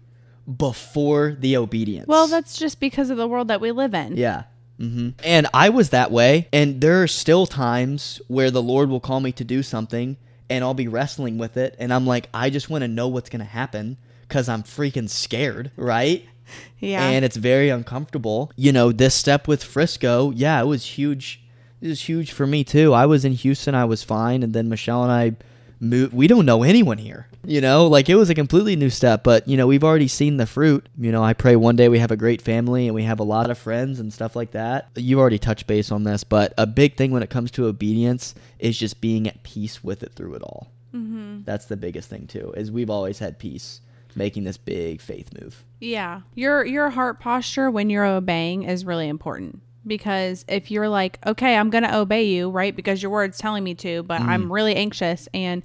before 0.58 1.36
the 1.40 1.58
obedience. 1.58 2.08
Well, 2.08 2.28
that's 2.28 2.58
just 2.58 2.80
because 2.80 3.10
of 3.10 3.18
the 3.18 3.28
world 3.28 3.48
that 3.50 3.62
we 3.62 3.72
live 3.72 3.94
in. 3.94 4.18
Yeah. 4.18 4.44
hmm 4.78 5.10
And 5.24 5.48
I 5.54 5.70
was 5.70 5.90
that 5.90 6.12
way. 6.12 6.48
And 6.52 6.82
there 6.82 7.02
are 7.04 7.08
still 7.08 7.46
times 7.46 8.22
where 8.28 8.52
the 8.52 8.62
Lord 8.62 8.90
will 8.90 9.00
call 9.00 9.20
me 9.20 9.32
to 9.34 9.44
do 9.44 9.64
something 9.64 10.18
and 10.50 10.64
I'll 10.64 10.74
be 10.74 10.88
wrestling 10.88 11.38
with 11.38 11.56
it. 11.58 11.76
And 11.80 11.94
I'm 11.94 12.06
like, 12.06 12.28
I 12.34 12.50
just 12.50 12.70
want 12.70 12.82
to 12.84 12.88
know 12.88 13.08
what's 13.08 13.30
going 13.30 13.40
to 13.40 13.46
happen 13.46 13.98
because 14.28 14.50
I'm 14.50 14.64
freaking 14.64 15.10
scared, 15.10 15.72
right? 15.76 16.26
Yeah. 16.80 17.08
And 17.08 17.24
it's 17.24 17.38
very 17.38 17.70
uncomfortable. 17.70 18.52
You 18.58 18.74
know, 18.74 18.92
this 18.92 19.16
step 19.16 19.48
with 19.48 19.64
Frisco, 19.64 20.32
yeah, 20.32 20.60
it 20.62 20.66
was 20.66 20.84
huge. 20.84 21.42
It 21.80 21.88
was 21.88 22.02
huge 22.02 22.34
for 22.34 22.46
me 22.46 22.66
too. 22.66 22.94
I 22.94 23.06
was 23.06 23.24
in 23.24 23.32
Houston, 23.34 23.74
I 23.74 23.86
was 23.86 24.04
fine. 24.04 24.44
And 24.44 24.52
then 24.52 24.68
Michelle 24.68 25.04
and 25.04 25.12
I 25.14 25.36
moved. 25.82 26.14
We 26.14 26.28
don't 26.28 26.46
know 26.46 26.64
anyone 26.64 26.98
here. 27.00 27.28
You 27.44 27.60
know, 27.60 27.88
like 27.88 28.08
it 28.08 28.16
was 28.16 28.30
a 28.30 28.36
completely 28.36 28.76
new 28.76 28.92
step, 28.92 29.24
but 29.24 29.48
you 29.48 29.58
know, 29.58 29.66
we've 29.66 29.84
already 29.84 30.08
seen 30.08 30.38
the 30.38 30.46
fruit. 30.46 30.88
You 30.98 31.12
know, 31.12 31.24
I 31.24 31.34
pray 31.34 31.56
one 31.56 31.76
day 31.76 31.90
we 31.90 32.00
have 32.00 32.12
a 32.12 32.18
great 32.18 32.42
family 32.42 32.88
and 32.88 32.96
we 32.96 33.04
have 33.04 33.20
a 33.20 33.24
lot 33.24 33.50
of 33.50 33.58
friends 33.58 34.00
and 34.00 34.14
stuff 34.14 34.36
like 34.36 34.52
that. 34.52 34.90
You've 34.96 35.20
already 35.20 35.40
touched 35.40 35.68
base 35.68 35.92
on 35.92 36.04
this, 36.04 36.24
but 36.24 36.54
a 36.58 36.68
big 36.68 36.96
thing 36.96 37.12
when 37.12 37.24
it 37.24 37.32
comes 37.32 37.50
to 37.52 37.66
obedience 37.66 38.36
is 38.60 38.78
just 38.78 39.02
being 39.02 39.28
at 39.28 39.42
peace 39.44 39.84
with 39.84 40.04
it 40.04 40.14
through 40.14 40.36
it 40.36 40.44
all. 40.44 40.72
Mm-hmm. 40.94 41.44
That's 41.44 41.66
the 41.66 41.78
biggest 41.78 42.10
thing 42.10 42.28
too. 42.28 42.54
Is 42.56 42.72
we've 42.72 42.90
always 42.90 43.20
had 43.20 43.40
peace 43.40 43.82
making 44.16 44.44
this 44.44 44.58
big 44.58 45.02
faith 45.02 45.30
move. 45.42 45.64
Yeah. 45.80 46.22
Your 46.36 46.66
your 46.66 46.92
heart 46.92 47.20
posture 47.20 47.72
when 47.72 47.90
you're 47.90 48.06
obeying 48.06 48.64
is 48.64 48.86
really 48.86 49.08
important. 49.08 49.62
Because 49.86 50.46
if 50.48 50.70
you're 50.70 50.90
like, 50.90 51.18
okay, 51.26 51.56
I'm 51.58 51.70
going 51.70 51.84
to 51.84 51.96
obey 51.98 52.26
you, 52.26 52.50
right? 52.50 52.76
Because 52.76 53.02
your 53.02 53.12
word's 53.12 53.38
telling 53.38 53.64
me 53.64 53.74
to, 53.76 54.04
but 54.04 54.22
Mm. 54.22 54.28
I'm 54.28 54.52
really 54.54 54.76
anxious 54.76 55.28
and 55.34 55.64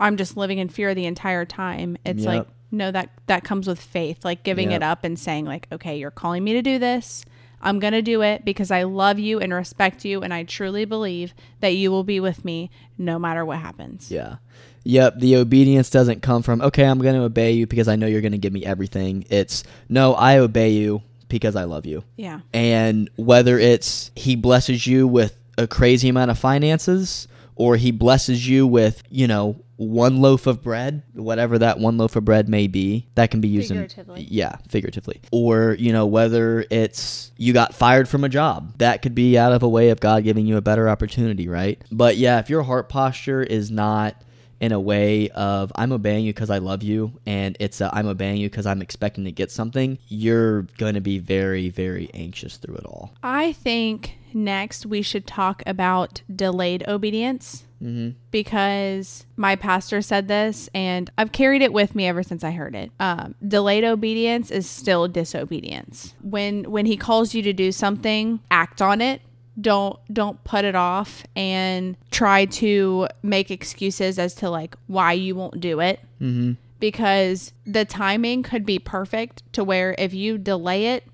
I'm 0.00 0.16
just 0.16 0.36
living 0.36 0.58
in 0.58 0.68
fear 0.68 0.94
the 0.94 1.06
entire 1.06 1.44
time. 1.44 1.96
It's 2.04 2.24
Yep. 2.24 2.26
like, 2.26 2.46
no, 2.72 2.90
that 2.90 3.10
that 3.26 3.44
comes 3.44 3.68
with 3.68 3.80
faith, 3.80 4.24
like 4.24 4.42
giving 4.42 4.70
Yep. 4.72 4.76
it 4.80 4.82
up 4.82 5.04
and 5.04 5.18
saying 5.18 5.44
like, 5.44 5.68
okay, 5.70 5.96
you're 5.98 6.10
calling 6.10 6.42
me 6.42 6.54
to 6.54 6.62
do 6.62 6.78
this. 6.78 7.24
I'm 7.64 7.78
going 7.78 7.92
to 7.92 8.02
do 8.02 8.22
it 8.22 8.44
because 8.44 8.72
I 8.72 8.82
love 8.82 9.20
you 9.20 9.38
and 9.38 9.54
respect 9.54 10.04
you 10.04 10.22
and 10.22 10.34
I 10.34 10.42
truly 10.42 10.84
believe 10.84 11.32
that 11.60 11.76
you 11.76 11.92
will 11.92 12.02
be 12.02 12.18
with 12.18 12.44
me 12.44 12.70
no 12.98 13.20
matter 13.20 13.44
what 13.44 13.58
happens. 13.58 14.10
Yeah. 14.10 14.36
Yep. 14.82 15.20
The 15.20 15.36
obedience 15.36 15.88
doesn't 15.88 16.22
come 16.22 16.42
from, 16.42 16.60
okay, 16.60 16.84
I'm 16.84 16.98
going 16.98 17.14
to 17.14 17.20
obey 17.22 17.52
you 17.52 17.68
because 17.68 17.86
I 17.86 17.94
know 17.94 18.08
you're 18.08 18.20
going 18.20 18.32
to 18.32 18.38
give 18.38 18.52
me 18.52 18.64
everything. 18.64 19.24
It's, 19.30 19.62
no, 19.88 20.14
I 20.14 20.38
obey 20.38 20.70
you 20.70 21.02
because 21.32 21.56
I 21.56 21.64
love 21.64 21.86
you. 21.86 22.04
Yeah. 22.16 22.40
And 22.52 23.10
whether 23.16 23.58
it's 23.58 24.12
he 24.14 24.36
blesses 24.36 24.86
you 24.86 25.08
with 25.08 25.36
a 25.58 25.66
crazy 25.66 26.08
amount 26.08 26.30
of 26.30 26.38
finances 26.38 27.26
or 27.56 27.76
he 27.76 27.90
blesses 27.90 28.48
you 28.48 28.66
with, 28.66 29.02
you 29.10 29.26
know, 29.26 29.62
one 29.76 30.20
loaf 30.20 30.46
of 30.46 30.62
bread, 30.62 31.02
whatever 31.12 31.58
that 31.58 31.78
one 31.78 31.98
loaf 31.98 32.14
of 32.14 32.24
bread 32.24 32.48
may 32.48 32.68
be, 32.68 33.08
that 33.16 33.30
can 33.30 33.40
be 33.40 33.48
used 33.48 33.68
Figuratively. 33.68 34.20
in 34.20 34.26
yeah, 34.30 34.56
figuratively. 34.68 35.20
Or, 35.32 35.76
you 35.78 35.92
know, 35.92 36.06
whether 36.06 36.64
it's 36.70 37.32
you 37.36 37.52
got 37.52 37.74
fired 37.74 38.08
from 38.08 38.22
a 38.22 38.28
job, 38.28 38.78
that 38.78 39.02
could 39.02 39.14
be 39.14 39.36
out 39.36 39.52
of 39.52 39.62
a 39.62 39.68
way 39.68 39.88
of 39.90 39.98
God 39.98 40.22
giving 40.24 40.46
you 40.46 40.56
a 40.56 40.60
better 40.60 40.88
opportunity, 40.88 41.48
right? 41.48 41.82
But 41.90 42.16
yeah, 42.16 42.38
if 42.38 42.48
your 42.48 42.62
heart 42.62 42.88
posture 42.88 43.42
is 43.42 43.70
not 43.70 44.14
in 44.62 44.70
a 44.70 44.80
way 44.80 45.28
of 45.30 45.72
I'm 45.74 45.92
obeying 45.92 46.24
you 46.24 46.32
because 46.32 46.48
I 46.48 46.58
love 46.58 46.84
you, 46.84 47.18
and 47.26 47.56
it's 47.58 47.80
a, 47.80 47.90
I'm 47.92 48.06
obeying 48.06 48.36
you 48.38 48.48
because 48.48 48.64
I'm 48.64 48.80
expecting 48.80 49.24
to 49.24 49.32
get 49.32 49.50
something, 49.50 49.98
you're 50.08 50.62
going 50.78 50.94
to 50.94 51.00
be 51.00 51.18
very, 51.18 51.68
very 51.68 52.08
anxious 52.14 52.56
through 52.56 52.76
it 52.76 52.86
all. 52.86 53.12
I 53.24 53.52
think 53.52 54.16
next 54.32 54.86
we 54.86 55.02
should 55.02 55.26
talk 55.26 55.62
about 55.66 56.22
delayed 56.34 56.84
obedience 56.88 57.64
Mm-hmm. 57.82 58.10
because 58.30 59.26
my 59.34 59.56
pastor 59.56 60.02
said 60.02 60.28
this 60.28 60.70
and 60.72 61.10
I've 61.18 61.32
carried 61.32 61.62
it 61.62 61.72
with 61.72 61.96
me 61.96 62.06
ever 62.06 62.22
since 62.22 62.44
I 62.44 62.52
heard 62.52 62.76
it. 62.76 62.92
Um, 63.00 63.34
delayed 63.44 63.82
obedience 63.82 64.52
is 64.52 64.70
still 64.70 65.08
disobedience. 65.08 66.14
When 66.20 66.70
when 66.70 66.86
he 66.86 66.96
calls 66.96 67.34
you 67.34 67.42
to 67.42 67.52
do 67.52 67.72
something, 67.72 68.38
act 68.52 68.80
on 68.80 69.00
it. 69.00 69.20
Don't 69.60 69.98
don't 70.12 70.42
put 70.44 70.64
it 70.64 70.74
off 70.74 71.24
and 71.36 71.96
try 72.10 72.46
to 72.46 73.08
make 73.22 73.50
excuses 73.50 74.18
as 74.18 74.34
to 74.36 74.48
like 74.50 74.76
why 74.86 75.12
you 75.12 75.34
won't 75.34 75.60
do 75.60 75.80
it. 75.80 76.00
Mm-hmm. 76.20 76.52
Because 76.80 77.52
the 77.64 77.84
timing 77.84 78.42
could 78.42 78.66
be 78.66 78.78
perfect 78.78 79.42
to 79.52 79.62
where 79.62 79.94
if 79.98 80.14
you 80.14 80.36
delay 80.36 80.86
it, 80.86 81.04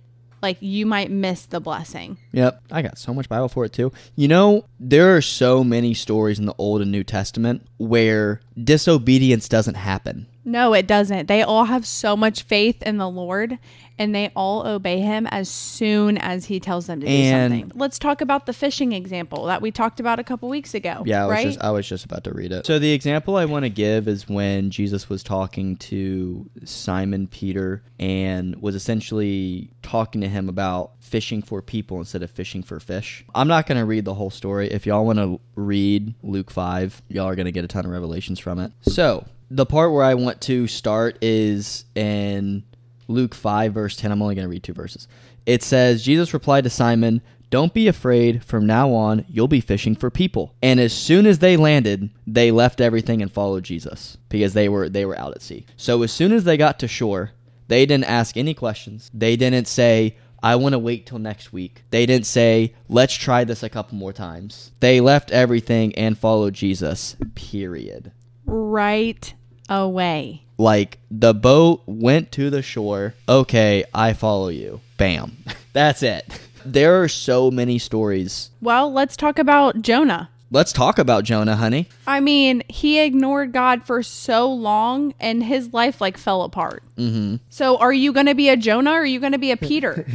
like 0.42 0.57
you 0.61 0.87
might 0.87 1.11
miss 1.11 1.46
the 1.46 1.61
blessing. 1.61 2.18
Yep, 2.33 2.62
I 2.70 2.83
got 2.83 2.98
so 2.98 3.12
much 3.12 3.29
Bible 3.29 3.48
for 3.48 3.64
it 3.64 3.72
too. 3.72 3.92
You 4.16 4.29
know, 4.29 4.64
there 4.79 5.16
are 5.16 5.20
so 5.20 5.64
many 5.64 5.94
stories 5.94 6.38
in 6.38 6.46
the 6.46 6.55
Old 6.59 6.81
and 6.81 6.92
New 6.92 7.05
Testament 7.05 7.66
where 7.77 8.40
disobedience 8.62 9.48
doesn't 9.48 9.74
happen. 9.74 10.27
No, 10.44 10.72
it 10.72 10.87
doesn't. 10.87 11.27
They 11.27 11.42
all 11.42 11.66
have 11.66 11.87
so 11.87 12.16
much 12.16 12.42
faith 12.42 12.83
in 12.83 12.96
the 12.96 13.09
Lord 13.09 13.59
and 13.98 14.14
they 14.14 14.30
all 14.37 14.66
obey 14.66 15.00
him 15.00 15.26
as 15.28 15.48
soon 15.48 16.18
as 16.18 16.46
he 16.46 16.61
tells 16.61 16.87
them 16.87 17.00
to 17.00 17.06
do 17.06 17.12
And- 17.12 17.52
something. 17.52 17.72
Let's 17.78 17.98
talk 17.98 18.20
about 18.20 18.46
the 18.46 18.52
fishing 18.52 18.92
example 18.92 19.46
that 19.46 19.61
we 19.62 19.70
talked 19.70 20.00
about 20.00 20.18
a 20.18 20.24
couple 20.24 20.48
weeks 20.48 20.74
ago. 20.74 21.02
Yeah, 21.06 21.24
I 21.24 21.26
was 21.26 21.32
right? 21.32 21.46
just 21.46 21.61
I 21.61 21.70
was 21.70 21.88
just 21.88 22.04
about 22.04 22.24
to 22.24 22.32
read 22.32 22.52
it. 22.52 22.66
So 22.66 22.78
the 22.78 22.92
example 22.92 23.37
I 23.37 23.44
want 23.44 23.64
to 23.64 23.70
give 23.70 24.08
is 24.08 24.28
when 24.28 24.70
Jesus 24.70 25.08
was 25.08 25.22
talking 25.22 25.76
to 25.76 26.48
Simon 26.64 27.26
Peter 27.26 27.82
and 27.98 28.61
was 28.62 28.74
essentially 28.74 29.70
talking 29.82 30.20
to 30.20 30.28
him 30.28 30.48
about 30.48 30.92
fishing 31.00 31.42
for 31.42 31.62
people 31.62 31.98
instead 31.98 32.22
of 32.22 32.30
fishing 32.30 32.62
for 32.62 32.78
fish. 32.80 33.24
I'm 33.34 33.48
not 33.48 33.66
going 33.66 33.78
to 33.78 33.84
read 33.84 34.04
the 34.04 34.14
whole 34.14 34.30
story. 34.30 34.68
If 34.70 34.87
y'all 34.87 35.06
want 35.06 35.18
to 35.18 35.40
read 35.54 36.14
Luke 36.22 36.50
5, 36.50 37.02
y'all 37.08 37.26
are 37.26 37.34
going 37.34 37.46
to 37.46 37.52
get 37.52 37.64
a 37.64 37.68
ton 37.68 37.87
of 37.87 37.90
revelations 37.90 38.38
from 38.38 38.58
it. 38.58 38.72
So, 38.82 39.26
the 39.50 39.64
part 39.64 39.92
where 39.92 40.04
I 40.04 40.12
want 40.14 40.42
to 40.42 40.66
start 40.68 41.16
is 41.22 41.87
in 41.94 42.64
Luke 43.09 43.35
5, 43.35 43.75
verse 43.75 43.97
10. 43.97 44.12
I'm 44.12 44.23
only 44.23 44.35
going 44.35 44.44
to 44.44 44.51
read 44.51 44.62
two 44.62 44.73
verses. 44.73 45.09
It 45.47 45.62
says, 45.62 46.05
Jesus 46.05 46.33
replied 46.35 46.64
to 46.64 46.71
Simon, 46.71 47.23
Don't 47.51 47.75
be 47.75 47.88
afraid. 47.88 48.44
From 48.44 48.66
now 48.66 48.92
on, 48.92 49.25
you'll 49.29 49.49
be 49.49 49.61
fishing 49.61 49.97
for 49.97 50.11
people. 50.11 50.55
And 50.62 50.79
as 50.79 50.92
soon 50.92 51.27
as 51.27 51.38
they 51.40 51.57
landed, 51.57 52.11
they 52.27 52.51
left 52.51 52.81
everything 52.81 53.23
and 53.23 53.33
followed 53.33 53.64
Jesus 53.64 54.18
because 54.29 54.53
they 54.53 54.68
were 54.68 54.88
they 54.88 55.05
were 55.05 55.18
out 55.18 55.35
at 55.35 55.42
sea. 55.42 55.66
So 55.77 56.03
as 56.03 56.12
soon 56.12 56.33
as 56.33 56.44
they 56.44 56.57
got 56.57 56.79
to 56.81 56.88
shore, 56.88 57.33
they 57.68 57.87
didn't 57.87 58.05
ask 58.05 58.37
any 58.37 58.55
questions. 58.55 59.11
They 59.12 59.37
didn't 59.37 59.66
say, 59.66 60.16
I 60.42 60.55
want 60.57 60.75
to 60.75 60.79
wait 60.79 61.07
till 61.07 61.18
next 61.18 61.53
week. 61.53 61.83
They 61.90 62.07
didn't 62.07 62.27
say, 62.27 62.75
let's 62.88 63.14
try 63.14 63.44
this 63.44 63.62
a 63.62 63.68
couple 63.68 63.99
more 63.99 64.12
times. 64.12 64.71
They 64.81 65.01
left 65.01 65.31
everything 65.33 65.94
and 65.97 66.16
followed 66.16 66.55
Jesus, 66.55 67.16
period. 67.35 68.12
right 68.44 69.35
away. 69.68 70.44
Like 70.59 70.99
the 71.11 71.33
boat 71.33 71.83
went 71.87 72.33
to 72.33 72.51
the 72.51 72.62
shore. 72.62 73.14
Okay, 73.29 73.85
I 73.94 74.12
follow 74.12 74.49
you. 74.49 74.81
Bam. 74.97 75.37
That's 75.73 76.03
it. 76.03 76.27
There 76.64 77.00
are 77.02 77.09
so 77.09 77.50
many 77.50 77.79
stories. 77.79 78.50
Well, 78.61 78.92
let's 78.92 79.17
talk 79.17 79.38
about 79.38 79.81
Jonah. 79.83 80.31
Let's 80.50 80.73
talk 80.73 80.98
about 80.98 81.25
Jonah, 81.25 81.56
honey. 81.56 81.88
I 82.06 82.21
mean, 82.21 82.63
he 82.69 82.98
ignored 83.00 83.52
God 83.52 83.85
for 83.85 84.02
so 84.02 84.50
long 84.50 85.15
and 85.21 85.44
his 85.44 85.73
life 85.75 86.00
like 86.00 86.17
fell 86.17 86.42
apart. 86.42 86.83
Mm-hmm. 86.96 87.37
So, 87.50 87.77
are 87.77 87.92
you 87.92 88.13
going 88.15 88.27
to 88.27 88.35
be 88.35 88.48
a 88.48 88.56
Jonah 88.56 88.92
or 88.92 89.00
are 89.00 89.06
you 89.06 89.21
going 89.21 89.33
to 89.33 89.38
be 89.38 89.50
a 89.50 89.56
Peter? 89.56 90.06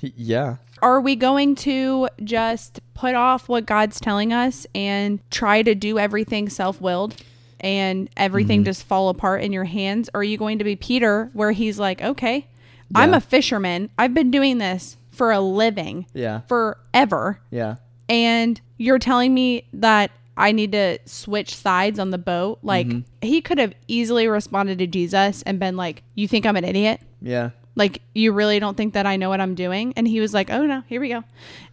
Yeah. 0.00 0.56
are 0.82 1.00
we 1.00 1.16
going 1.16 1.54
to 1.54 2.10
just 2.22 2.80
put 2.92 3.14
off 3.14 3.48
what 3.48 3.64
God's 3.64 3.98
telling 3.98 4.34
us 4.34 4.66
and 4.74 5.18
try 5.30 5.62
to 5.62 5.74
do 5.74 5.98
everything 5.98 6.50
self 6.50 6.78
willed 6.78 7.16
and 7.64 8.08
everything 8.16 8.60
Mm-hmm. 8.60 8.66
just 8.66 8.84
fall 8.84 9.08
apart 9.08 9.42
in 9.42 9.52
your 9.52 9.64
hands? 9.64 10.08
Or 10.14 10.20
are 10.20 10.24
you 10.24 10.36
going 10.36 10.58
to 10.58 10.64
be 10.64 10.76
Peter 10.76 11.30
where 11.32 11.50
he's 11.52 11.78
like, 11.80 12.00
okay, 12.02 12.46
I'm 12.94 13.12
a 13.14 13.20
fisherman. 13.20 13.90
I've 13.98 14.14
been 14.14 14.30
doing 14.30 14.58
this 14.58 14.96
for 15.10 15.32
a 15.32 15.40
living 15.40 16.06
Yeah. 16.12 16.40
forever. 16.42 17.40
Yeah. 17.50 17.76
And 18.08 18.60
you're 18.76 18.98
telling 18.98 19.32
me 19.34 19.66
that 19.72 20.10
I 20.36 20.52
need 20.52 20.72
to 20.72 20.98
switch 21.06 21.54
sides 21.56 21.98
on 21.98 22.10
the 22.10 22.18
boat? 22.18 22.58
Like, 22.62 22.86
Mm-hmm. 22.86 23.26
he 23.26 23.40
could 23.40 23.58
have 23.58 23.72
easily 23.88 24.28
responded 24.28 24.78
to 24.78 24.86
Jesus 24.86 25.42
and 25.42 25.58
been 25.58 25.76
like, 25.76 26.02
You 26.14 26.28
think 26.28 26.44
I'm 26.46 26.56
an 26.56 26.64
idiot? 26.64 27.00
Yeah. 27.22 27.50
like 27.76 28.02
you 28.14 28.30
really 28.32 28.60
don't 28.60 28.76
think 28.76 28.94
that 28.94 29.06
I 29.06 29.16
know 29.16 29.30
what 29.30 29.40
I'm 29.40 29.54
doing? 29.56 29.94
And 29.96 30.06
he 30.06 30.20
was 30.20 30.32
like, 30.34 30.48
oh 30.50 30.64
no, 30.66 30.82
here 30.86 31.00
we 31.00 31.08
go. 31.08 31.24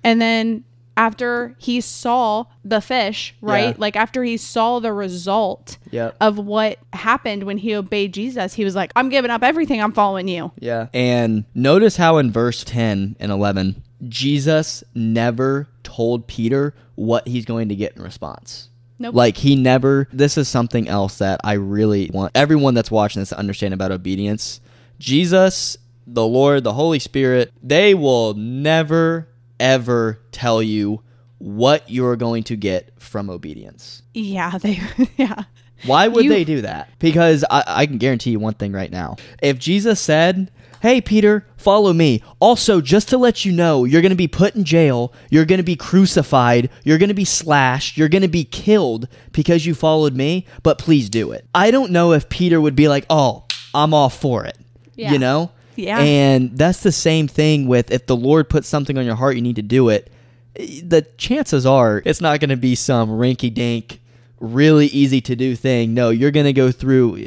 And 0.03 0.19
then 0.21 0.63
after 1.01 1.55
he 1.57 1.81
saw 1.81 2.45
the 2.63 2.79
fish, 2.79 3.33
right? 3.41 3.69
Yeah. 3.69 3.73
Like 3.79 3.95
after 3.95 4.23
he 4.23 4.37
saw 4.37 4.77
the 4.79 4.93
result 4.93 5.79
Yep. 5.89 6.15
of 6.21 6.37
what 6.37 6.77
happened 6.93 7.43
when 7.45 7.57
he 7.57 7.73
obeyed 7.73 8.13
Jesus, 8.13 8.53
he 8.53 8.63
was 8.63 8.75
like, 8.75 8.91
I'm 8.95 9.09
giving 9.09 9.31
up 9.31 9.41
everything. 9.41 9.81
I'm 9.81 9.93
following 9.93 10.27
you. 10.27 10.51
Yeah. 10.59 10.89
And 10.93 11.45
notice 11.55 11.97
how 11.97 12.17
in 12.17 12.31
verse 12.31 12.63
10 12.63 13.15
and 13.19 13.31
11, 13.31 13.81
Jesus 14.09 14.83
never 14.93 15.67
told 15.81 16.27
Peter 16.27 16.75
what 16.93 17.27
he's 17.27 17.45
going 17.45 17.69
to 17.69 17.75
get 17.75 17.95
in 17.97 18.03
response. 18.03 18.69
Nope. 18.99 19.15
Like 19.15 19.37
he 19.37 19.55
never 19.55 20.07
this 20.13 20.37
is 20.37 20.47
something 20.47 20.87
else 20.87 21.17
that 21.17 21.41
I 21.43 21.53
really 21.53 22.11
want 22.13 22.31
everyone 22.35 22.75
that's 22.75 22.91
watching 22.91 23.23
this 23.23 23.29
to 23.29 23.39
understand 23.39 23.73
about 23.73 23.91
obedience. 23.91 24.61
Jesus, 24.99 25.79
the 26.05 26.27
Lord, 26.27 26.63
the 26.63 26.73
Holy 26.73 26.99
Spirit, 26.99 27.51
they 27.63 27.95
will 27.95 28.35
never 28.35 29.27
ever 29.61 30.19
tell 30.31 30.61
you 30.61 31.01
what 31.37 31.89
you're 31.89 32.15
going 32.17 32.43
to 32.43 32.55
get 32.55 32.91
from 32.99 33.29
obedience. 33.29 34.01
Yeah, 34.13 34.57
they 34.57 34.81
yeah. 35.17 35.43
Why 35.85 36.07
would 36.07 36.23
You- 36.25 36.29
they 36.29 36.43
do 36.43 36.61
that? 36.61 36.89
Because 36.99 37.43
I, 37.49 37.63
I 37.65 37.85
can 37.85 37.97
guarantee 37.97 38.31
you 38.31 38.39
one 38.39 38.53
thing 38.55 38.71
right 38.73 38.91
now. 38.91 39.15
If 39.41 39.57
Jesus 39.57 39.99
said, 39.99 40.51
Hey, 40.81 40.99
Peter, 40.99 41.45
follow 41.57 41.93
me. 41.93 42.23
Also, 42.39 42.81
just 42.81 43.07
to 43.09 43.17
let 43.19 43.45
you 43.45 43.51
know, 43.51 43.85
you're 43.85 44.01
going 44.01 44.09
to 44.11 44.15
be 44.15 44.27
put 44.27 44.55
in 44.55 44.63
jail. 44.63 45.13
You're 45.29 45.45
going 45.45 45.59
to 45.59 45.63
be 45.63 45.75
crucified. 45.75 46.71
You're 46.83 46.97
going 46.97 47.09
to 47.09 47.13
be 47.15 47.25
slashed. 47.25 47.97
You're 47.97 48.09
going 48.09 48.23
to 48.23 48.27
be 48.27 48.43
killed 48.43 49.07
because 49.31 49.65
you 49.65 49.75
followed 49.75 50.15
me, 50.15 50.47
but 50.63 50.79
please 50.79 51.07
do 51.09 51.31
it. 51.33 51.45
I 51.53 51.69
don't 51.69 51.91
know 51.91 52.13
if 52.13 52.29
Peter 52.29 52.59
would 52.59 52.75
be 52.75 52.87
like, 52.87 53.05
Oh, 53.09 53.45
I'm 53.75 53.93
all 53.93 54.09
for 54.09 54.43
it. 54.45 54.57
Yeah. 54.95 55.11
You 55.13 55.19
know? 55.19 55.51
Yeah. 55.75 55.99
And 55.99 56.57
that's 56.57 56.81
the 56.81 56.91
same 56.91 57.27
thing 57.27 57.67
with 57.67 57.91
if 57.91 58.05
the 58.05 58.15
Lord 58.15 58.49
puts 58.49 58.67
something 58.67 58.97
on 58.97 59.05
your 59.05 59.15
heart, 59.15 59.35
you 59.35 59.41
need 59.41 59.55
to 59.57 59.61
do 59.61 59.89
it. 59.89 60.11
The 60.55 61.05
chances 61.17 61.65
are 61.65 62.01
it's 62.05 62.21
not 62.21 62.39
going 62.39 62.49
to 62.49 62.57
be 62.57 62.75
some 62.75 63.09
rinky 63.09 63.53
dink, 63.53 63.99
really 64.39 64.87
easy 64.87 65.21
to 65.21 65.35
do 65.35 65.55
thing. 65.55 65.93
No, 65.93 66.09
you're 66.09 66.31
going 66.31 66.45
to 66.45 66.53
go 66.53 66.71
through. 66.71 67.17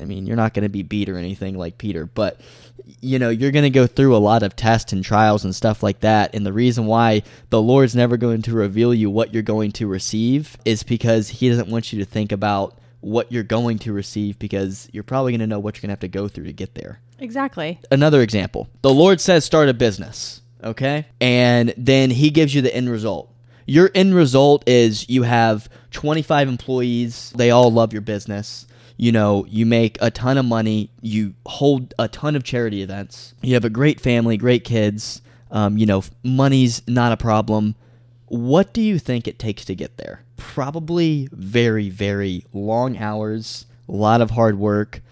I 0.00 0.04
mean, 0.04 0.26
you're 0.26 0.36
not 0.36 0.54
going 0.54 0.64
to 0.64 0.68
be 0.68 0.82
beat 0.82 1.08
or 1.08 1.16
anything 1.16 1.56
like 1.56 1.78
Peter, 1.78 2.06
but 2.06 2.40
you 3.00 3.18
know, 3.18 3.30
you're 3.30 3.50
going 3.52 3.62
to 3.64 3.70
go 3.70 3.86
through 3.86 4.16
a 4.16 4.18
lot 4.18 4.42
of 4.42 4.56
tests 4.56 4.92
and 4.92 5.04
trials 5.04 5.44
and 5.44 5.54
stuff 5.54 5.82
like 5.82 6.00
that. 6.00 6.34
And 6.34 6.44
the 6.44 6.52
reason 6.52 6.86
why 6.86 7.22
the 7.50 7.62
Lord's 7.62 7.94
never 7.94 8.16
going 8.16 8.42
to 8.42 8.52
reveal 8.52 8.92
you 8.92 9.10
what 9.10 9.32
you're 9.32 9.42
going 9.42 9.72
to 9.72 9.86
receive 9.86 10.56
is 10.64 10.82
because 10.82 11.28
He 11.28 11.48
doesn't 11.48 11.68
want 11.68 11.92
you 11.92 11.98
to 12.00 12.04
think 12.04 12.32
about 12.32 12.78
what 13.00 13.30
you're 13.32 13.42
going 13.42 13.78
to 13.80 13.92
receive 13.92 14.38
because 14.38 14.88
you're 14.92 15.02
probably 15.02 15.32
going 15.32 15.40
to 15.40 15.46
know 15.46 15.58
what 15.58 15.76
you're 15.76 15.82
going 15.82 15.88
to 15.88 15.92
have 15.92 16.00
to 16.00 16.08
go 16.08 16.28
through 16.28 16.44
to 16.44 16.52
get 16.52 16.74
there 16.74 17.00
Exactly. 17.22 17.78
another 17.90 18.20
example. 18.20 18.68
The 18.82 18.92
Lord 18.92 19.20
says 19.20 19.44
start 19.44 19.68
a 19.68 19.74
business, 19.74 20.42
okay? 20.62 21.06
And 21.20 21.72
then 21.76 22.10
he 22.10 22.30
gives 22.30 22.52
you 22.54 22.62
the 22.62 22.74
end 22.74 22.90
result. 22.90 23.32
Your 23.64 23.90
end 23.94 24.14
result 24.14 24.68
is 24.68 25.08
you 25.08 25.22
have 25.22 25.68
25 25.92 26.48
employees, 26.48 27.32
they 27.36 27.50
all 27.50 27.70
love 27.72 27.92
your 27.92 28.02
business. 28.02 28.66
You 28.96 29.12
know, 29.12 29.46
you 29.48 29.66
make 29.66 29.98
a 30.00 30.10
ton 30.10 30.36
of 30.36 30.44
money, 30.44 30.90
you 31.00 31.34
hold 31.46 31.94
a 31.98 32.08
ton 32.08 32.36
of 32.36 32.44
charity 32.44 32.82
events, 32.82 33.34
you 33.40 33.54
have 33.54 33.64
a 33.64 33.70
great 33.70 34.00
family, 34.00 34.36
great 34.36 34.64
kids, 34.64 35.22
um, 35.50 35.78
you 35.78 35.86
know, 35.86 36.02
money's 36.24 36.82
not 36.88 37.12
a 37.12 37.16
problem. 37.16 37.74
What 38.26 38.72
do 38.72 38.80
you 38.80 38.98
think 38.98 39.28
it 39.28 39.38
takes 39.38 39.64
to 39.66 39.74
get 39.74 39.96
there? 39.96 40.24
Probably 40.36 41.28
very, 41.32 41.88
very 41.88 42.46
long 42.52 42.96
hours, 42.96 43.66
a 43.88 43.92
lot 43.92 44.20
of 44.20 44.30
hard 44.30 44.58
work, 44.58 45.02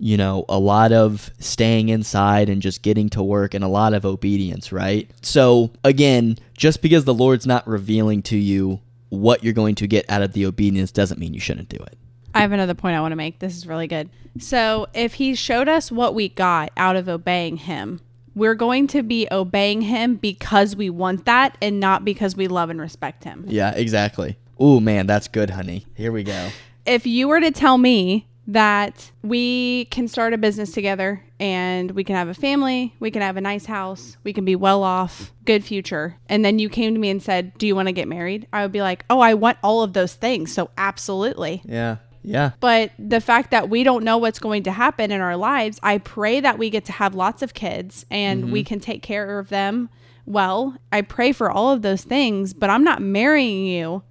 you 0.00 0.16
know, 0.16 0.46
a 0.48 0.58
lot 0.58 0.92
of 0.92 1.30
staying 1.38 1.90
inside 1.90 2.48
and 2.48 2.62
just 2.62 2.80
getting 2.80 3.10
to 3.10 3.22
work 3.22 3.52
and 3.52 3.62
a 3.62 3.68
lot 3.68 3.92
of 3.92 4.06
obedience, 4.06 4.72
right? 4.72 5.10
So, 5.20 5.72
again, 5.84 6.38
just 6.56 6.80
because 6.80 7.04
the 7.04 7.12
Lord's 7.12 7.46
not 7.46 7.66
revealing 7.68 8.22
to 8.22 8.36
you 8.36 8.80
what 9.10 9.44
you're 9.44 9.52
going 9.52 9.74
to 9.74 9.86
get 9.86 10.08
out 10.08 10.22
of 10.22 10.32
the 10.32 10.46
obedience 10.46 10.90
doesn't 10.90 11.20
mean 11.20 11.34
you 11.34 11.40
shouldn't 11.40 11.68
do 11.68 11.76
it. 11.76 11.98
I 12.34 12.40
have 12.40 12.52
another 12.52 12.74
point 12.74 12.96
I 12.96 13.00
want 13.02 13.12
to 13.12 13.16
make. 13.16 13.40
This 13.40 13.56
is 13.56 13.66
really 13.66 13.86
good. 13.86 14.08
So, 14.38 14.86
if 14.94 15.14
he 15.14 15.34
showed 15.34 15.68
us 15.68 15.92
what 15.92 16.14
we 16.14 16.30
got 16.30 16.70
out 16.78 16.96
of 16.96 17.06
obeying 17.06 17.58
him, 17.58 18.00
we're 18.34 18.54
going 18.54 18.86
to 18.88 19.02
be 19.02 19.28
obeying 19.30 19.82
him 19.82 20.14
because 20.14 20.74
we 20.74 20.88
want 20.88 21.26
that 21.26 21.58
and 21.60 21.78
not 21.78 22.06
because 22.06 22.36
we 22.36 22.48
love 22.48 22.70
and 22.70 22.80
respect 22.80 23.24
him. 23.24 23.44
Yeah, 23.48 23.72
exactly. 23.72 24.38
Ooh, 24.62 24.80
man, 24.80 25.06
that's 25.06 25.28
good, 25.28 25.50
honey. 25.50 25.84
Here 25.94 26.12
we 26.12 26.22
go. 26.22 26.48
If 26.86 27.06
you 27.06 27.28
were 27.28 27.40
to 27.40 27.50
tell 27.50 27.76
me 27.76 28.26
that 28.52 29.12
we 29.22 29.84
can 29.86 30.08
start 30.08 30.34
a 30.34 30.38
business 30.38 30.72
together 30.72 31.22
and 31.38 31.92
we 31.92 32.02
can 32.02 32.16
have 32.16 32.28
a 32.28 32.34
family, 32.34 32.94
we 32.98 33.10
can 33.10 33.22
have 33.22 33.36
a 33.36 33.40
nice 33.40 33.66
house, 33.66 34.16
we 34.24 34.32
can 34.32 34.44
be 34.44 34.56
well 34.56 34.82
off, 34.82 35.32
good 35.44 35.64
future, 35.64 36.16
and 36.28 36.44
then 36.44 36.58
you 36.58 36.68
came 36.68 36.92
to 36.92 37.00
me 37.00 37.10
and 37.10 37.22
said, 37.22 37.56
Do 37.58 37.66
you 37.66 37.76
want 37.76 37.86
to 37.86 37.92
get 37.92 38.08
married? 38.08 38.48
I 38.52 38.62
would 38.62 38.72
be 38.72 38.82
like, 38.82 39.04
Oh, 39.08 39.20
I 39.20 39.34
want 39.34 39.58
all 39.62 39.82
of 39.82 39.92
those 39.92 40.14
things. 40.14 40.52
So, 40.52 40.70
absolutely. 40.76 41.62
Yeah. 41.64 41.96
Yeah. 42.22 42.50
But 42.60 42.90
the 42.98 43.20
fact 43.20 43.50
that 43.52 43.70
we 43.70 43.82
don't 43.82 44.04
know 44.04 44.18
what's 44.18 44.38
going 44.38 44.64
to 44.64 44.72
happen 44.72 45.10
in 45.10 45.20
our 45.20 45.36
lives, 45.36 45.78
I 45.82 45.98
pray 45.98 46.40
that 46.40 46.58
we 46.58 46.68
get 46.68 46.84
to 46.86 46.92
have 46.92 47.14
lots 47.14 47.42
of 47.42 47.54
kids 47.54 48.04
and 48.10 48.44
mm-hmm. 48.44 48.52
we 48.52 48.64
can 48.64 48.78
take 48.78 49.02
care 49.02 49.38
of 49.38 49.48
them 49.48 49.88
well. 50.26 50.76
I 50.92 51.00
pray 51.00 51.32
for 51.32 51.50
all 51.50 51.72
of 51.72 51.82
those 51.82 52.02
things, 52.02 52.52
but 52.52 52.68
I'm 52.68 52.84
not 52.84 53.00
marrying 53.00 53.66
you 53.66 54.02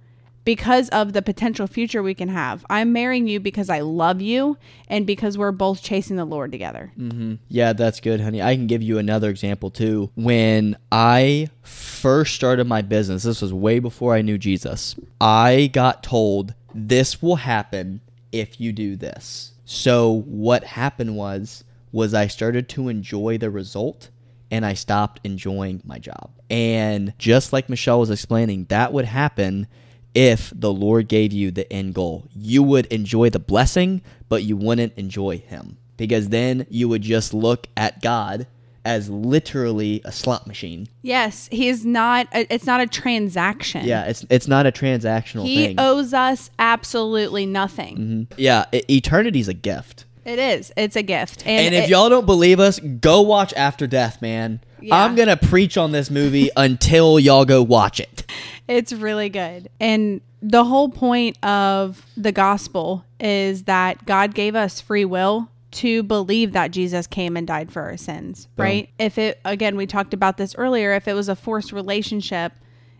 because 0.44 0.88
of 0.90 1.12
the 1.12 1.22
potential 1.22 1.66
future 1.66 2.02
we 2.02 2.14
can 2.14 2.28
have. 2.28 2.64
I'm 2.70 2.92
marrying 2.92 3.26
you 3.26 3.40
because 3.40 3.68
I 3.68 3.80
love 3.80 4.20
you 4.20 4.56
and 4.88 5.06
because 5.06 5.36
we're 5.36 5.52
both 5.52 5.82
chasing 5.82 6.16
the 6.16 6.24
Lord 6.24 6.50
together. 6.50 6.92
Mm-hmm. 6.98 7.34
Yeah, 7.48 7.72
that's 7.72 8.00
good, 8.00 8.20
honey. 8.20 8.42
I 8.42 8.56
can 8.56 8.66
give 8.66 8.82
you 8.82 8.98
another 8.98 9.28
example 9.28 9.70
too. 9.70 10.10
When 10.14 10.76
I 10.90 11.48
first 11.62 12.34
started 12.34 12.66
my 12.66 12.82
business, 12.82 13.22
this 13.22 13.42
was 13.42 13.52
way 13.52 13.78
before 13.78 14.14
I 14.14 14.22
knew 14.22 14.38
Jesus. 14.38 14.96
I 15.20 15.70
got 15.72 16.02
told 16.02 16.54
this 16.74 17.20
will 17.20 17.36
happen 17.36 18.00
if 18.32 18.60
you 18.60 18.72
do 18.72 18.96
this. 18.96 19.52
So 19.64 20.22
what 20.26 20.64
happened 20.64 21.16
was 21.16 21.64
was 21.92 22.14
I 22.14 22.28
started 22.28 22.68
to 22.70 22.88
enjoy 22.88 23.38
the 23.38 23.50
result 23.50 24.10
and 24.50 24.64
I 24.64 24.74
stopped 24.74 25.20
enjoying 25.24 25.82
my 25.84 25.98
job. 25.98 26.30
And 26.48 27.14
just 27.18 27.52
like 27.52 27.68
Michelle 27.68 28.00
was 28.00 28.10
explaining, 28.10 28.64
that 28.64 28.92
would 28.92 29.04
happen 29.04 29.68
if 30.14 30.52
the 30.54 30.72
Lord 30.72 31.08
gave 31.08 31.32
you 31.32 31.50
the 31.50 31.70
end 31.72 31.94
goal. 31.94 32.24
You 32.34 32.62
would 32.62 32.86
enjoy 32.86 33.30
the 33.30 33.38
blessing, 33.38 34.02
but 34.28 34.42
you 34.42 34.56
wouldn't 34.56 34.94
enjoy 34.96 35.38
Him. 35.38 35.76
Because 35.96 36.30
then 36.30 36.66
you 36.70 36.88
would 36.88 37.02
just 37.02 37.34
look 37.34 37.66
at 37.76 38.00
God 38.00 38.46
as 38.84 39.10
literally 39.10 40.00
a 40.04 40.10
slot 40.12 40.46
machine. 40.46 40.88
Yes, 41.02 41.48
he 41.52 41.68
is 41.68 41.84
not 41.84 42.26
it's 42.32 42.64
not 42.64 42.80
a 42.80 42.86
transaction. 42.86 43.84
Yeah, 43.84 44.04
it's 44.06 44.24
it's 44.30 44.48
not 44.48 44.66
a 44.66 44.72
transactional 44.72 45.42
thing. 45.42 45.46
He 45.46 45.66
thing. 45.68 45.76
owes 45.78 46.14
us 46.14 46.50
absolutely 46.58 47.44
nothing. 47.44 47.96
Mhm. 48.30 48.38
Yeah, 48.38 48.64
eternity's 48.72 49.48
a 49.48 49.54
gift. 49.54 50.06
It 50.24 50.38
is. 50.38 50.72
It's 50.76 50.96
a 50.96 51.02
gift. 51.02 51.46
And, 51.46 51.74
if 51.74 51.84
it- 51.84 51.90
y'all 51.90 52.08
don't 52.08 52.26
believe 52.26 52.60
us, 52.60 52.78
go 52.78 53.20
watch 53.22 53.52
After 53.54 53.86
Death, 53.86 54.20
man. 54.22 54.60
Yeah. 54.82 55.04
I'm 55.04 55.14
gonna 55.14 55.36
preach 55.36 55.76
on 55.76 55.92
this 55.92 56.10
movie 56.10 56.50
until 56.56 57.18
y'all 57.18 57.44
go 57.44 57.62
watch 57.62 58.00
it. 58.00 58.24
It's 58.68 58.92
really 58.92 59.28
good. 59.28 59.68
And 59.80 60.20
the 60.42 60.64
whole 60.64 60.88
point 60.88 61.42
of 61.44 62.06
the 62.16 62.32
gospel 62.32 63.04
is 63.18 63.64
that 63.64 64.06
God 64.06 64.34
gave 64.34 64.54
us 64.54 64.80
free 64.80 65.04
will 65.04 65.50
to 65.72 66.02
believe 66.02 66.52
that 66.52 66.70
Jesus 66.70 67.06
came 67.06 67.36
and 67.36 67.46
died 67.46 67.72
for 67.72 67.82
our 67.82 67.96
sins, 67.96 68.48
right? 68.56 68.90
If 68.98 69.18
it, 69.18 69.40
again, 69.44 69.76
we 69.76 69.86
talked 69.86 70.14
about 70.14 70.36
this 70.36 70.54
earlier, 70.56 70.92
if 70.94 71.06
it 71.06 71.14
was 71.14 71.28
a 71.28 71.36
forced 71.36 71.72
relationship, 71.72 72.52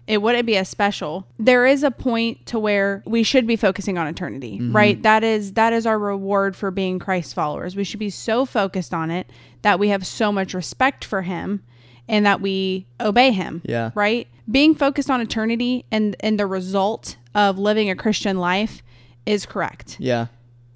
it 0.06 0.22
wouldn't 0.22 0.46
be 0.46 0.56
as 0.56 0.68
special. 0.68 1.26
There 1.38 1.66
is 1.66 1.82
a 1.82 1.90
point 1.90 2.46
to 2.46 2.58
where 2.58 3.02
we 3.06 3.22
should 3.22 3.46
be 3.46 3.56
focusing 3.56 3.98
on 3.98 4.06
eternity, 4.06 4.58
mm-hmm. 4.58 4.74
right? 4.74 5.02
That 5.02 5.24
is 5.24 5.52
that 5.54 5.72
is 5.72 5.86
our 5.86 5.98
reward 5.98 6.56
for 6.56 6.70
being 6.70 6.98
Christ 6.98 7.34
followers. 7.34 7.76
We 7.76 7.84
should 7.84 8.00
be 8.00 8.10
so 8.10 8.44
focused 8.44 8.92
on 8.92 9.10
it 9.10 9.28
that 9.62 9.78
we 9.78 9.88
have 9.88 10.06
so 10.06 10.32
much 10.32 10.54
respect 10.54 11.04
for 11.04 11.22
him 11.22 11.62
and 12.10 12.26
that 12.26 12.42
we 12.42 12.86
obey 13.00 13.30
him 13.30 13.62
Yeah. 13.64 13.92
right? 13.94 14.28
Being 14.50 14.74
focused 14.74 15.08
on 15.08 15.20
eternity 15.22 15.86
and 15.90 16.14
and 16.20 16.38
the 16.38 16.46
result 16.46 17.16
of 17.34 17.58
living 17.58 17.88
a 17.88 17.94
Christian 17.94 18.38
life 18.38 18.82
is 19.24 19.46
correct. 19.46 19.96
Yeah. 19.98 20.26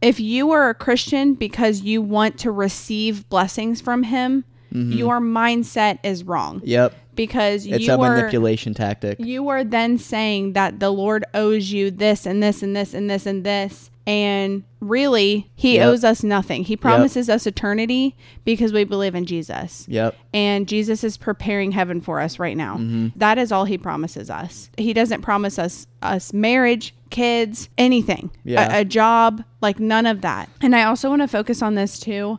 If 0.01 0.21
you 0.21 0.51
are 0.53 0.69
a 0.71 0.75
Christian 0.75 1.35
because 1.35 1.83
you 1.83 2.01
want 2.01 2.39
to 2.39 2.51
receive 2.51 3.29
blessings 3.29 3.81
from 3.81 4.05
Him, 4.05 4.45
mm-hmm. 4.73 4.93
your 4.93 5.19
mindset 5.21 5.99
is 6.05 6.23
wrong 6.25 6.63
Yep. 6.65 6.95
Because 7.17 7.67
It's 7.67 7.87
you 7.87 7.93
a 7.93 7.99
are 7.99 8.17
manipulation 8.17 8.75
tactic. 8.75 9.19
you 9.21 9.49
are 9.49 9.65
then 9.65 9.99
saying 9.99 10.53
that 10.55 10.81
the 10.81 10.91
Lord 10.91 11.25
owes 11.35 11.73
you 11.73 11.91
this 11.91 12.27
and 12.27 12.43
this 12.43 12.63
and 12.63 12.75
this 12.77 12.95
and 12.95 13.09
this 13.11 13.27
and 13.27 13.45
this. 13.45 13.91
And 14.07 14.65
really, 14.81 15.51
He 15.55 15.77
Yep. 15.77 15.87
owes 15.89 16.05
us 16.05 16.23
nothing. 16.23 16.65
He 16.65 16.77
promises 16.77 17.31
us 17.31 17.47
eternity 17.47 18.15
because 18.45 18.71
we 18.71 18.85
believe 18.85 19.15
in 19.15 19.25
Jesus. 19.25 19.87
Yep. 19.89 20.15
And 20.35 20.69
Jesus 20.69 21.03
is 21.05 21.17
preparing 21.17 21.73
heaven 21.73 22.03
for 22.03 22.21
us 22.21 22.39
right 22.39 22.55
now. 22.57 22.75
Mm-hmm. 22.77 23.09
That 23.17 23.39
is 23.39 23.51
all 23.51 23.65
He 23.65 23.79
promises 23.79 24.29
us. 24.29 24.69
He 24.77 24.93
doesn't 24.93 25.23
promise 25.23 25.59
us 25.59 25.87
us 26.03 26.35
marriage, 26.35 26.95
kids, 27.09 27.71
anything, 27.79 28.31
Yeah. 28.45 28.77
a, 28.77 28.81
a 28.81 28.85
job, 28.85 29.43
like 29.63 29.81
none 29.81 30.05
of 30.05 30.21
that. 30.21 30.51
And 30.61 30.77
I 30.77 30.83
also 30.85 31.09
want 31.09 31.23
to 31.23 31.29
focus 31.29 31.63
on 31.63 31.75
this 31.75 31.99
too 31.99 32.39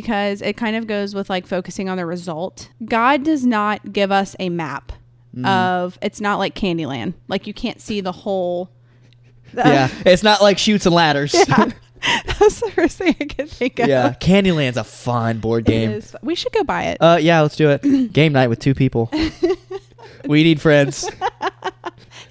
because 0.00 0.42
it 0.42 0.56
kind 0.56 0.76
of 0.76 0.86
goes 0.86 1.14
with 1.14 1.30
like 1.30 1.46
focusing 1.46 1.88
on 1.88 1.96
the 1.96 2.04
result. 2.06 2.68
God 2.84 3.22
does 3.24 3.46
not 3.46 3.92
give 3.92 4.10
us 4.12 4.36
a 4.38 4.48
map 4.50 4.92
Mm-hmm. 5.34 5.44
of 5.44 5.98
it's 6.00 6.18
not 6.18 6.38
like 6.38 6.54
Candyland. 6.54 7.12
Like 7.28 7.46
you 7.46 7.52
can't 7.52 7.78
see 7.78 8.00
the 8.00 8.12
whole 8.12 8.70
yeah. 9.54 9.90
It's 10.06 10.22
not 10.22 10.40
like 10.40 10.56
Chutes 10.56 10.86
and 10.86 10.94
Ladders. 10.94 11.34
Yeah. 11.34 11.44
That's 12.38 12.60
the 12.60 12.70
first 12.74 12.96
thing 12.96 13.14
I 13.20 13.24
could 13.26 13.50
think 13.50 13.78
of. 13.78 13.86
Yeah, 13.88 14.14
Candyland's 14.18 14.76
a 14.78 14.84
fun 14.84 15.38
board 15.40 15.64
game. 15.66 15.90
is- 15.90 16.16
We 16.22 16.34
should 16.36 16.52
go 16.52 16.64
buy 16.64 16.84
it. 16.84 16.98
Uh, 17.02 17.18
yeah, 17.20 17.40
let's 17.42 17.56
do 17.56 17.68
it. 17.70 17.82
Game 18.14 18.32
night 18.32 18.48
with 18.48 18.60
two 18.60 18.74
people. 18.74 19.10
we 20.26 20.42
need 20.42 20.58
friends. 20.60 21.06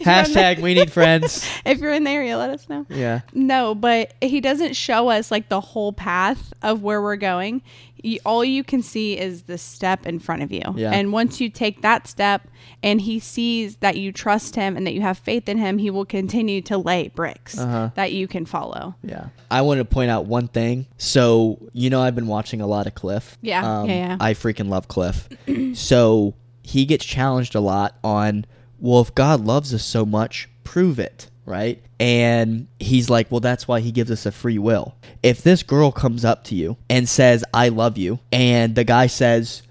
Hashtag 0.06 0.60
we 0.62 0.74
need 0.74 0.92
friends. 0.92 1.48
if 1.66 1.80
you're 1.80 1.94
in 1.94 2.04
the 2.04 2.12
area, 2.12 2.38
let 2.38 2.50
us 2.50 2.68
know. 2.70 2.86
Yeah. 2.90 3.22
No, 3.34 3.76
but 3.76 4.14
he 4.22 4.40
doesn't 4.42 4.76
show 4.76 5.10
us 5.10 5.32
like 5.32 5.50
the 5.50 5.62
whole 5.62 5.92
path 5.94 6.54
of 6.62 6.82
where 6.84 7.02
we're 7.02 7.16
going. 7.16 7.62
You, 8.04 8.20
all 8.24 8.46
you 8.46 8.64
can 8.64 8.84
see 8.84 9.18
is 9.18 9.44
the 9.44 9.58
step 9.58 10.06
in 10.06 10.20
front 10.20 10.44
of 10.44 10.52
you. 10.52 10.62
Yeah. 10.76 10.92
And 10.92 11.12
once 11.12 11.42
you 11.42 11.50
take 11.50 11.82
that 11.82 12.08
step 12.08 12.48
and 12.84 13.02
he 13.02 13.18
sees 13.20 13.78
that 13.78 13.98
you 13.98 14.12
trust 14.12 14.56
him 14.56 14.78
and 14.78 14.86
that 14.86 14.94
you 14.94 15.02
have 15.02 15.18
faith 15.18 15.50
in 15.50 15.58
him, 15.58 15.80
he 15.80 15.90
will 15.90 16.06
continue 16.06 16.62
to 16.64 16.78
lay 16.78 17.08
bricks 17.08 17.58
Uh-huh. 17.58 17.90
that 17.96 18.12
you 18.14 18.28
can 18.28 18.46
follow. 18.46 18.94
Yeah. 19.02 19.30
I 19.50 19.62
want 19.64 19.80
to 19.80 19.86
point 19.86 20.12
out 20.12 20.26
one 20.28 20.48
thing. 20.50 20.86
So, 20.98 21.58
you 21.74 21.90
know, 21.90 22.00
I've 22.02 22.14
been 22.14 22.28
watching 22.28 22.62
a 22.62 22.68
lot 22.68 22.86
of 22.86 22.94
Cliff. 22.94 23.40
Yeah, 23.42 23.80
Um, 23.82 23.90
yeah, 23.90 23.96
yeah. 23.96 24.18
I 24.20 24.34
freaking 24.36 24.70
love 24.70 24.88
Cliff. 24.88 25.28
so, 25.74 26.36
he 26.62 26.86
gets 26.86 27.06
challenged 27.06 27.54
a 27.56 27.60
lot 27.60 27.96
on, 28.04 28.46
well, 28.80 29.02
if 29.02 29.14
God 29.16 29.42
loves 29.42 29.74
us 29.74 29.84
so 29.84 30.06
much, 30.06 30.50
prove 30.64 31.00
it, 31.00 31.30
right? 31.46 31.82
And 32.00 32.68
he's 32.80 33.10
like, 33.10 33.32
well, 33.32 33.40
that's 33.40 33.68
why 33.68 33.80
he 33.80 33.92
gives 33.92 34.12
us 34.12 34.26
a 34.26 34.32
free 34.32 34.58
will. 34.58 34.96
If 35.24 35.42
this 35.42 35.64
girl 35.64 35.92
comes 35.92 36.26
up 36.26 36.44
to 36.46 36.56
you 36.56 36.78
and 36.90 37.08
says, 37.08 37.44
I 37.54 37.70
love 37.70 37.98
you, 37.98 38.20
and 38.32 38.76
the 38.76 38.84
guy 38.84 39.08
says, 39.08 39.64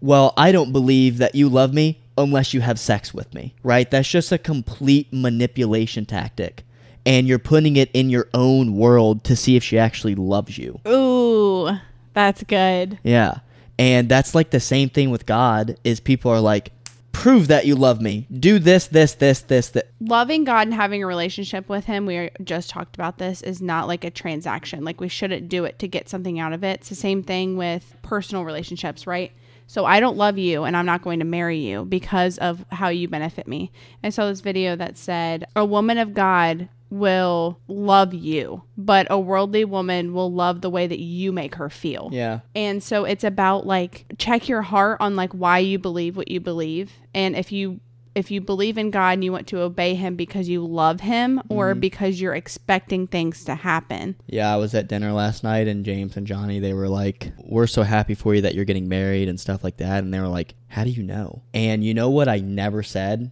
well, 0.00 0.32
I 0.36 0.50
don't 0.50 0.72
believe 0.72 1.18
that 1.18 1.34
you 1.34 1.48
love 1.48 1.72
me 1.74 2.00
unless 2.16 2.52
you 2.52 2.60
have 2.60 2.78
sex 2.78 3.14
with 3.14 3.32
me, 3.34 3.54
right? 3.62 3.90
That's 3.90 4.08
just 4.08 4.32
a 4.32 4.38
complete 4.38 5.08
manipulation 5.12 6.06
tactic. 6.06 6.64
And 7.06 7.26
you're 7.26 7.38
putting 7.38 7.76
it 7.76 7.90
in 7.92 8.10
your 8.10 8.28
own 8.34 8.76
world 8.76 9.24
to 9.24 9.36
see 9.36 9.56
if 9.56 9.64
she 9.64 9.78
actually 9.78 10.14
loves 10.14 10.58
you. 10.58 10.80
Ooh, 10.86 11.70
that's 12.12 12.42
good. 12.44 12.98
Yeah. 13.02 13.38
And 13.78 14.08
that's 14.08 14.34
like 14.34 14.50
the 14.50 14.60
same 14.60 14.90
thing 14.90 15.10
with 15.10 15.24
God 15.24 15.78
is 15.84 16.00
people 16.00 16.30
are 16.30 16.40
like, 16.40 16.72
prove 17.12 17.48
that 17.48 17.66
you 17.66 17.74
love 17.74 18.00
me. 18.00 18.26
Do 18.32 18.58
this, 18.58 18.86
this, 18.86 19.14
this, 19.14 19.40
this, 19.40 19.68
that. 19.70 19.90
loving 20.00 20.44
God 20.44 20.66
and 20.66 20.74
having 20.74 21.02
a 21.02 21.06
relationship 21.06 21.68
with 21.68 21.86
Him, 21.86 22.06
we 22.06 22.30
just 22.42 22.70
talked 22.70 22.94
about 22.94 23.18
this, 23.18 23.42
is 23.42 23.60
not 23.60 23.88
like 23.88 24.04
a 24.04 24.10
transaction. 24.10 24.84
Like 24.84 25.00
we 25.00 25.08
shouldn't 25.08 25.48
do 25.48 25.64
it 25.64 25.78
to 25.80 25.88
get 25.88 26.08
something 26.08 26.38
out 26.38 26.52
of 26.52 26.64
it. 26.64 26.80
It's 26.80 26.88
the 26.88 26.94
same 26.94 27.22
thing 27.22 27.56
with 27.56 27.94
personal 28.02 28.44
relationships, 28.44 29.06
right? 29.06 29.32
So 29.66 29.84
I 29.84 30.00
don't 30.00 30.16
love 30.16 30.36
you 30.36 30.64
and 30.64 30.76
I'm 30.76 30.86
not 30.86 31.02
going 31.02 31.20
to 31.20 31.24
marry 31.24 31.58
you 31.58 31.84
because 31.84 32.38
of 32.38 32.64
how 32.72 32.88
you 32.88 33.06
benefit 33.06 33.46
me. 33.46 33.70
I 34.02 34.08
saw 34.10 34.26
this 34.26 34.40
video 34.40 34.74
that 34.74 34.98
said 34.98 35.44
a 35.54 35.64
woman 35.64 35.96
of 35.96 36.12
God 36.12 36.68
will 36.90 37.60
love 37.68 38.12
you, 38.12 38.62
but 38.76 39.06
a 39.10 39.18
worldly 39.18 39.64
woman 39.64 40.12
will 40.12 40.32
love 40.32 40.60
the 40.60 40.70
way 40.70 40.86
that 40.86 40.98
you 40.98 41.32
make 41.32 41.54
her 41.54 41.70
feel. 41.70 42.10
Yeah. 42.12 42.40
And 42.54 42.82
so 42.82 43.04
it's 43.04 43.24
about 43.24 43.66
like 43.66 44.06
check 44.18 44.48
your 44.48 44.62
heart 44.62 44.98
on 45.00 45.16
like 45.16 45.32
why 45.32 45.58
you 45.58 45.78
believe 45.78 46.16
what 46.16 46.30
you 46.30 46.40
believe. 46.40 46.92
And 47.14 47.36
if 47.36 47.52
you 47.52 47.80
if 48.14 48.30
you 48.30 48.40
believe 48.40 48.76
in 48.76 48.90
God 48.90 49.12
and 49.12 49.24
you 49.24 49.32
want 49.32 49.46
to 49.48 49.60
obey 49.60 49.94
him 49.94 50.16
because 50.16 50.48
you 50.48 50.66
love 50.66 51.00
him 51.00 51.40
or 51.48 51.70
mm-hmm. 51.70 51.80
because 51.80 52.20
you're 52.20 52.34
expecting 52.34 53.06
things 53.06 53.44
to 53.44 53.54
happen. 53.54 54.16
Yeah, 54.26 54.52
I 54.52 54.56
was 54.56 54.74
at 54.74 54.88
dinner 54.88 55.12
last 55.12 55.44
night 55.44 55.68
and 55.68 55.84
James 55.84 56.16
and 56.16 56.26
Johnny, 56.26 56.58
they 56.58 56.72
were 56.72 56.88
like, 56.88 57.32
We're 57.38 57.66
so 57.66 57.82
happy 57.82 58.14
for 58.14 58.34
you 58.34 58.42
that 58.42 58.54
you're 58.54 58.64
getting 58.64 58.88
married 58.88 59.28
and 59.28 59.38
stuff 59.38 59.62
like 59.62 59.76
that. 59.76 60.02
And 60.02 60.12
they 60.12 60.20
were 60.20 60.28
like, 60.28 60.54
How 60.68 60.84
do 60.84 60.90
you 60.90 61.02
know? 61.02 61.42
And 61.54 61.84
you 61.84 61.94
know 61.94 62.10
what 62.10 62.28
I 62.28 62.38
never 62.38 62.82
said? 62.82 63.30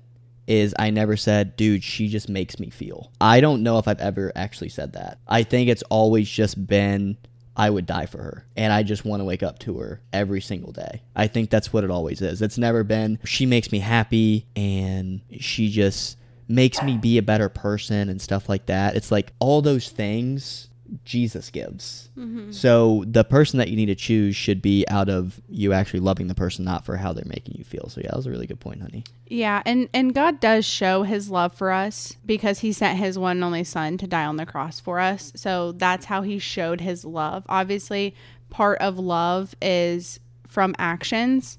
Is 0.49 0.74
I 0.78 0.88
never 0.88 1.14
said, 1.14 1.57
dude, 1.57 1.84
she 1.84 2.09
just 2.09 2.28
makes 2.28 2.59
me 2.59 2.70
feel. 2.70 3.12
I 3.20 3.42
don't 3.42 3.62
know 3.62 3.76
if 3.76 3.86
I've 3.86 4.01
ever 4.01 4.32
actually 4.34 4.70
said 4.70 4.94
that. 4.94 5.18
I 5.28 5.42
think 5.42 5.68
it's 5.68 5.82
always 5.90 6.26
just 6.26 6.66
been, 6.66 7.18
I 7.55 7.68
would 7.68 7.84
die 7.84 8.07
for 8.07 8.22
her. 8.22 8.46
And 8.57 8.72
I 8.72 8.82
just 8.82 9.05
want 9.05 9.20
to 9.20 9.24
wake 9.24 9.42
up 9.42 9.59
to 9.61 9.78
her 9.78 10.01
every 10.11 10.40
single 10.40 10.72
day. 10.72 11.03
I 11.14 11.26
think 11.26 11.51
that's 11.51 11.70
what 11.70 11.84
it 11.84 11.90
always 11.90 12.22
is. 12.22 12.40
It's 12.40 12.57
never 12.57 12.82
been, 12.82 13.18
she 13.26 13.44
makes 13.44 13.70
me 13.70 13.80
happy 13.80 14.46
and 14.57 15.20
she 15.38 15.68
just 15.68 16.16
makes 16.49 16.82
me 16.82 16.96
be 16.96 17.18
a 17.18 17.22
better 17.22 17.51
person 17.51 18.09
and 18.09 18.18
stuff 18.18 18.49
like 18.49 18.64
that. 18.66 18.96
It's 18.96 19.12
like 19.12 19.34
all 19.40 19.61
those 19.61 19.90
things 19.90 20.70
Jesus 21.05 21.51
gives. 21.51 22.11
Mm-hmm. 22.16 22.53
So 22.53 23.05
the 23.07 23.24
person 23.24 23.59
that 23.59 23.68
you 23.68 23.76
need 23.76 23.86
to 23.86 23.95
choose 23.95 24.36
should 24.36 24.62
be 24.62 24.84
out 24.89 25.09
of 25.09 25.41
you 25.49 25.72
actually 25.72 26.01
loving 26.01 26.28
the 26.28 26.34
person, 26.34 26.64
not 26.64 26.84
for 26.84 26.97
how 26.97 27.12
they're 27.12 27.24
making 27.26 27.57
you 27.57 27.64
feel. 27.64 27.89
So 27.89 28.01
yeah, 28.01 28.09
that 28.11 28.16
was 28.16 28.26
a 28.26 28.30
really 28.30 28.47
good 28.47 28.61
point, 28.61 28.80
honey. 28.80 29.05
Yeah, 29.26 29.62
and 29.66 29.89
and 29.93 30.14
God 30.14 30.41
does 30.41 30.64
show 30.64 31.03
his 31.03 31.30
love 31.30 31.53
for 31.53 31.70
us 31.70 32.16
because 32.24 32.61
he 32.61 32.72
sent 32.72 32.99
his 32.99 33.18
one 33.18 33.39
and 33.39 33.45
only 33.45 33.64
son 33.64 33.99
to 33.99 34.07
die 34.07 34.24
on 34.24 34.36
the 34.36 34.47
cross 34.47 34.80
for 34.80 35.01
us. 35.01 35.32
So 35.36 35.72
that's 35.72 36.07
how 36.07 36.22
he 36.22 36.39
showed 36.39 36.80
his 36.80 37.05
love. 37.05 37.45
Obviously, 37.49 38.14
part 38.51 38.78
of 38.80 38.99
love 38.99 39.55
is 39.61 40.20
from 40.47 40.74
actions. 40.78 41.59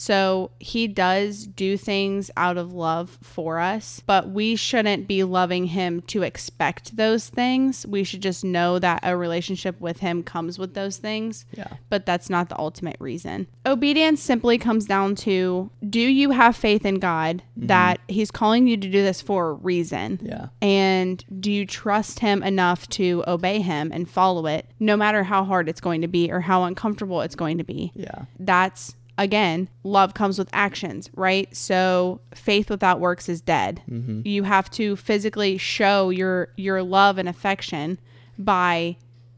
So 0.00 0.50
he 0.58 0.88
does 0.88 1.46
do 1.46 1.76
things 1.76 2.30
out 2.34 2.56
of 2.56 2.72
love 2.72 3.18
for 3.22 3.58
us, 3.58 4.00
but 4.06 4.30
we 4.30 4.56
shouldn't 4.56 5.06
be 5.06 5.24
loving 5.24 5.66
him 5.66 6.00
to 6.06 6.22
expect 6.22 6.96
those 6.96 7.28
things. 7.28 7.84
We 7.86 8.02
should 8.02 8.22
just 8.22 8.42
know 8.42 8.78
that 8.78 9.00
a 9.02 9.14
relationship 9.14 9.78
with 9.78 10.00
him 10.00 10.22
comes 10.22 10.58
with 10.58 10.72
those 10.72 10.96
things 10.96 11.44
Yeah. 11.52 11.66
but 11.90 12.06
that's 12.06 12.30
not 12.30 12.48
the 12.48 12.58
ultimate 12.58 12.96
reason. 12.98 13.46
Obedience 13.66 14.22
simply 14.22 14.56
comes 14.56 14.86
down 14.86 15.16
to 15.16 15.70
do 15.86 16.00
you 16.00 16.30
have 16.30 16.56
faith 16.56 16.86
in 16.86 16.98
God 16.98 17.42
mm-hmm. 17.58 17.66
that 17.66 18.00
He's 18.08 18.30
calling 18.30 18.66
you 18.66 18.78
to 18.78 18.88
do 18.88 19.02
this 19.02 19.20
for 19.20 19.50
a 19.50 19.52
reason? 19.52 20.18
Yeah. 20.22 20.46
And 20.62 21.22
do 21.40 21.52
you 21.52 21.66
trust 21.66 22.20
Him 22.20 22.42
enough 22.42 22.88
to 22.90 23.22
obey 23.28 23.60
Him 23.60 23.90
and 23.92 24.08
follow 24.08 24.46
it, 24.46 24.66
no 24.80 24.96
matter 24.96 25.24
how 25.24 25.44
hard 25.44 25.68
it's 25.68 25.80
going 25.80 26.00
to 26.00 26.08
be 26.08 26.32
or 26.32 26.40
how 26.40 26.64
uncomfortable 26.64 27.20
it's 27.20 27.34
going 27.34 27.58
to 27.58 27.64
be? 27.64 27.92
Yeah. 27.94 28.24
That's 28.38 28.94
again, 29.20 29.68
love 29.84 30.14
comes 30.14 30.38
with 30.38 30.48
actions, 30.52 31.10
right? 31.14 31.54
So 31.54 32.20
faith 32.34 32.70
without 32.70 32.98
works 32.98 33.28
is 33.28 33.40
dead. 33.40 33.82
Mm-hmm. 33.88 34.22
You 34.24 34.42
have 34.44 34.70
to 34.72 34.96
physically 34.96 35.58
show 35.58 36.10
your 36.10 36.48
your 36.56 36.82
love 36.82 37.18
and 37.18 37.28
affection 37.28 38.00
by 38.38 38.96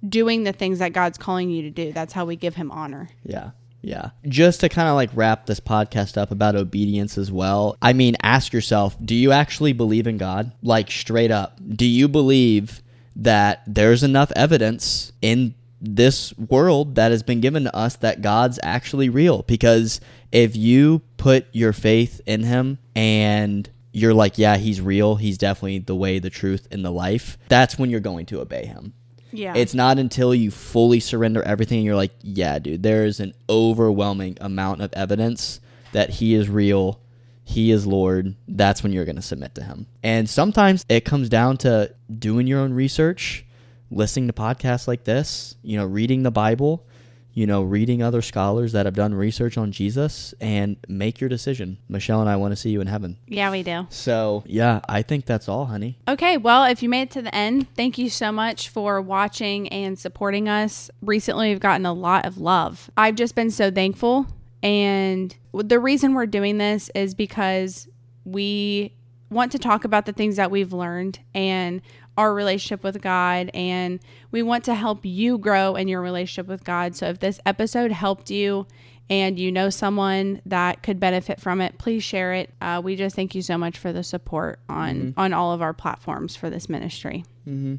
doing 0.09 0.45
the 0.45 0.53
things 0.53 0.79
that 0.79 0.93
God's 0.93 1.19
calling 1.19 1.51
you 1.51 1.63
to 1.63 1.71
do. 1.71 1.93
That's 1.93 2.13
how 2.13 2.25
we 2.25 2.37
give 2.37 2.55
him 2.55 2.71
honor. 2.71 3.11
Yeah. 3.25 3.51
Yeah. 3.83 4.11
Just 4.29 4.61
to 4.61 4.69
kind 4.69 4.89
of 4.89 4.95
like 4.95 5.11
wrap 5.15 5.47
this 5.47 5.59
podcast 5.59 6.17
up 6.17 6.31
about 6.31 6.55
obedience 6.55 7.19
as 7.19 7.33
well. 7.33 7.77
I 7.83 7.93
mean, 7.93 8.17
ask 8.23 8.53
yourself, 8.53 8.97
do 9.05 9.15
you 9.15 9.33
actually 9.33 9.73
believe 9.73 10.07
in 10.07 10.19
God? 10.19 10.53
Like 10.63 10.91
straight 10.91 11.33
up. 11.33 11.59
Do 11.69 11.85
you 11.85 12.07
believe 12.07 12.81
that 13.17 13.63
there's 13.67 14.05
enough 14.05 14.31
evidence 14.37 15.13
in 15.21 15.55
this 15.83 16.37
world 16.39 16.95
that 16.95 17.11
has 17.11 17.23
been 17.23 17.41
given 17.41 17.65
to 17.65 17.77
us 17.77 17.97
that 17.97 18.23
God's 18.23 18.59
actually 18.63 19.09
real? 19.09 19.43
Because 19.43 20.01
if 20.31 20.57
you 20.57 21.03
put 21.17 21.47
your 21.53 21.73
faith 21.73 22.21
in 22.25 22.45
him 22.45 22.79
and 22.95 23.69
you're 23.93 24.15
like, 24.15 24.39
yeah, 24.39 24.57
he's 24.57 24.81
real, 24.81 25.17
he's 25.17 25.37
definitely 25.37 25.79
the 25.81 25.97
way, 25.97 26.19
the 26.19 26.31
truth, 26.31 26.67
and 26.71 26.85
the 26.85 26.91
life, 26.91 27.37
that's 27.49 27.79
when 27.79 27.91
you're 27.91 28.01
going 28.01 28.27
to 28.27 28.41
obey 28.41 28.65
him. 28.65 28.95
Yeah. 29.33 29.55
It's 29.57 29.75
not 29.75 29.99
until 29.99 30.35
you 30.35 30.51
fully 30.51 31.01
surrender 31.01 31.43
everything 31.43 31.79
and 31.79 31.87
you're 31.87 31.97
like, 31.97 32.13
yeah, 32.23 32.59
dude, 32.59 32.83
there 32.83 33.05
is 33.05 33.19
an 33.19 33.35
overwhelming 33.49 34.39
amount 34.41 34.83
of 34.83 34.93
evidence 34.93 35.61
that 35.93 36.11
he 36.11 36.35
is 36.35 36.49
real, 36.49 37.01
he 37.45 37.71
is 37.71 37.87
Lord. 37.87 38.35
That's 38.47 38.83
when 38.83 38.93
you're 38.93 39.05
going 39.05 39.17
to 39.17 39.23
submit 39.23 39.55
to 39.57 39.63
him. 39.65 39.87
And 40.03 40.29
sometimes 40.29 40.85
it 40.89 41.05
comes 41.05 41.29
down 41.29 41.57
to 41.59 41.95
doing 42.19 42.47
your 42.47 42.61
own 42.61 42.73
research, 42.73 43.45
listening 43.93 44.27
to 44.27 44.33
podcasts 44.33 44.89
like 44.89 45.05
this, 45.05 45.57
you 45.63 45.77
know, 45.77 45.85
reading 45.85 46.23
the 46.23 46.31
Bible, 46.31 46.87
you 47.35 47.47
know, 47.47 47.63
reading 47.63 48.03
other 48.03 48.21
scholars 48.21 48.73
that 48.73 48.85
have 48.87 48.95
done 48.95 49.15
research 49.15 49.57
on 49.57 49.73
Jesus 49.73 50.35
and 50.41 50.77
make 50.89 51.21
your 51.21 51.29
decision. 51.31 51.79
Michelle 51.89 52.21
and 52.21 52.29
I 52.29 52.37
want 52.37 52.53
to 52.53 52.57
see 52.57 52.71
you 52.71 52.81
in 52.81 52.87
heaven. 52.87 53.17
Yeah, 53.27 53.51
we 53.51 53.63
do. 53.63 53.87
So, 53.89 54.43
yeah, 54.47 54.81
I 54.89 55.03
think 55.03 55.25
that's 55.25 55.49
all, 55.49 55.67
honey. 55.67 55.99
Okay, 56.07 56.37
well, 56.37 56.65
if 56.65 56.83
you 56.83 56.89
made 56.89 57.03
it 57.03 57.11
to 57.13 57.23
the 57.23 57.35
end, 57.35 57.75
thank 57.75 57.97
you 57.97 58.11
so 58.11 58.33
much 58.33 58.69
for 58.69 59.01
watching 59.01 59.69
and 59.69 59.99
supporting 59.99 60.49
us. 60.49 60.91
Recently, 61.01 61.51
we've 61.51 61.61
gotten 61.61 61.87
a 61.87 61.95
lot 61.95 62.27
of 62.27 62.39
love. 62.39 62.91
I've 62.97 63.15
just 63.15 63.35
been 63.35 63.51
so 63.51 63.71
thankful. 63.71 64.27
And 64.63 65.35
the 65.53 65.81
reason 65.81 66.15
we're 66.15 66.27
doing 66.27 66.59
this 66.59 66.91
is 66.95 67.15
because 67.15 67.89
we 68.25 68.95
want 69.31 69.51
to 69.53 69.59
talk 69.59 69.85
about 69.85 70.05
the 70.07 70.13
things 70.13 70.37
that 70.37 70.51
we've 70.51 70.73
learned 70.73 71.19
and 71.35 71.81
our 72.17 72.35
relationship 72.35 72.85
with 72.85 73.01
God 73.01 73.51
and 73.55 74.01
we 74.31 74.43
want 74.43 74.65
to 74.65 74.75
help 74.75 75.05
you 75.05 75.39
grow 75.39 75.77
in 75.77 75.89
your 75.89 76.01
relationship 76.01 76.47
with 76.47 76.65
God. 76.65 76.95
So 76.95 77.07
if 77.07 77.21
this 77.21 77.41
episode 77.47 77.93
helped 77.93 78.31
you 78.31 78.67
and 79.09 79.39
you 79.39 79.53
know 79.53 79.71
someone 79.71 80.41
that 80.47 80.83
could 80.83 81.01
benefit 81.01 81.41
from 81.41 81.61
it, 81.61 81.79
please 81.79 82.05
share 82.05 82.33
it. 82.33 82.51
Uh, 82.61 82.81
we 82.83 82.97
just 82.97 83.17
thank 83.17 83.35
you 83.35 83.43
so 83.43 83.59
much 83.59 83.79
for 83.79 83.93
the 83.93 84.03
support 84.03 84.61
on 84.69 84.97
mm-hmm. 84.97 85.21
on 85.21 85.33
all 85.33 85.53
of 85.53 85.61
our 85.61 85.75
platforms 85.75 86.37
for 86.37 86.49
this 86.49 86.69
ministry. 86.69 87.25
Mm-hmm. 87.47 87.77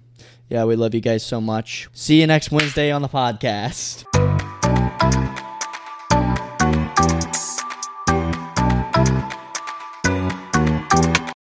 Yeah, 0.50 0.66
we 0.66 0.76
love 0.76 0.94
you 0.94 1.02
guys 1.02 1.26
so 1.26 1.40
much. 1.40 1.90
See 1.94 2.22
you 2.22 2.28
next 2.28 2.52
Wednesday 2.52 2.92
on 2.92 3.02
the 3.02 3.10
podcast. 3.10 4.04